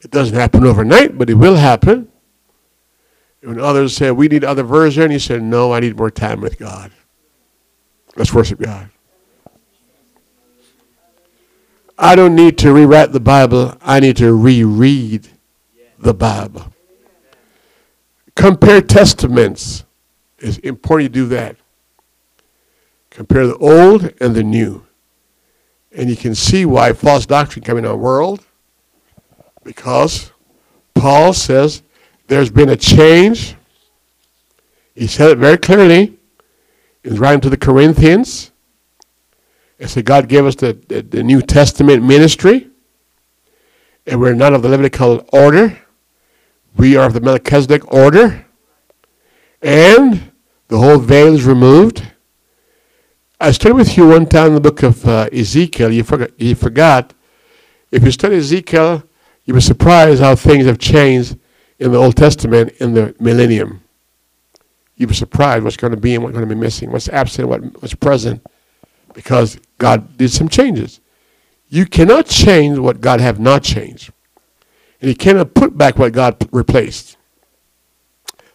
It 0.00 0.10
doesn't 0.10 0.34
happen 0.34 0.64
overnight, 0.64 1.18
but 1.18 1.28
it 1.30 1.34
will 1.34 1.56
happen. 1.56 2.10
When 3.40 3.60
others 3.60 3.96
say, 3.96 4.10
we 4.10 4.28
need 4.28 4.44
other 4.44 4.62
version, 4.62 5.10
he 5.10 5.18
said, 5.18 5.42
no, 5.42 5.72
I 5.72 5.80
need 5.80 5.96
more 5.96 6.10
time 6.10 6.40
with 6.40 6.58
God. 6.58 6.92
Let's 8.16 8.34
worship 8.34 8.60
God. 8.60 8.90
I 11.98 12.14
don't 12.14 12.36
need 12.36 12.56
to 12.58 12.72
rewrite 12.72 13.10
the 13.10 13.20
Bible. 13.20 13.76
I 13.80 13.98
need 13.98 14.16
to 14.18 14.32
reread 14.32 15.26
the 15.98 16.14
Bible. 16.14 16.72
Compare 18.36 18.82
testaments. 18.82 19.84
It's 20.38 20.58
important 20.58 21.16
you 21.16 21.22
do 21.24 21.28
that. 21.30 21.56
Compare 23.10 23.48
the 23.48 23.56
old 23.56 24.14
and 24.20 24.36
the 24.36 24.44
new. 24.44 24.86
And 25.90 26.08
you 26.08 26.14
can 26.14 26.36
see 26.36 26.64
why 26.64 26.92
false 26.92 27.26
doctrine 27.26 27.64
coming 27.64 27.84
in 27.84 27.90
our 27.90 27.96
world. 27.96 28.46
Because 29.64 30.30
Paul 30.94 31.32
says 31.32 31.82
there's 32.28 32.50
been 32.50 32.68
a 32.68 32.76
change. 32.76 33.56
He 34.94 35.08
said 35.08 35.30
it 35.30 35.38
very 35.38 35.58
clearly. 35.58 36.16
He's 37.02 37.18
writing 37.18 37.40
to 37.40 37.50
the 37.50 37.56
Corinthians. 37.56 38.52
He 39.78 39.86
said 39.86 40.04
God 40.04 40.28
gave 40.28 40.44
us 40.44 40.56
the, 40.56 40.78
the, 40.88 41.02
the 41.02 41.22
New 41.22 41.40
Testament 41.40 42.02
ministry. 42.02 42.68
And 44.06 44.20
we're 44.20 44.34
not 44.34 44.54
of 44.54 44.62
the 44.62 44.68
Levitical 44.68 45.24
order. 45.32 45.78
We 46.76 46.96
are 46.96 47.06
of 47.06 47.12
the 47.12 47.20
Melchizedek 47.20 47.92
order. 47.92 48.46
And 49.62 50.32
the 50.68 50.78
whole 50.78 50.98
veil 50.98 51.34
is 51.34 51.44
removed. 51.44 52.06
I 53.40 53.52
studied 53.52 53.74
with 53.74 53.96
you 53.96 54.08
one 54.08 54.26
time 54.26 54.48
in 54.48 54.54
the 54.54 54.60
book 54.60 54.82
of 54.82 55.06
uh, 55.06 55.28
Ezekiel. 55.32 55.92
You 55.92 56.02
forgot, 56.02 56.30
you 56.40 56.54
forgot. 56.54 57.14
If 57.92 58.02
you 58.02 58.10
study 58.10 58.36
Ezekiel, 58.36 59.04
you 59.44 59.54
were 59.54 59.60
surprised 59.60 60.20
how 60.20 60.34
things 60.34 60.66
have 60.66 60.78
changed 60.78 61.38
in 61.78 61.92
the 61.92 61.98
Old 61.98 62.16
Testament 62.16 62.72
in 62.80 62.94
the 62.94 63.14
millennium. 63.20 63.82
You'd 64.96 65.08
be 65.10 65.14
surprised 65.14 65.62
what's 65.62 65.76
going 65.76 65.92
to 65.92 65.96
be 65.96 66.14
and 66.14 66.24
what's 66.24 66.34
going 66.34 66.48
to 66.48 66.52
be 66.54 66.60
missing, 66.60 66.90
what's 66.90 67.08
absent, 67.08 67.48
what, 67.48 67.62
what's 67.80 67.94
present, 67.94 68.44
because 69.14 69.58
God 69.78 70.16
did 70.16 70.30
some 70.30 70.48
changes. 70.48 71.00
You 71.68 71.86
cannot 71.86 72.26
change 72.26 72.78
what 72.78 73.00
God 73.00 73.20
have 73.20 73.38
not 73.38 73.62
changed. 73.62 74.12
And 75.00 75.08
you 75.08 75.16
cannot 75.16 75.54
put 75.54 75.78
back 75.78 75.98
what 75.98 76.12
God 76.12 76.48
replaced. 76.52 77.16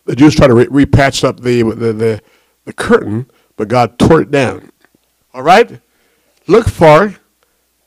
The 0.05 0.15
Jews 0.15 0.35
tried 0.35 0.47
to 0.47 0.55
re- 0.55 0.85
repatch 0.85 1.23
up 1.23 1.39
the, 1.39 1.63
the, 1.63 1.93
the, 1.93 2.21
the 2.65 2.73
curtain, 2.73 3.29
but 3.55 3.67
God 3.67 3.97
tore 3.97 4.21
it 4.21 4.31
down. 4.31 4.71
All 5.33 5.43
right? 5.43 5.79
Look 6.47 6.67
for 6.67 7.15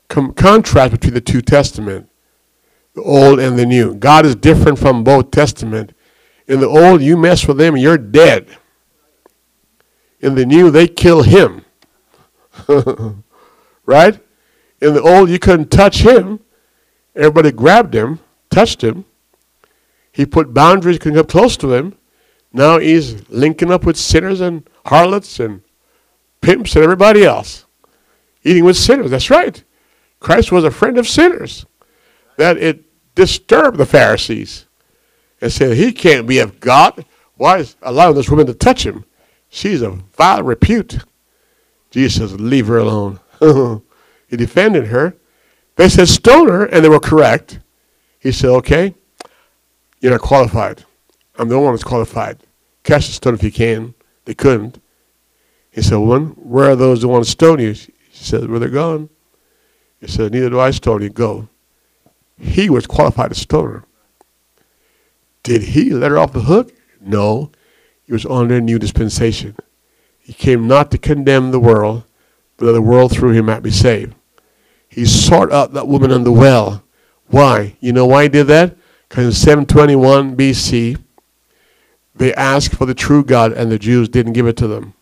com- 0.07 0.33
contrast 0.33 0.91
between 0.91 1.13
the 1.13 1.21
two 1.21 1.41
testaments 1.41 2.09
the 2.97 3.03
old 3.03 3.39
and 3.39 3.59
the 3.59 3.65
new. 3.65 3.93
God 3.93 4.25
is 4.25 4.35
different 4.35 4.79
from 4.79 5.03
both 5.03 5.29
testament. 5.29 5.93
In 6.47 6.59
the 6.59 6.67
old, 6.67 6.99
you 6.99 7.15
mess 7.15 7.47
with 7.47 7.57
them, 7.57 7.77
you're 7.77 7.97
dead. 7.97 8.47
In 10.19 10.33
the 10.33 10.47
new, 10.47 10.71
they 10.71 10.87
kill 10.87 11.21
him. 11.21 11.63
right? 13.87 14.19
In 14.79 14.93
the 14.93 15.01
old, 15.01 15.31
you 15.31 15.39
couldn't 15.39 15.71
touch 15.71 16.03
him. 16.03 16.39
Everybody 17.15 17.51
grabbed 17.51 17.95
him, 17.95 18.19
touched 18.51 18.83
him. 18.83 19.05
He 20.11 20.27
put 20.27 20.53
boundaries, 20.53 20.99
couldn't 20.99 21.17
come 21.17 21.25
close 21.25 21.57
to 21.57 21.73
him. 21.73 21.97
Now 22.53 22.77
he's 22.77 23.27
linking 23.29 23.71
up 23.71 23.85
with 23.85 23.97
sinners 23.97 24.41
and 24.41 24.69
harlots 24.85 25.39
and 25.39 25.61
pimps 26.41 26.75
and 26.75 26.83
everybody 26.83 27.23
else. 27.23 27.65
Eating 28.43 28.65
with 28.65 28.77
sinners. 28.77 29.09
That's 29.09 29.31
right. 29.31 29.63
Christ 30.19 30.51
was 30.51 30.63
a 30.63 30.71
friend 30.71 30.97
of 30.97 31.07
sinners. 31.07 31.65
That 32.37 32.57
it 32.57 32.83
disturbed 33.15 33.77
the 33.77 33.85
Pharisees 33.85 34.67
and 35.41 35.51
said, 35.51 35.77
He 35.77 35.91
can't 35.91 36.27
be 36.27 36.39
of 36.39 36.59
God. 36.59 37.05
Why 37.35 37.59
is 37.59 37.75
allowing 37.81 38.15
this 38.15 38.29
woman 38.29 38.47
to 38.47 38.53
touch 38.53 38.85
him? 38.85 39.05
She's 39.49 39.81
of 39.81 40.01
vile 40.15 40.43
repute. 40.43 40.99
Jesus 41.91 42.17
says, 42.17 42.39
Leave 42.39 42.67
her 42.67 42.77
alone. 42.77 43.19
Uh-huh. 43.41 43.79
he 44.27 44.37
defended 44.37 44.87
her. 44.87 45.15
They 45.75 45.89
said, 45.89 46.07
Stone 46.07 46.49
her, 46.49 46.65
and 46.65 46.83
they 46.83 46.89
were 46.89 46.99
correct. 46.99 47.59
He 48.19 48.31
said, 48.31 48.49
Okay, 48.49 48.95
you're 49.99 50.11
not 50.11 50.21
qualified. 50.21 50.83
I'm 51.37 51.49
the 51.49 51.55
only 51.55 51.65
one 51.65 51.75
that's 51.75 51.83
qualified. 51.83 52.39
Cast 52.83 53.09
a 53.09 53.13
stone 53.13 53.35
if 53.35 53.43
you 53.43 53.51
can. 53.51 53.93
They 54.25 54.33
couldn't. 54.33 54.81
He 55.71 55.81
said, 55.81 55.97
One, 55.97 56.29
where 56.29 56.71
are 56.71 56.75
those 56.75 57.01
who 57.01 57.09
want 57.09 57.25
to 57.25 57.31
stone 57.31 57.59
you? 57.59 57.73
She 57.73 57.91
said, 58.11 58.49
Well, 58.49 58.59
they're 58.59 58.69
gone. 58.69 59.09
He 59.99 60.07
said, 60.07 60.31
Neither 60.31 60.49
do 60.49 60.59
I 60.59 60.71
stone 60.71 61.01
you. 61.01 61.09
Go 61.09 61.49
he 62.39 62.69
was 62.69 62.85
qualified 62.85 63.29
to 63.29 63.35
stone 63.35 63.71
her. 63.71 63.83
Did 65.43 65.61
he 65.63 65.91
let 65.91 66.11
her 66.11 66.17
off 66.17 66.33
the 66.33 66.41
hook? 66.41 66.73
No. 67.01 67.51
He 68.03 68.13
was 68.13 68.25
under 68.25 68.57
a 68.57 68.61
new 68.61 68.79
dispensation. 68.79 69.55
He 70.19 70.33
came 70.33 70.67
not 70.67 70.91
to 70.91 70.97
condemn 70.97 71.51
the 71.51 71.59
world, 71.59 72.03
that 72.57 72.71
the 72.71 72.81
world 72.81 73.11
through 73.11 73.31
him 73.31 73.45
might 73.45 73.63
be 73.63 73.71
saved. 73.71 74.15
He 74.89 75.05
sought 75.05 75.51
out 75.51 75.73
that 75.73 75.87
woman 75.87 76.11
in 76.11 76.23
the 76.23 76.31
well. 76.31 76.83
Why? 77.27 77.75
You 77.79 77.93
know 77.93 78.05
why 78.05 78.23
he 78.23 78.29
did 78.29 78.47
that? 78.47 78.75
Because 79.07 79.25
in 79.25 79.31
721 79.31 80.35
BC, 80.35 81.01
they 82.15 82.33
asked 82.33 82.73
for 82.73 82.85
the 82.85 82.95
true 82.95 83.23
God, 83.23 83.51
and 83.51 83.71
the 83.71 83.79
Jews 83.79 84.09
didn't 84.09 84.33
give 84.33 84.47
it 84.47 84.57
to 84.57 84.67
them. 84.67 84.93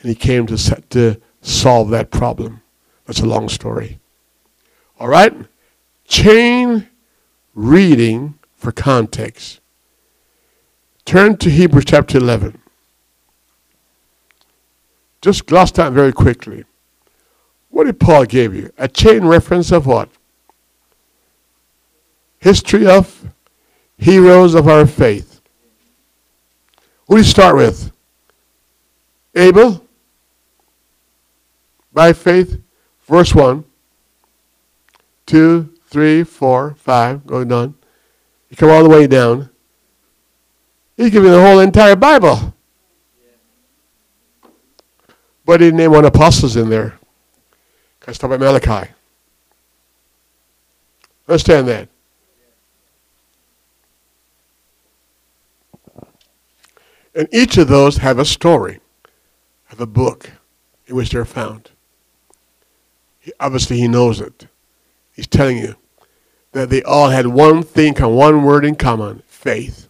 And 0.00 0.08
he 0.08 0.14
came 0.14 0.46
to, 0.46 0.58
set, 0.58 0.90
to 0.90 1.20
solve 1.40 1.90
that 1.90 2.10
problem. 2.10 2.62
That's 3.06 3.20
a 3.20 3.26
long 3.26 3.48
story. 3.48 4.00
All 4.98 5.08
right? 5.08 5.34
chain 6.10 6.88
reading 7.54 8.34
for 8.56 8.72
context. 8.72 9.60
Turn 11.06 11.36
to 11.38 11.48
Hebrews 11.48 11.84
chapter 11.86 12.18
11. 12.18 12.59
Just 15.20 15.46
gloss 15.46 15.70
that 15.72 15.92
very 15.92 16.12
quickly. 16.12 16.64
What 17.68 17.84
did 17.84 18.00
Paul 18.00 18.24
give 18.24 18.54
you? 18.54 18.72
A 18.78 18.88
chain 18.88 19.24
reference 19.24 19.70
of 19.70 19.86
what? 19.86 20.08
History 22.38 22.86
of 22.86 23.32
heroes 23.98 24.54
of 24.54 24.66
our 24.66 24.86
faith. 24.86 25.40
Who 27.06 27.16
do 27.16 27.20
you 27.20 27.24
start 27.24 27.56
with? 27.56 27.92
Abel, 29.34 29.84
by 31.92 32.12
faith, 32.12 32.58
verse 33.06 33.34
1, 33.34 33.64
2, 35.26 35.74
3, 35.86 36.24
4, 36.24 36.74
5, 36.74 37.26
going 37.26 37.48
down. 37.48 37.74
You 38.48 38.56
come 38.56 38.70
all 38.70 38.82
the 38.82 38.88
way 38.88 39.06
down. 39.06 39.50
He's 40.96 41.10
giving 41.10 41.30
the 41.30 41.40
whole 41.40 41.60
entire 41.60 41.96
Bible. 41.96 42.54
But 45.44 45.60
he 45.60 45.66
didn't 45.66 45.78
name 45.78 45.92
one 45.92 46.04
apostles 46.04 46.56
in 46.56 46.70
there. 46.70 46.98
Because 47.98 48.18
talk 48.18 48.30
about 48.30 48.40
Malachi. 48.40 48.90
Understand 51.28 51.68
that. 51.68 51.88
And 57.14 57.28
each 57.32 57.58
of 57.58 57.68
those 57.68 57.98
have 57.98 58.18
a 58.18 58.24
story, 58.24 58.80
have 59.64 59.80
a 59.80 59.86
book 59.86 60.30
in 60.86 60.94
which 60.94 61.10
they're 61.10 61.24
found. 61.24 61.70
He, 63.18 63.32
obviously, 63.38 63.78
he 63.78 63.88
knows 63.88 64.20
it. 64.20 64.46
He's 65.12 65.26
telling 65.26 65.58
you 65.58 65.76
that 66.52 66.70
they 66.70 66.82
all 66.82 67.10
had 67.10 67.26
one 67.26 67.62
thing, 67.62 67.94
one 67.94 68.42
word 68.42 68.64
in 68.64 68.74
common 68.74 69.22
faith. 69.26 69.88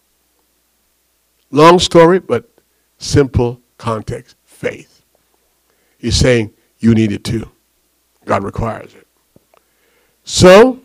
Long 1.50 1.78
story, 1.78 2.18
but 2.18 2.50
simple 2.98 3.60
context 3.78 4.36
faith. 4.44 4.99
He's 6.00 6.16
saying 6.16 6.54
you 6.78 6.94
need 6.94 7.12
it 7.12 7.24
too. 7.24 7.48
God 8.24 8.42
requires 8.42 8.94
it. 8.94 9.06
So, 10.24 10.80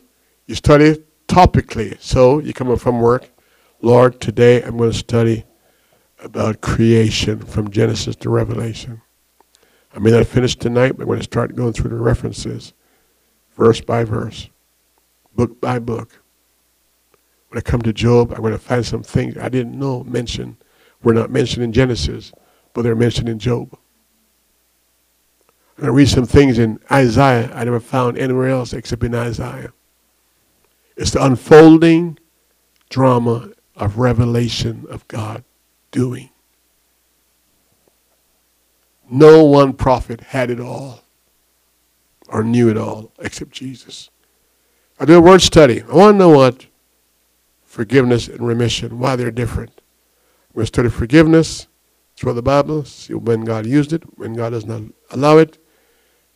you 0.45 0.55
study 0.55 1.01
topically. 1.28 1.99
So, 2.01 2.39
you 2.39 2.53
come 2.53 2.70
up 2.70 2.82
from 2.82 2.99
work. 2.99 3.30
Lord, 3.82 4.20
today 4.20 4.61
I'm 4.61 4.78
going 4.78 4.91
to 4.91 4.97
study 4.97 5.45
about 6.20 6.59
creation 6.59 7.39
from 7.39 7.72
Genesis 7.72 8.18
to 8.18 8.30
Revelation. 8.30 9.01
I 9.95 9.99
may 9.99 10.11
not 10.11 10.26
finish 10.26 10.57
tonight, 10.57 10.97
but 10.97 11.03
I'm 11.03 11.07
going 11.07 11.20
to 11.20 11.24
start 11.24 11.55
going 11.55 11.72
through 11.72 11.91
the 11.91 11.95
references, 11.95 12.74
verse 13.55 13.80
by 13.80 14.03
verse, 14.03 14.49
book 15.34 15.61
by 15.61 15.80
book. 15.80 16.22
When 17.47 17.57
I 17.57 17.61
come 17.61 17.82
to 17.84 17.93
Job, 17.93 18.34
I'm 18.34 18.41
going 18.41 18.51
to 18.51 18.59
find 18.59 18.86
some 18.86 19.03
things 19.03 19.38
I 19.38 19.47
didn't 19.47 19.80
know 19.80 20.03
mentioned. 20.03 20.57
Were 21.03 21.13
not 21.13 21.30
mentioned 21.30 21.63
in 21.63 21.72
Genesis, 21.72 22.34
but 22.74 22.82
they're 22.82 22.95
mentioned 22.95 23.30
in 23.30 23.39
Job. 23.39 23.78
Going 25.78 25.88
to 25.88 25.91
read 25.91 26.07
some 26.07 26.26
things 26.26 26.57
in 26.57 26.80
Isaiah 26.91 27.51
I 27.53 27.65
never 27.65 27.80
found 27.80 28.17
anywhere 28.17 28.49
else 28.49 28.71
except 28.71 29.03
in 29.03 29.13
Isaiah. 29.13 29.73
It's 30.95 31.11
the 31.11 31.23
unfolding 31.23 32.17
drama 32.89 33.49
of 33.76 33.97
revelation 33.97 34.86
of 34.89 35.05
God 35.09 35.43
doing. 35.91 36.30
No 39.09 39.43
one 39.43 39.73
prophet 39.73 40.21
had 40.21 40.49
it 40.49 40.59
all 40.59 41.01
or 42.28 42.43
knew 42.43 42.69
it 42.69 42.78
all 42.78 43.11
except 43.19 43.51
Jesus. 43.51 44.09
I 44.99 45.05
do 45.05 45.17
a 45.17 45.21
word 45.21 45.41
study. 45.41 45.82
I 45.82 45.93
want 45.93 46.15
to 46.15 46.17
know 46.19 46.30
what 46.30 46.67
forgiveness 47.63 48.30
and 48.30 48.47
remission, 48.47 48.99
why 48.99 49.17
they're 49.17 49.32
different. 49.32 49.82
To 50.55 50.65
study 50.65 50.88
forgiveness 50.88 51.67
through 52.15 52.34
the 52.34 52.41
Bible, 52.41 52.86
see 52.86 53.13
when 53.13 53.43
God 53.43 53.65
used 53.65 53.91
it, 53.91 54.03
when 54.17 54.34
God 54.34 54.51
does 54.51 54.65
not 54.65 54.84
allow 55.11 55.38
it. 55.38 55.57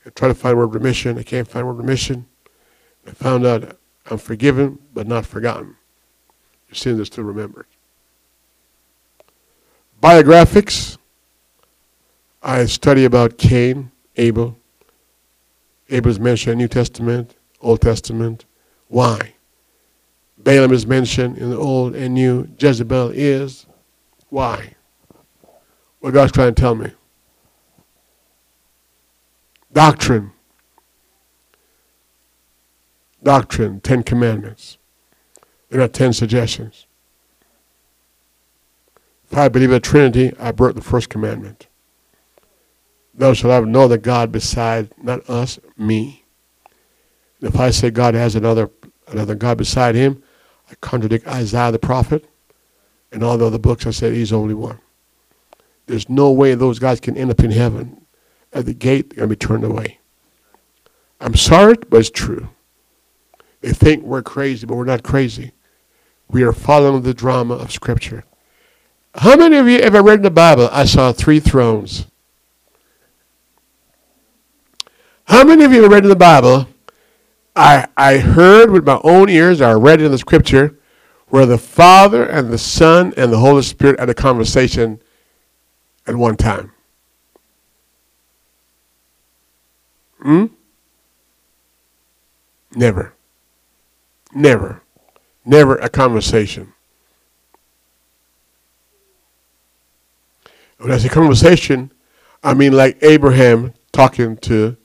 I 0.10 0.12
try 0.16 0.28
to 0.28 0.34
find 0.34 0.58
word 0.58 0.74
remission. 0.74 1.20
I 1.20 1.24
can't 1.24 1.48
find 1.48 1.68
word 1.68 1.74
remission. 1.74 2.26
I 3.06 3.12
found 3.12 3.46
out 3.46 3.78
I'm 4.10 4.18
forgiven 4.18 4.80
but 4.92 5.06
not 5.06 5.24
forgotten. 5.24 5.76
Your 6.68 6.76
sins 6.76 7.00
are 7.00 7.06
still 7.06 7.26
remembered 7.26 7.68
biographics. 10.02 10.98
I 12.42 12.66
study 12.66 13.06
about 13.06 13.38
Cain, 13.38 13.92
Abel. 14.16 14.58
Abel 15.90 16.10
is 16.10 16.20
mentioned 16.20 16.54
in 16.54 16.58
the 16.58 16.64
New 16.64 16.68
Testament, 16.70 17.36
Old 17.62 17.82
Testament. 17.82 18.46
Why? 18.88 19.34
Balaam 20.38 20.72
is 20.72 20.88
mentioned 20.88 21.38
in 21.38 21.50
the 21.50 21.58
Old 21.58 21.96
and 21.96 22.14
New. 22.14 22.48
Jezebel 22.58 23.12
is. 23.14 23.66
Why? 24.30 24.74
What 26.00 26.14
God's 26.14 26.32
trying 26.32 26.56
to 26.56 26.60
tell 26.60 26.76
me. 26.76 26.92
Doctrine. 29.72 30.32
Doctrine, 33.22 33.80
Ten 33.82 34.04
Commandments. 34.04 34.78
There 35.70 35.82
are 35.82 35.88
ten 35.88 36.14
suggestions. 36.14 36.88
If 39.32 39.38
I 39.38 39.48
believe 39.48 39.70
in 39.70 39.74
the 39.74 39.80
Trinity, 39.80 40.34
I 40.40 40.52
broke 40.52 40.76
the 40.76 40.82
first 40.82 41.10
commandment. 41.10 41.68
Thou 43.14 43.34
shalt 43.34 43.52
have 43.52 43.68
no 43.68 43.82
other 43.82 43.98
God 43.98 44.32
beside, 44.32 44.92
not 45.02 45.30
us, 45.30 45.60
me. 45.78 46.24
And 47.40 47.54
if 47.54 47.60
I 47.60 47.70
say 47.70 47.92
God 47.92 48.16
has 48.16 48.36
another, 48.36 48.72
another 49.08 49.36
God 49.36 49.58
beside 49.58 49.94
him, 49.94 50.24
I 50.72 50.76
contradict 50.82 51.28
Isaiah 51.28 51.72
the 51.72 51.80
prophet 51.80 52.26
and 53.12 53.24
all 53.24 53.38
the 53.38 53.46
other 53.46 53.60
books. 53.60 53.86
I 53.86 53.92
said 53.92 54.14
he's 54.14 54.34
only 54.34 54.54
one. 54.54 54.80
There's 55.86 56.10
no 56.10 56.32
way 56.32 56.56
those 56.56 56.80
guys 56.80 57.00
can 57.00 57.18
end 57.18 57.30
up 57.30 57.42
in 57.42 57.52
heaven. 57.52 57.99
At 58.52 58.66
the 58.66 58.74
gate, 58.74 59.10
they're 59.10 59.18
going 59.18 59.30
to 59.30 59.36
be 59.36 59.48
turned 59.48 59.64
away. 59.64 60.00
I'm 61.22 61.36
sorry, 61.36 61.76
but 61.90 62.00
it's 62.00 62.10
true. 62.10 62.50
They 63.62 63.74
think 63.74 64.04
we're 64.04 64.24
crazy, 64.24 64.66
but 64.66 64.76
we're 64.76 64.86
not 64.86 65.04
crazy. 65.04 65.52
We 66.30 66.44
are 66.44 66.54
following 66.54 67.02
the 67.02 67.14
drama 67.14 67.56
of 67.56 67.72
Scripture. 67.72 68.24
How 69.16 69.36
many 69.36 69.58
of 69.58 69.68
you 69.68 69.80
ever 69.80 70.02
read 70.02 70.20
in 70.20 70.24
the 70.24 70.32
Bible, 70.32 70.70
I 70.72 70.86
saw 70.86 71.12
three 71.12 71.40
thrones? 71.40 72.06
How 75.26 75.44
many 75.44 75.64
of 75.64 75.72
you 75.72 75.84
ever 75.84 75.94
read 75.94 76.04
in 76.04 76.10
the 76.10 76.16
Bible, 76.16 76.68
I, 77.56 77.88
I 77.98 78.18
heard 78.18 78.72
with 78.72 78.86
my 78.86 79.00
own 79.04 79.30
ears, 79.30 79.62
I 79.62 79.74
read 79.74 80.02
in 80.02 80.12
the 80.12 80.18
scripture, 80.18 80.80
where 81.28 81.46
the 81.46 81.58
Father 81.58 82.24
and 82.24 82.50
the 82.50 82.58
Son 82.58 83.14
and 83.18 83.32
the 83.32 83.38
Holy 83.38 83.62
Spirit 83.62 84.00
had 84.00 84.10
a 84.10 84.14
conversation 84.14 85.02
at 86.08 86.16
one 86.16 86.38
time? 86.38 86.72
Hmm? 90.22 90.46
Never. 92.76 93.14
Never. 94.34 94.82
Never 95.46 95.76
a 95.78 95.90
conversation. 95.90 96.74
When 100.78 100.92
I 100.92 100.98
say 100.98 101.10
conversation, 101.10 101.92
I 102.44 102.54
mean 102.54 102.74
like 102.74 102.98
Abraham 103.02 103.74
talking 103.92 104.38
to 104.38 104.78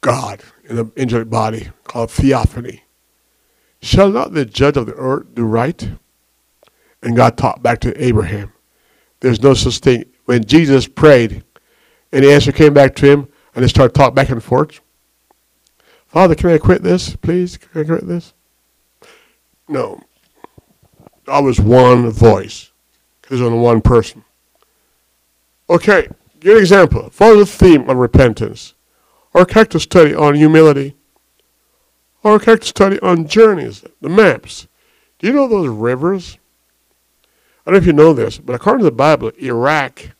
God 0.00 0.42
in 0.64 0.78
an 0.78 0.92
angelic 0.96 1.28
body 1.28 1.70
called 1.84 2.10
theophany. 2.10 2.82
Shall 3.82 4.10
not 4.10 4.32
the 4.32 4.44
judge 4.44 4.76
of 4.76 4.86
the 4.86 4.94
earth 4.94 5.34
do 5.34 5.44
right? 5.44 5.90
And 7.02 7.16
God 7.16 7.36
talked 7.36 7.62
back 7.62 7.80
to 7.80 8.02
Abraham. 8.04 8.52
There's 9.20 9.42
no 9.42 9.54
such 9.54 9.78
thing. 9.78 10.04
When 10.24 10.44
Jesus 10.44 10.86
prayed 10.86 11.42
and 12.12 12.24
the 12.24 12.32
answer 12.32 12.52
came 12.52 12.72
back 12.72 12.94
to 12.96 13.06
him 13.06 13.28
and 13.54 13.62
they 13.62 13.68
started 13.68 13.94
talking 13.94 14.14
back 14.14 14.30
and 14.30 14.42
forth. 14.42 14.80
Father, 16.06 16.34
can 16.34 16.50
I 16.50 16.58
quit 16.58 16.82
this, 16.82 17.16
please? 17.16 17.56
Can 17.56 17.80
I 17.80 17.84
quit 17.84 18.06
this? 18.06 18.34
No. 19.68 20.02
I 21.26 21.40
was 21.40 21.60
one 21.60 22.10
voice. 22.10 22.70
Because 23.20 23.40
only 23.40 23.58
one 23.58 23.80
person. 23.80 24.24
Okay, 25.70 26.08
give 26.40 26.56
an 26.56 26.60
example. 26.60 27.08
Follow 27.10 27.36
the 27.36 27.46
theme 27.46 27.88
of 27.88 27.96
repentance. 27.96 28.74
Or 29.32 29.42
a 29.42 29.46
character 29.46 29.78
study 29.78 30.14
on 30.14 30.34
humility. 30.34 30.96
Or 32.22 32.36
a 32.36 32.40
character 32.40 32.66
study 32.66 33.00
on 33.00 33.26
journeys, 33.26 33.84
the 34.00 34.08
maps. 34.08 34.68
Do 35.18 35.26
you 35.26 35.32
know 35.32 35.48
those 35.48 35.68
rivers? 35.68 36.36
I 37.64 37.70
don't 37.70 37.74
know 37.74 37.78
if 37.78 37.86
you 37.86 37.92
know 37.92 38.12
this, 38.12 38.38
but 38.38 38.54
according 38.54 38.80
to 38.80 38.84
the 38.84 38.90
Bible, 38.90 39.30
Iraq 39.40 40.10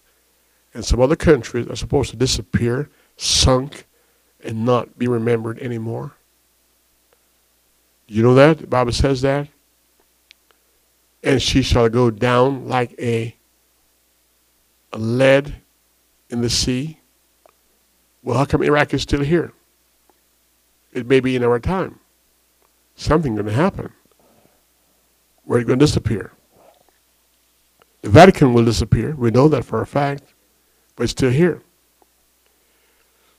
and 0.72 0.84
some 0.84 1.00
other 1.00 1.16
countries 1.16 1.66
are 1.66 1.76
supposed 1.76 2.10
to 2.10 2.16
disappear, 2.16 2.88
sunk, 3.22 3.86
and 4.42 4.64
not 4.64 4.98
be 4.98 5.06
remembered 5.06 5.58
anymore. 5.60 6.12
You 8.08 8.22
know 8.22 8.34
that? 8.34 8.58
The 8.58 8.66
Bible 8.66 8.92
says 8.92 9.22
that. 9.22 9.48
And 11.22 11.40
she 11.40 11.62
shall 11.62 11.88
go 11.88 12.10
down 12.10 12.68
like 12.68 12.94
a 12.98 13.36
lead 14.92 15.54
in 16.30 16.42
the 16.42 16.50
sea. 16.50 16.98
Well, 18.24 18.36
how 18.36 18.44
come 18.44 18.62
Iraq 18.62 18.92
is 18.92 19.02
still 19.02 19.22
here? 19.22 19.52
It 20.92 21.06
may 21.06 21.20
be 21.20 21.36
in 21.36 21.44
our 21.44 21.60
time. 21.60 22.00
Something 22.96 23.34
going 23.36 23.46
to 23.46 23.52
happen. 23.52 23.92
we're 25.44 25.62
going 25.62 25.78
to 25.78 25.84
disappear. 25.84 26.32
The 28.02 28.10
Vatican 28.10 28.52
will 28.52 28.64
disappear. 28.64 29.14
We 29.14 29.30
know 29.30 29.48
that 29.48 29.64
for 29.64 29.80
a 29.80 29.86
fact, 29.86 30.24
but 30.96 31.04
it's 31.04 31.12
still 31.12 31.30
here. 31.30 31.62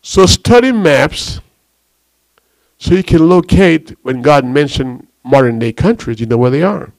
So 0.04 0.26
study 0.26 0.74
maps 0.74 1.40
so 2.78 2.94
you 2.94 3.04
can 3.04 3.30
locate 3.30 3.96
when 4.04 4.22
God 4.22 4.46
mentioned 4.46 5.08
modern 5.24 5.58
day 5.58 5.72
countries, 5.72 6.20
you 6.20 6.26
know 6.26 6.38
where 6.38 6.52
they 6.52 6.62
are. 6.62 6.92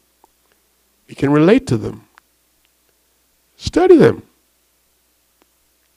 You 1.06 1.14
can 1.14 1.30
relate 1.30 1.66
to 1.66 1.76
them. 1.76 2.08
Study 3.56 3.96
them. 3.98 4.22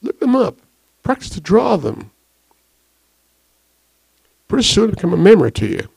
Look 0.02 0.20
them 0.20 0.36
up. 0.36 0.58
Practice 1.02 1.30
to 1.30 1.40
draw 1.40 1.76
them. 1.76 2.10
Pretty 4.46 4.64
soon 4.64 4.90
become 4.90 5.14
a 5.14 5.16
memory 5.16 5.52
to 5.52 5.66
you. 5.66 5.88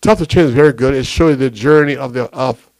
Thompson 0.00 0.26
Chain 0.26 0.44
is 0.44 0.54
very 0.54 0.72
good. 0.72 0.94
It 0.94 1.04
shows 1.04 1.30
you 1.30 1.36
the 1.36 1.50
journey 1.50 1.96
of 1.96 2.12
the 2.12 2.24
of 2.30 2.70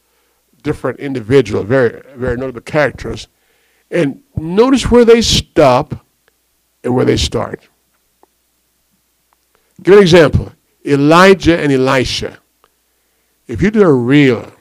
different 0.62 1.00
individuals, 1.00 1.66
very 1.66 2.02
very 2.14 2.36
notable 2.36 2.60
characters. 2.60 3.26
And 3.90 4.22
notice 4.36 4.90
where 4.90 5.04
they 5.04 5.22
stop 5.22 6.06
and 6.82 6.94
where 6.94 7.04
they 7.04 7.16
start. 7.16 7.68
Give 9.82 9.94
an 9.94 10.02
example. 10.02 10.52
Elijah 10.84 11.58
and 11.58 11.72
Elisha. 11.72 12.38
If 13.46 13.62
you 13.62 13.70
do 13.70 13.82
a 13.82 13.92
real 13.92 14.52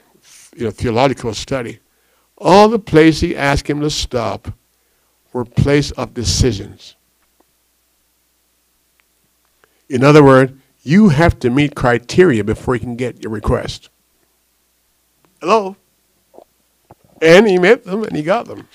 you 0.56 0.66
know, 0.66 0.72
theological 0.72 1.34
study, 1.34 1.80
all 2.38 2.70
the 2.70 2.80
places 2.80 3.22
he 3.22 3.36
asked 3.36 3.70
him 3.70 3.82
to 3.82 3.90
stop 3.90 4.54
were 5.34 5.46
place 5.46 5.92
of 5.92 6.14
decisions. 6.14 6.96
In 9.90 10.04
other 10.04 10.24
words, 10.24 10.54
you 10.84 11.10
have 11.10 11.40
to 11.40 11.50
meet 11.50 11.76
criteria 11.76 12.44
before 12.44 12.76
you 12.76 12.82
can 12.82 12.96
get 12.96 13.22
your 13.22 13.32
request. 13.32 13.90
Hello? 15.42 15.76
And 17.22 17.48
he 17.48 17.58
met 17.60 17.84
them 17.84 18.04
and 18.04 18.16
he 18.16 18.24
got 18.24 18.48
them. 18.48 18.68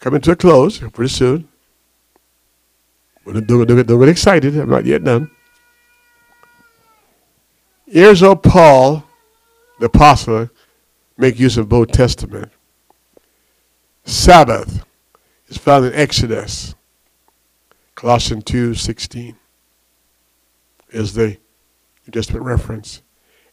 Coming 0.00 0.20
to 0.22 0.32
a 0.32 0.36
close 0.36 0.78
pretty 0.78 1.10
soon. 1.10 1.48
Don't, 3.24 3.46
don't, 3.46 3.66
don't, 3.66 3.86
don't 3.86 4.00
get 4.00 4.08
excited. 4.08 4.56
I'm 4.56 4.68
not 4.68 4.84
yet 4.84 5.04
done. 5.04 5.30
Here's 7.86 8.20
how 8.20 8.34
Paul, 8.34 9.04
the 9.78 9.86
apostle, 9.86 10.48
make 11.16 11.38
use 11.38 11.56
of 11.56 11.68
both 11.68 11.92
Testament. 11.92 12.50
Sabbath 14.04 14.84
is 15.48 15.58
found 15.58 15.84
in 15.84 15.94
Exodus. 15.94 16.74
Colossians 17.94 18.44
2.16 18.44 19.36
is 20.90 21.12
the 21.14 21.36
New 22.06 22.10
Testament 22.12 22.44
reference. 22.44 23.02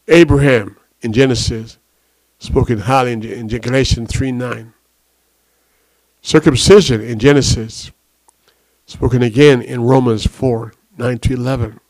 Abraham 0.08 0.76
in 1.02 1.12
Genesis, 1.12 1.78
spoken 2.38 2.78
highly 2.78 3.12
in, 3.12 3.22
in 3.22 3.46
Galatians 3.46 4.10
3.9. 4.10 4.72
Circumcision 6.22 7.00
in 7.00 7.18
Genesis, 7.18 7.90
spoken 8.86 9.22
again 9.22 9.62
in 9.62 9.82
Romans 9.82 10.26
4 10.26 10.72
9 10.98 11.18
to 11.18 11.32
11. 11.32 11.80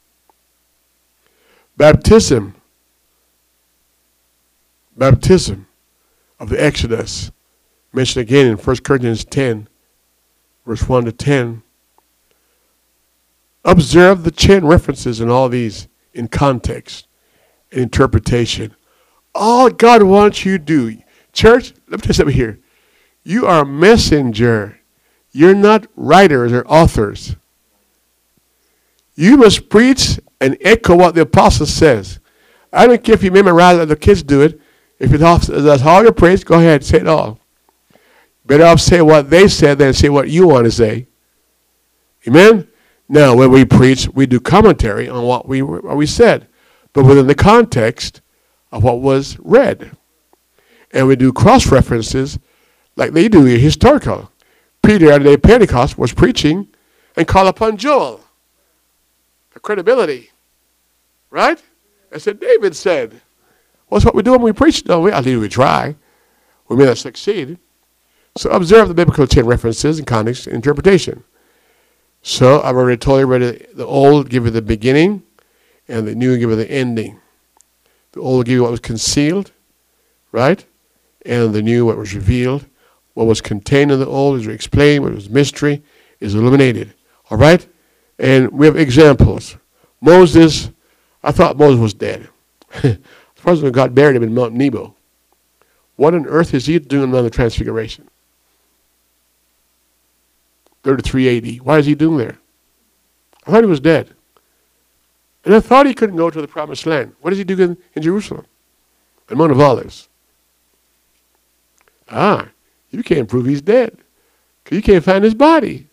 Baptism, 1.76 2.54
baptism 4.96 5.66
of 6.38 6.48
the 6.48 6.62
Exodus, 6.62 7.32
mentioned 7.92 8.22
again 8.22 8.46
in 8.46 8.56
1 8.56 8.76
Corinthians 8.84 9.24
10, 9.24 9.68
verse 10.64 10.88
1 10.88 11.06
to 11.06 11.12
10. 11.12 11.62
Observe 13.64 14.22
the 14.22 14.30
chain 14.30 14.64
references 14.64 15.20
in 15.20 15.28
all 15.28 15.48
these 15.48 15.88
in 16.14 16.28
context 16.28 17.08
and 17.72 17.80
interpretation. 17.80 18.74
All 19.34 19.70
God 19.70 20.02
wants 20.02 20.44
you 20.44 20.58
to 20.58 20.64
do, 20.64 20.98
church, 21.32 21.72
let 21.88 21.98
me 21.98 22.02
tell 22.02 22.08
you 22.08 22.14
something 22.14 22.36
here. 22.36 22.60
You 23.30 23.46
are 23.46 23.62
a 23.62 23.66
messenger 23.66 24.80
you're 25.32 25.54
not 25.54 25.86
writers 25.96 26.52
or 26.52 26.66
authors. 26.66 27.36
You 29.14 29.36
must 29.36 29.68
preach 29.68 30.18
and 30.40 30.56
echo 30.60 30.96
what 30.96 31.14
the 31.14 31.22
apostle 31.22 31.66
says. 31.66 32.18
I 32.72 32.86
don't 32.86 33.02
care 33.02 33.14
if 33.14 33.22
you 33.22 33.30
memorize 33.30 33.78
it, 33.78 33.86
the 33.86 33.96
kids 33.96 34.22
do 34.22 34.42
it. 34.42 34.60
If 34.98 35.12
it 35.12 35.18
that's 35.18 35.82
all 35.82 36.02
your 36.02 36.12
praise, 36.12 36.44
go 36.44 36.58
ahead, 36.58 36.84
say 36.84 36.98
it 36.98 37.06
all. 37.06 37.38
Better 38.44 38.64
off 38.64 38.80
say 38.80 39.00
what 39.02 39.30
they 39.30 39.48
said 39.48 39.78
than 39.78 39.94
say 39.94 40.08
what 40.08 40.28
you 40.28 40.48
want 40.48 40.64
to 40.64 40.70
say. 40.70 41.06
Amen? 42.26 42.68
Now, 43.08 43.34
when 43.34 43.50
we 43.50 43.64
preach, 43.64 44.08
we 44.08 44.26
do 44.26 44.40
commentary 44.40 45.08
on 45.08 45.24
what 45.24 45.48
we, 45.48 45.62
what 45.62 45.96
we 45.96 46.06
said, 46.06 46.48
but 46.92 47.04
within 47.04 47.26
the 47.26 47.34
context 47.34 48.20
of 48.72 48.82
what 48.82 49.00
was 49.00 49.38
read. 49.38 49.96
And 50.92 51.06
we 51.06 51.16
do 51.16 51.32
cross 51.32 51.70
references 51.70 52.38
like 52.96 53.12
they 53.12 53.28
do 53.28 53.46
in 53.46 53.60
historical. 53.60 54.30
Peter 54.82 55.12
at 55.12 55.18
the 55.18 55.24
day 55.24 55.34
of 55.34 55.42
Pentecost 55.42 55.98
was 55.98 56.12
preaching 56.12 56.68
and 57.16 57.28
called 57.28 57.48
upon 57.48 57.76
Joel. 57.76 58.20
The 59.52 59.60
credibility. 59.60 60.30
Right? 61.30 61.62
I 62.12 62.18
said, 62.18 62.40
David 62.40 62.74
said, 62.74 63.20
What's 63.88 64.04
what 64.04 64.14
we 64.14 64.22
do 64.22 64.32
when 64.32 64.42
we 64.42 64.52
preach? 64.52 64.86
No, 64.86 65.00
we, 65.00 65.10
at 65.10 65.24
least 65.24 65.40
we 65.40 65.48
try. 65.48 65.96
We 66.68 66.76
may 66.76 66.84
not 66.84 66.98
succeed. 66.98 67.58
So 68.36 68.48
observe 68.50 68.86
the 68.86 68.94
biblical 68.94 69.26
chain 69.26 69.44
references 69.44 69.98
and 69.98 70.06
context 70.06 70.46
and 70.46 70.54
interpretation. 70.54 71.24
So 72.22 72.62
I've 72.62 72.76
already 72.76 72.96
told 72.96 73.18
you 73.18 73.26
already 73.26 73.66
the 73.74 73.86
old 73.86 74.30
give 74.30 74.44
you 74.44 74.50
the 74.50 74.62
beginning 74.62 75.24
and 75.88 76.06
the 76.06 76.14
new 76.14 76.38
give 76.38 76.50
you 76.50 76.56
the 76.56 76.70
ending. 76.70 77.20
The 78.12 78.20
old 78.20 78.46
give 78.46 78.54
you 78.54 78.62
what 78.62 78.70
was 78.70 78.80
concealed, 78.80 79.50
right? 80.30 80.64
And 81.26 81.52
the 81.52 81.62
new 81.62 81.86
what 81.86 81.96
was 81.96 82.14
revealed. 82.14 82.66
What 83.20 83.26
was 83.26 83.42
contained 83.42 83.92
in 83.92 84.00
the 84.00 84.06
old 84.06 84.40
is 84.40 84.46
explained, 84.46 85.04
what 85.04 85.12
was 85.12 85.28
mystery 85.28 85.82
is 86.20 86.34
illuminated. 86.34 86.94
All 87.28 87.36
right? 87.36 87.68
And 88.18 88.50
we 88.50 88.64
have 88.64 88.78
examples. 88.78 89.58
Moses, 90.00 90.70
I 91.22 91.30
thought 91.30 91.58
Moses 91.58 91.78
was 91.78 91.92
dead. 91.92 92.30
the 92.80 92.98
president 93.36 93.74
got 93.74 93.94
buried 93.94 94.16
him 94.16 94.22
in 94.22 94.32
Mount 94.32 94.54
Nebo. 94.54 94.94
What 95.96 96.14
on 96.14 96.24
earth 96.24 96.54
is 96.54 96.64
he 96.64 96.78
doing 96.78 97.14
on 97.14 97.22
the 97.22 97.28
Transfiguration? 97.28 98.08
33 100.84 101.36
AD. 101.36 101.60
Why 101.60 101.76
is 101.76 101.84
he 101.84 101.94
doing 101.94 102.16
there? 102.16 102.38
I 103.46 103.50
thought 103.50 103.64
he 103.64 103.68
was 103.68 103.80
dead. 103.80 104.14
And 105.44 105.54
I 105.54 105.60
thought 105.60 105.84
he 105.84 105.92
couldn't 105.92 106.16
go 106.16 106.30
to 106.30 106.40
the 106.40 106.48
promised 106.48 106.86
land. 106.86 107.14
What 107.20 107.32
does 107.32 107.38
he 107.38 107.44
do 107.44 107.62
in, 107.62 107.76
in 107.94 108.00
Jerusalem? 108.00 108.46
The 109.26 109.36
Mount 109.36 109.52
of 109.52 109.60
Olives. 109.60 110.08
Ah, 112.08 112.48
you 112.90 113.02
can't 113.02 113.28
prove 113.28 113.46
he's 113.46 113.62
dead. 113.62 113.96
Because 114.62 114.76
you 114.76 114.82
can't 114.82 115.04
find 115.04 115.24
his 115.24 115.34
body. 115.34 115.88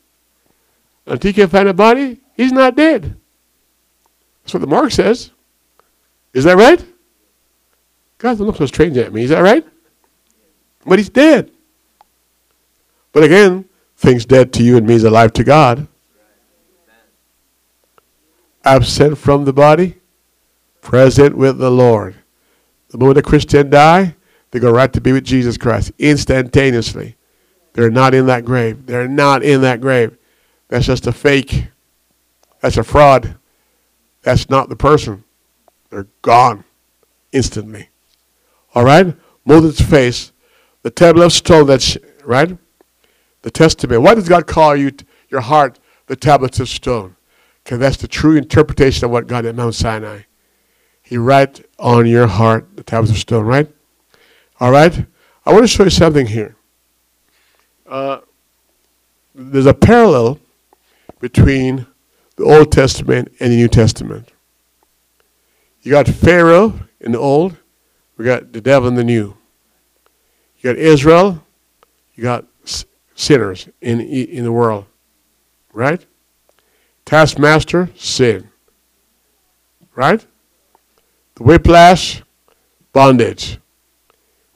Until 1.06 1.30
you 1.30 1.36
can't 1.36 1.52
find 1.52 1.70
a 1.70 1.74
body, 1.74 2.20
he's 2.36 2.52
not 2.52 2.76
dead. 2.76 3.16
That's 4.44 4.54
what 4.54 4.62
the 4.62 4.68
mark 4.68 4.92
says. 4.92 5.32
Is 6.34 6.44
that 6.44 6.58
right? 6.58 6.84
God, 8.18 8.38
don't 8.38 8.48
look 8.48 8.58
so 8.58 8.66
strange 8.66 8.98
at 8.98 9.14
me. 9.14 9.24
Is 9.24 9.30
that 9.30 9.42
right? 9.42 9.66
But 10.86 11.00
he's 11.00 11.10
dead. 11.10 11.52
But 13.12 13.24
again, 13.24 13.66
things 13.96 14.26
dead 14.26 14.54
to 14.54 14.64
you 14.64 14.78
and 14.78 14.88
me 14.88 14.96
is 14.96 15.04
alive 15.04 15.34
to 15.34 15.44
God. 15.44 15.88
Absent 18.64 19.18
from 19.18 19.46
the 19.46 19.54
body, 19.54 19.98
present 20.82 21.38
with 21.38 21.58
the 21.58 21.72
Lord. 21.72 22.16
The 22.90 22.98
moment 22.98 23.18
a 23.18 23.22
Christian 23.22 23.70
die, 23.70 24.16
they 24.52 24.60
go 24.60 24.72
right 24.72 24.92
to 24.94 25.02
be 25.02 25.12
with 25.12 25.26
Jesus 25.26 25.58
Christ 25.58 25.92
instantaneously. 26.00 27.16
They're 27.74 27.92
not 27.92 28.14
in 28.14 28.26
that 28.28 28.46
grave. 28.46 28.86
They're 28.86 29.08
not 29.08 29.44
in 29.44 29.62
that 29.62 29.82
grave. 29.82 30.18
That's 30.70 30.86
just 30.86 31.06
a 31.08 31.12
fake. 31.12 31.68
That's 32.62 32.78
a 32.78 32.84
fraud. 32.84 33.38
That's 34.24 34.50
not 34.50 34.70
the 34.70 34.76
person. 34.76 35.24
They're 35.90 36.08
gone 36.22 36.64
instantly. 37.32 37.90
All 38.74 38.84
right? 38.84 39.16
Moses' 39.46 39.80
face, 39.80 40.34
the 40.82 40.90
table 40.90 41.22
of 41.22 41.32
stone 41.32 41.68
that's, 41.68 41.98
right? 42.26 42.58
The 43.44 43.52
testament. 43.52 44.02
Why 44.02 44.16
does 44.16 44.28
God 44.28 44.48
call 44.48 44.76
you, 44.76 44.92
your 45.30 45.42
heart, 45.42 45.80
the 46.08 46.16
tablets 46.16 46.60
of 46.60 46.68
stone? 46.68 47.16
Because 47.64 47.80
that's 47.80 47.98
the 47.98 48.08
true 48.08 48.36
interpretation 48.36 49.06
of 49.06 49.12
what 49.12 49.28
God 49.28 49.42
did 49.42 49.50
at 49.50 49.56
Mount 49.56 49.76
Sinai. 49.76 50.22
He 51.02 51.18
write 51.18 51.66
on 51.80 52.06
your 52.06 52.28
heart 52.28 52.76
the 52.76 52.84
tablets 52.84 53.12
of 53.12 53.18
stone, 53.18 53.46
right? 53.46 53.70
All 54.60 54.72
right? 54.72 55.06
I 55.46 55.52
want 55.52 55.64
to 55.64 55.68
show 55.68 55.84
you 55.84 55.90
something 55.90 56.28
here. 56.28 56.56
Uh, 57.88 58.20
there's 59.34 59.66
a 59.66 59.74
parallel 59.74 60.40
between 61.20 61.86
the 62.36 62.44
Old 62.44 62.72
Testament 62.72 63.32
and 63.40 63.52
the 63.52 63.56
New 63.56 63.68
Testament. 63.68 64.30
You 65.82 65.92
got 65.92 66.08
Pharaoh 66.08 66.80
in 67.00 67.14
the 67.14 67.20
Old, 67.20 67.56
we 68.18 68.26
got 68.26 68.52
the 68.52 68.62
devil 68.62 68.88
in 68.88 68.96
the 68.96 69.04
New. 69.04 69.38
You 70.60 70.74
got 70.74 70.78
Israel, 70.78 71.44
you 72.16 72.24
got 72.24 72.46
sinners 73.16 73.70
in, 73.82 74.02
in 74.02 74.44
the 74.44 74.52
world, 74.52 74.86
right? 75.72 76.06
Taskmaster, 77.06 77.90
sin, 77.96 78.50
right? 79.96 80.26
the 81.38 81.44
whiplash, 81.44 82.24
bondage. 82.94 83.60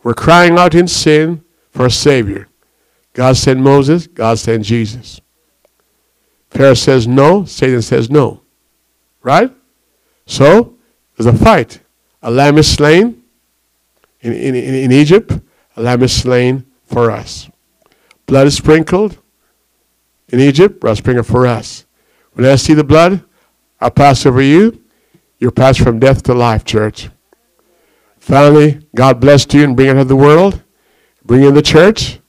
We're 0.04 0.14
crying 0.14 0.58
out 0.58 0.76
in 0.76 0.88
sin 0.88 1.44
for 1.72 1.86
a 1.86 1.92
Savior. 1.92 2.48
God 3.14 3.38
sent 3.38 3.60
Moses, 3.60 4.08
God 4.08 4.40
sent 4.40 4.66
Jesus. 4.66 5.22
Pharaoh 6.50 6.74
says 6.74 7.08
no, 7.08 7.46
Satan 7.46 7.82
says 7.82 8.10
no. 8.10 8.42
Right? 9.22 9.52
So, 10.26 10.76
there's 11.16 11.34
a 11.34 11.38
fight. 11.38 11.82
A 12.22 12.32
lamb 12.32 12.58
is 12.58 12.72
slain 12.74 13.22
in, 14.22 14.34
in, 14.34 14.56
in 14.56 14.92
Egypt, 14.92 15.40
a 15.76 15.82
lamb 15.82 16.04
is 16.04 16.14
slain 16.14 16.66
for 16.86 17.12
us. 17.12 17.50
Blood 18.26 18.48
is 18.48 18.58
sprinkled 18.58 19.18
in 20.30 20.40
Egypt, 20.40 20.80
blood 20.80 20.98
sprinkled 20.98 21.28
for 21.28 21.48
us. 21.48 21.86
When 22.34 22.46
I 22.46 22.56
see 22.56 22.74
the 22.74 22.84
blood, 22.84 23.24
I'll 23.80 23.92
pass 23.92 24.26
over 24.26 24.42
you. 24.42 24.84
You're 25.40 25.52
passed 25.52 25.82
from 25.82 26.00
death 26.00 26.24
to 26.24 26.34
life, 26.34 26.64
church. 26.64 27.10
Finally, 28.32 28.80
God 28.96 29.20
blessed 29.20 29.54
you 29.54 29.66
and 29.66 29.76
bring 29.76 29.90
it 29.90 29.92
into 29.92 30.06
the 30.06 30.16
world, 30.16 30.64
bring 31.26 31.44
in 31.44 31.54
the 31.54 31.62
church. 31.62 32.22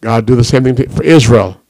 God 0.00 0.26
do 0.26 0.34
the 0.34 0.42
same 0.42 0.64
thing 0.64 0.88
for 0.88 1.04
Israel. 1.04 1.62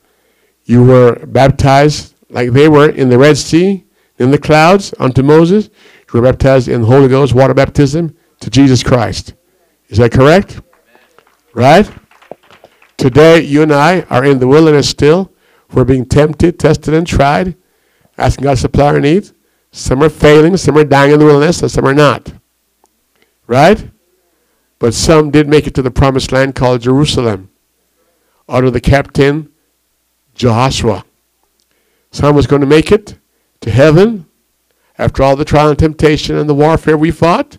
You 0.64 0.82
were 0.82 1.26
baptized 1.26 2.14
like 2.30 2.52
they 2.52 2.70
were 2.70 2.88
in 2.88 3.11
the 3.11 3.18
Red 3.18 3.36
Sea, 3.36 3.84
in 4.18 4.30
the 4.30 4.38
clouds 4.38 4.94
unto 4.98 5.22
Moses. 5.22 5.66
You 5.66 6.22
were 6.22 6.22
baptized 6.22 6.68
in 6.68 6.80
the 6.80 6.86
Holy 6.86 7.06
Ghost, 7.06 7.34
water 7.34 7.52
baptism, 7.52 8.16
to 8.40 8.48
Jesus 8.48 8.82
Christ. 8.82 9.34
Is 9.88 9.98
that 9.98 10.11
correct? 10.11 10.62
Right? 11.52 11.86
Today, 12.96 13.42
you 13.42 13.61
and 13.61 13.74
I 13.74 14.06
are 14.08 14.24
in 14.24 14.38
the 14.38 14.48
wilderness 14.48 14.88
still. 14.88 15.34
We're 15.70 15.84
being 15.84 16.06
tempted, 16.06 16.58
tested, 16.58 16.94
and 16.94 17.06
tried, 17.06 17.58
asking 18.16 18.44
God 18.44 18.52
to 18.52 18.56
supply 18.56 18.86
our 18.86 19.00
needs. 19.00 19.34
Some 19.70 20.02
are 20.02 20.08
failing, 20.08 20.56
some 20.56 20.78
are 20.78 20.84
dying 20.84 21.12
in 21.12 21.18
the 21.18 21.26
wilderness, 21.26 21.61
and 21.61 21.70
some 21.70 21.84
are 21.84 21.92
not. 21.92 22.39
Right? 23.51 23.90
But 24.78 24.94
some 24.94 25.32
did 25.32 25.48
make 25.48 25.66
it 25.66 25.74
to 25.74 25.82
the 25.82 25.90
promised 25.90 26.30
land 26.30 26.55
called 26.55 26.82
Jerusalem 26.82 27.51
under 28.48 28.70
the 28.70 28.80
captain 28.80 29.51
Joshua. 30.36 31.05
Some 32.12 32.36
was 32.36 32.46
going 32.46 32.61
to 32.61 32.66
make 32.68 32.92
it 32.92 33.18
to 33.62 33.70
heaven 33.72 34.26
after 34.96 35.24
all 35.24 35.34
the 35.34 35.44
trial 35.44 35.70
and 35.70 35.78
temptation 35.78 36.36
and 36.36 36.48
the 36.48 36.55
warfare 36.55 36.96
we 36.96 37.11
fought. 37.11 37.59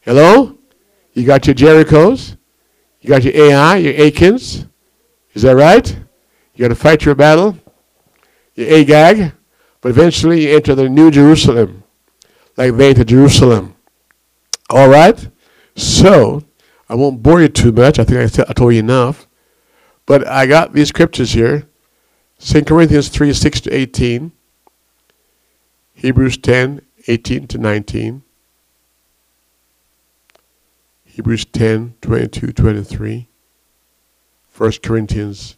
Hello? 0.00 0.58
You 1.12 1.24
got 1.24 1.46
your 1.46 1.54
Jerichos. 1.54 2.36
You 3.00 3.08
got 3.08 3.22
your 3.22 3.36
Ai, 3.36 3.76
your 3.76 3.94
Achans. 3.94 4.66
Is 5.34 5.42
that 5.42 5.54
right? 5.54 5.96
You 6.56 6.62
got 6.64 6.70
to 6.70 6.74
fight 6.74 7.04
your 7.04 7.14
battle. 7.14 7.56
Your 8.56 8.80
Agag. 8.80 9.32
But 9.80 9.90
eventually 9.90 10.48
you 10.48 10.56
enter 10.56 10.74
the 10.74 10.88
New 10.88 11.12
Jerusalem, 11.12 11.84
like 12.56 12.74
they 12.74 12.88
enter 12.90 13.04
Jerusalem. 13.04 13.73
All 14.70 14.88
right? 14.88 15.28
So, 15.76 16.44
I 16.88 16.94
won't 16.94 17.22
bore 17.22 17.40
you 17.40 17.48
too 17.48 17.72
much. 17.72 17.98
I 17.98 18.04
think 18.04 18.20
I, 18.20 18.26
t- 18.26 18.48
I 18.48 18.52
told 18.52 18.74
you 18.74 18.80
enough. 18.80 19.26
But 20.06 20.26
I 20.26 20.46
got 20.46 20.72
these 20.72 20.88
scriptures 20.88 21.32
here. 21.32 21.66
2 22.38 22.64
Corinthians 22.64 23.08
3 23.08 23.32
6 23.32 23.60
to 23.62 23.74
18, 23.74 24.32
Hebrews 25.94 26.36
10 26.38 26.82
18 27.06 27.46
to 27.48 27.58
19, 27.58 28.22
Hebrews 31.04 31.44
10 31.46 31.94
22 32.00 32.52
23, 32.52 33.28
1 34.56 34.72
Corinthians 34.82 35.56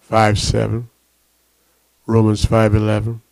5 0.00 0.38
7, 0.38 0.90
Romans 2.06 2.44
5 2.44 2.74
11, 2.74 3.22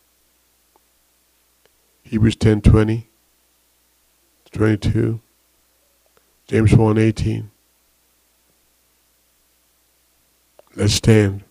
Hebrews 2.03 2.35
10 2.35 2.61
20 2.61 3.09
22, 4.53 5.19
James 6.47 6.73
1 6.73 6.97
18. 6.97 7.51
Let's 10.75 10.93
stand. 10.93 11.43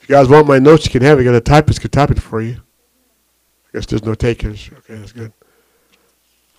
If 0.00 0.08
you 0.08 0.14
guys 0.14 0.28
want 0.28 0.46
my 0.46 0.58
notes, 0.58 0.84
you 0.84 0.90
can 0.90 1.02
have 1.02 1.18
it. 1.18 1.22
I 1.22 1.24
got 1.24 1.34
a 1.34 1.40
typist 1.40 1.80
can 1.80 1.90
type 1.90 2.10
it 2.10 2.20
for 2.20 2.40
you. 2.40 2.56
I 3.66 3.70
guess 3.72 3.86
there's 3.86 4.04
no 4.04 4.14
takers. 4.14 4.70
Okay, 4.78 4.96
that's 4.96 5.12
good. 5.12 5.32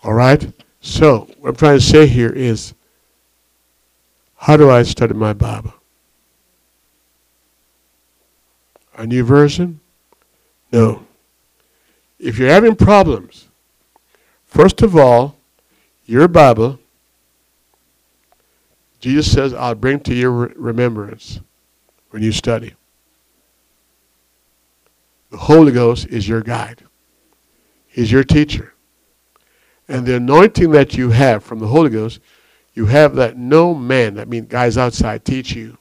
All 0.04 0.14
right. 0.14 0.52
So 0.82 1.30
what 1.40 1.50
I'm 1.50 1.56
trying 1.56 1.78
to 1.78 1.84
say 1.84 2.08
here 2.08 2.30
is, 2.30 2.74
how 4.36 4.56
do 4.56 4.70
I 4.70 4.84
study 4.84 5.14
my 5.14 5.34
Bible? 5.34 5.74
A 8.98 9.06
new 9.06 9.24
version? 9.24 9.80
No. 10.72 11.06
If 12.20 12.38
you're 12.38 12.50
having 12.50 12.76
problems, 12.76 13.49
first 14.50 14.82
of 14.82 14.96
all, 14.96 15.38
your 16.06 16.28
Bible 16.28 16.80
Jesus 19.00 19.32
says, 19.32 19.54
I'll 19.54 19.76
bring 19.76 20.02
to 20.02 20.14
your 20.14 20.32
remembrance 20.32 21.40
when 22.10 22.22
you 22.22 22.32
study. 22.32 22.74
The 25.32 25.38
Holy 25.38 25.72
Ghost 25.72 26.08
is 26.08 26.28
your 26.28 26.42
guide. 26.42 26.84
He's 27.88 28.12
your 28.12 28.24
teacher. 28.24 28.74
And 29.88 30.06
the 30.06 30.18
anointing 30.18 30.72
that 30.72 30.96
you 30.96 31.12
have 31.12 31.44
from 31.44 31.60
the 31.60 31.68
Holy 31.68 31.90
Ghost, 31.90 32.20
you 32.74 32.88
have 32.88 33.16
that 33.16 33.38
no 33.38 33.74
man, 33.74 34.16
that 34.16 34.28
means 34.28 34.48
guys 34.48 34.78
outside, 34.78 35.24
teach 35.24 35.54
you. 35.54 35.78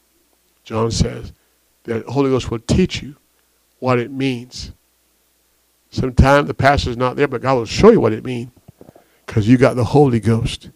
John 0.64 0.90
says, 0.90 1.32
the 1.84 2.04
Holy 2.08 2.30
Ghost 2.30 2.50
will 2.50 2.58
teach 2.60 3.02
you 3.02 3.16
what 3.80 3.98
it 3.98 4.10
means. 4.10 4.72
Sometimes 5.90 6.46
the 6.46 6.54
pastor's 6.54 6.96
not 6.96 7.16
there, 7.16 7.28
but 7.28 7.42
God 7.42 7.54
will 7.54 7.64
show 7.64 7.90
you 7.90 8.00
what 8.00 8.12
it 8.12 8.24
means 8.24 8.50
because 9.38 9.48
you 9.48 9.56
got 9.56 9.76
the 9.76 9.84
Holy 9.84 10.18
Ghost. 10.18 10.70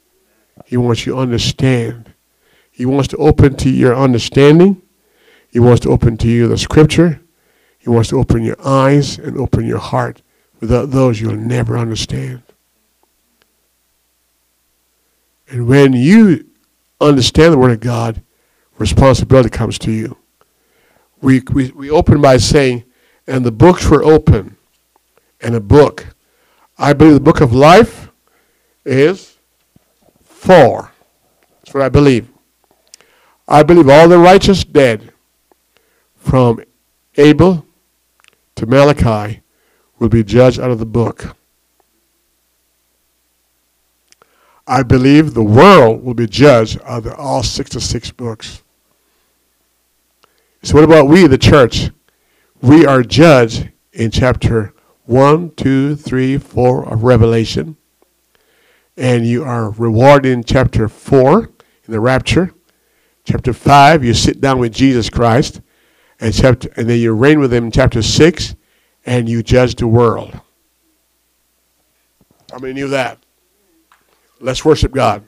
He 0.66 0.76
wants 0.76 1.04
you 1.04 1.14
to 1.14 1.18
understand 1.18 2.12
he 2.70 2.86
wants 2.86 3.08
to 3.08 3.16
open 3.16 3.56
to 3.56 3.68
your 3.68 3.94
understanding. 3.94 4.80
He 5.50 5.58
wants 5.58 5.80
to 5.80 5.90
open 5.90 6.16
to 6.18 6.28
you 6.28 6.46
the 6.46 6.56
scripture. 6.56 7.20
He 7.78 7.90
wants 7.90 8.08
to 8.10 8.18
open 8.18 8.44
your 8.44 8.56
eyes 8.64 9.18
and 9.18 9.36
open 9.36 9.66
your 9.66 9.78
heart. 9.78 10.22
Without 10.60 10.90
those, 10.90 11.20
you'll 11.20 11.36
never 11.36 11.76
understand. 11.76 12.42
And 15.48 15.66
when 15.66 15.92
you 15.92 16.46
understand 17.00 17.52
the 17.52 17.58
Word 17.58 17.72
of 17.72 17.80
God, 17.80 18.22
responsibility 18.78 19.50
comes 19.50 19.78
to 19.80 19.90
you. 19.90 20.16
We, 21.20 21.42
we, 21.52 21.72
we 21.72 21.90
open 21.90 22.22
by 22.22 22.36
saying, 22.36 22.84
and 23.26 23.44
the 23.44 23.52
books 23.52 23.88
were 23.88 24.02
open. 24.02 24.56
And 25.40 25.56
a 25.56 25.60
book. 25.60 26.14
I 26.78 26.92
believe 26.92 27.14
the 27.14 27.20
book 27.20 27.40
of 27.40 27.52
life 27.52 28.11
is 28.84 29.38
four. 30.24 30.90
That's 31.58 31.74
what 31.74 31.82
I 31.82 31.88
believe. 31.88 32.28
I 33.46 33.62
believe 33.62 33.88
all 33.88 34.08
the 34.08 34.18
righteous 34.18 34.64
dead 34.64 35.12
from 36.16 36.62
Abel 37.16 37.66
to 38.56 38.66
Malachi 38.66 39.42
will 39.98 40.08
be 40.08 40.24
judged 40.24 40.60
out 40.60 40.70
of 40.70 40.78
the 40.78 40.86
book. 40.86 41.36
I 44.66 44.82
believe 44.82 45.34
the 45.34 45.42
world 45.42 46.04
will 46.04 46.14
be 46.14 46.26
judged 46.26 46.80
out 46.84 47.06
of 47.06 47.14
all 47.18 47.42
66 47.42 48.10
books. 48.12 48.62
So 50.62 50.74
what 50.74 50.84
about 50.84 51.08
we, 51.08 51.26
the 51.26 51.38
church? 51.38 51.90
We 52.60 52.86
are 52.86 53.02
judged 53.02 53.68
in 53.92 54.12
chapter 54.12 54.72
1, 55.06 55.50
2, 55.56 55.96
3, 55.96 56.38
4 56.38 56.88
of 56.88 57.02
Revelation. 57.02 57.76
And 58.96 59.26
you 59.26 59.44
are 59.44 59.70
rewarded 59.70 60.32
in 60.32 60.44
chapter 60.44 60.88
4 60.88 61.40
in 61.42 61.92
the 61.92 62.00
rapture. 62.00 62.52
Chapter 63.24 63.52
5, 63.52 64.04
you 64.04 64.14
sit 64.14 64.40
down 64.40 64.58
with 64.58 64.72
Jesus 64.72 65.08
Christ. 65.08 65.60
And, 66.20 66.32
chapter, 66.32 66.68
and 66.76 66.88
then 66.88 67.00
you 67.00 67.12
reign 67.12 67.40
with 67.40 67.52
him 67.52 67.64
in 67.64 67.70
chapter 67.72 68.02
6, 68.02 68.54
and 69.06 69.28
you 69.28 69.42
judge 69.42 69.74
the 69.74 69.86
world. 69.86 70.38
How 72.50 72.58
many 72.58 72.74
knew 72.74 72.88
that? 72.88 73.18
Let's 74.40 74.64
worship 74.64 74.92
God. 74.92 75.24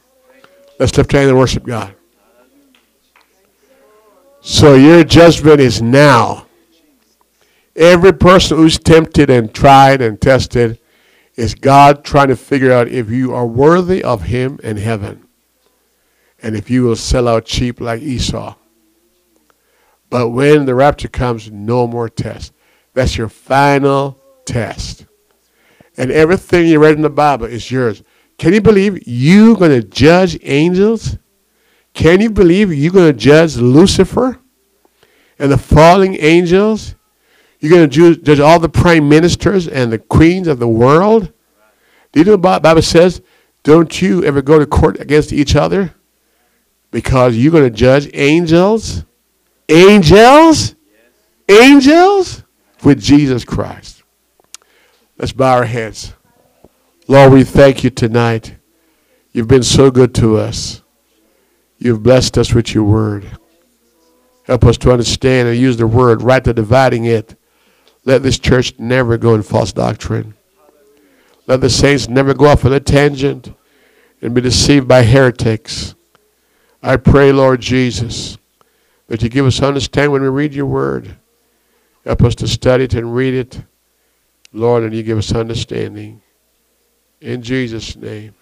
Let's 0.79 0.97
lift 0.97 1.13
hands 1.13 1.31
and 1.31 1.39
worship 1.39 1.65
God. 1.65 1.95
So 4.41 4.75
your 4.75 5.05
judgment 5.05 5.59
is 5.59 5.81
now. 5.81 6.47
Every 7.75 8.13
person 8.13 8.59
who's 8.59 8.79
tempted 8.79 9.31
and 9.31 9.53
tried 9.55 10.03
and 10.03 10.21
tested 10.21 10.79
is 11.37 11.55
God 11.55 12.05
trying 12.05 12.29
to 12.29 12.37
figure 12.37 12.73
out 12.73 12.89
if 12.89 13.11
you 13.11 13.35
are 13.35 13.47
worthy 13.47 14.03
of 14.03 14.23
Him 14.23 14.59
in 14.63 14.77
heaven 14.77 15.27
and 16.43 16.55
if 16.55 16.71
you 16.71 16.85
will 16.85 16.97
sell 16.97 17.27
out 17.27 17.47
cheap 17.47 17.81
like 17.81 18.03
Esau. 18.03 18.55
But 20.11 20.29
when 20.29 20.67
the 20.67 20.75
rapture 20.75 21.09
comes, 21.09 21.51
no 21.51 21.87
more 21.87 22.09
test. 22.09 22.53
That's 22.93 23.17
your 23.17 23.29
final 23.29 24.21
test. 24.45 25.07
And 25.97 26.11
everything 26.11 26.67
you 26.67 26.79
read 26.79 26.97
in 26.97 27.03
the 27.03 27.11
Bible 27.11 27.47
is 27.47 27.71
yours. 27.71 28.03
Can 28.39 28.53
you 28.53 28.61
believe 28.61 29.07
you're 29.07 29.57
going 29.57 29.81
to 29.81 29.87
judge 29.87 30.39
angels? 30.43 31.17
Can 31.95 32.21
you 32.21 32.31
believe 32.31 32.73
you're 32.73 32.93
going 32.93 33.13
to 33.13 33.19
judge 33.19 33.57
Lucifer 33.57 34.39
and 35.39 35.51
the 35.51 35.59
falling 35.59 36.17
angels? 36.21 36.95
You're 37.65 37.79
going 37.79 37.89
to 37.89 38.17
judge 38.17 38.41
all 38.41 38.59
the 38.59 38.69
prime 38.69 39.09
ministers 39.09 39.69
and 39.69 39.91
the 39.91 39.99
queens 39.99 40.49
of 40.49 40.59
the 40.59 40.69
world? 40.69 41.33
Do 42.13 42.21
you 42.21 42.27
know 42.27 42.33
what 42.33 42.43
the 42.43 42.61
Bible 42.61 42.83
says? 42.83 43.23
Don't 43.63 44.03
you 44.03 44.23
ever 44.23 44.43
go 44.43 44.59
to 44.59 44.67
court 44.67 45.01
against 45.01 45.33
each 45.33 45.57
other? 45.57 45.95
Because 46.91 47.39
you're 47.39 47.51
going 47.51 47.65
to 47.65 47.71
judge 47.71 48.11
angels? 48.13 49.07
Angels? 49.71 50.75
Angels? 51.49 52.43
With 52.83 53.01
Jesus 53.01 53.47
Christ. 53.47 54.03
Let's 55.17 55.33
bow 55.33 55.57
our 55.57 55.65
heads. 55.65 56.13
Lord, 57.09 57.33
we 57.33 57.45
thank 57.45 57.83
you 57.83 57.89
tonight. 57.89 58.57
You've 59.33 59.49
been 59.49 59.63
so 59.63 59.91
good 59.91 60.15
to 60.17 60.37
us. 60.37 60.83
You've 61.79 62.03
blessed 62.03 62.37
us 62.37 62.53
with 62.53 62.75
your 62.75 62.85
word. 62.85 63.39
Help 64.43 64.65
us 64.65 64.77
to 64.77 64.93
understand 64.93 65.49
and 65.49 65.57
use 65.57 65.79
the 65.79 65.87
word, 65.87 66.21
right 66.21 66.45
to 66.45 66.53
dividing 66.53 67.07
it. 67.07 67.39
Let 68.05 68.23
this 68.23 68.39
church 68.39 68.79
never 68.79 69.17
go 69.17 69.35
in 69.35 69.43
false 69.43 69.73
doctrine. 69.73 70.35
Let 71.47 71.61
the 71.61 71.71
saints 71.71 72.09
never 72.09 72.35
go 72.35 72.47
off 72.47 72.65
on 72.65 72.73
a 72.73 72.81
tangent 72.81 73.55
and 74.21 74.35
be 74.35 74.41
deceived 74.41 74.89
by 74.89 75.03
heretics. 75.03 75.95
I 76.83 76.97
pray, 76.97 77.33
Lord 77.33 77.61
Jesus, 77.61 78.37
that 79.09 79.23
you 79.23 79.29
give 79.29 79.47
us 79.47 79.63
understanding 79.63 80.13
when 80.13 80.23
we 80.23 80.29
read 80.29 80.55
your 80.55 80.67
word. 80.67 81.17
Help 82.05 82.23
us 82.23 82.35
to 82.37 82.49
study 82.49 82.85
it 82.85 82.95
and 82.95 83.15
read 83.15 83.35
it, 83.35 83.63
Lord, 84.53 84.83
and 84.83 84.95
you 84.95 85.03
give 85.03 85.19
us 85.19 85.35
understanding. 85.35 86.21
In 87.21 87.43
Jesus' 87.43 87.97
name. 87.97 88.35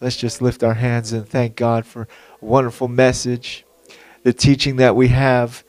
Let's 0.00 0.16
just 0.16 0.40
lift 0.40 0.64
our 0.64 0.74
hands 0.74 1.12
and 1.12 1.28
thank 1.28 1.56
God 1.56 1.84
for 1.86 2.02
a 2.02 2.44
wonderful 2.44 2.88
message. 2.88 3.64
The 4.22 4.32
teaching 4.32 4.76
that 4.76 4.96
we 4.96 5.08
have 5.08 5.64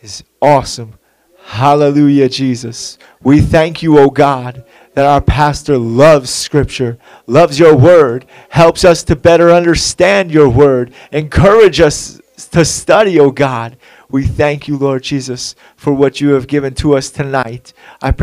is 0.00 0.24
awesome. 0.40 0.98
Hallelujah, 1.44 2.28
Jesus. 2.28 2.98
We 3.22 3.40
thank 3.40 3.82
you, 3.82 3.98
O 3.98 4.10
God, 4.10 4.64
that 4.94 5.04
our 5.04 5.20
pastor 5.20 5.76
loves 5.76 6.30
Scripture, 6.30 6.98
loves 7.26 7.58
your 7.58 7.76
word, 7.76 8.26
helps 8.50 8.84
us 8.84 9.02
to 9.04 9.16
better 9.16 9.50
understand 9.50 10.30
your 10.30 10.48
word, 10.48 10.94
encourage 11.10 11.80
us 11.80 12.20
to 12.52 12.64
study, 12.64 13.18
O 13.18 13.30
God. 13.30 13.76
We 14.08 14.26
thank 14.26 14.68
you, 14.68 14.76
Lord 14.76 15.02
Jesus, 15.02 15.54
for 15.76 15.92
what 15.92 16.20
you 16.20 16.30
have 16.30 16.46
given 16.46 16.74
to 16.76 16.94
us 16.96 17.10
tonight. 17.10 17.72
I 18.00 18.12
pray 18.12 18.20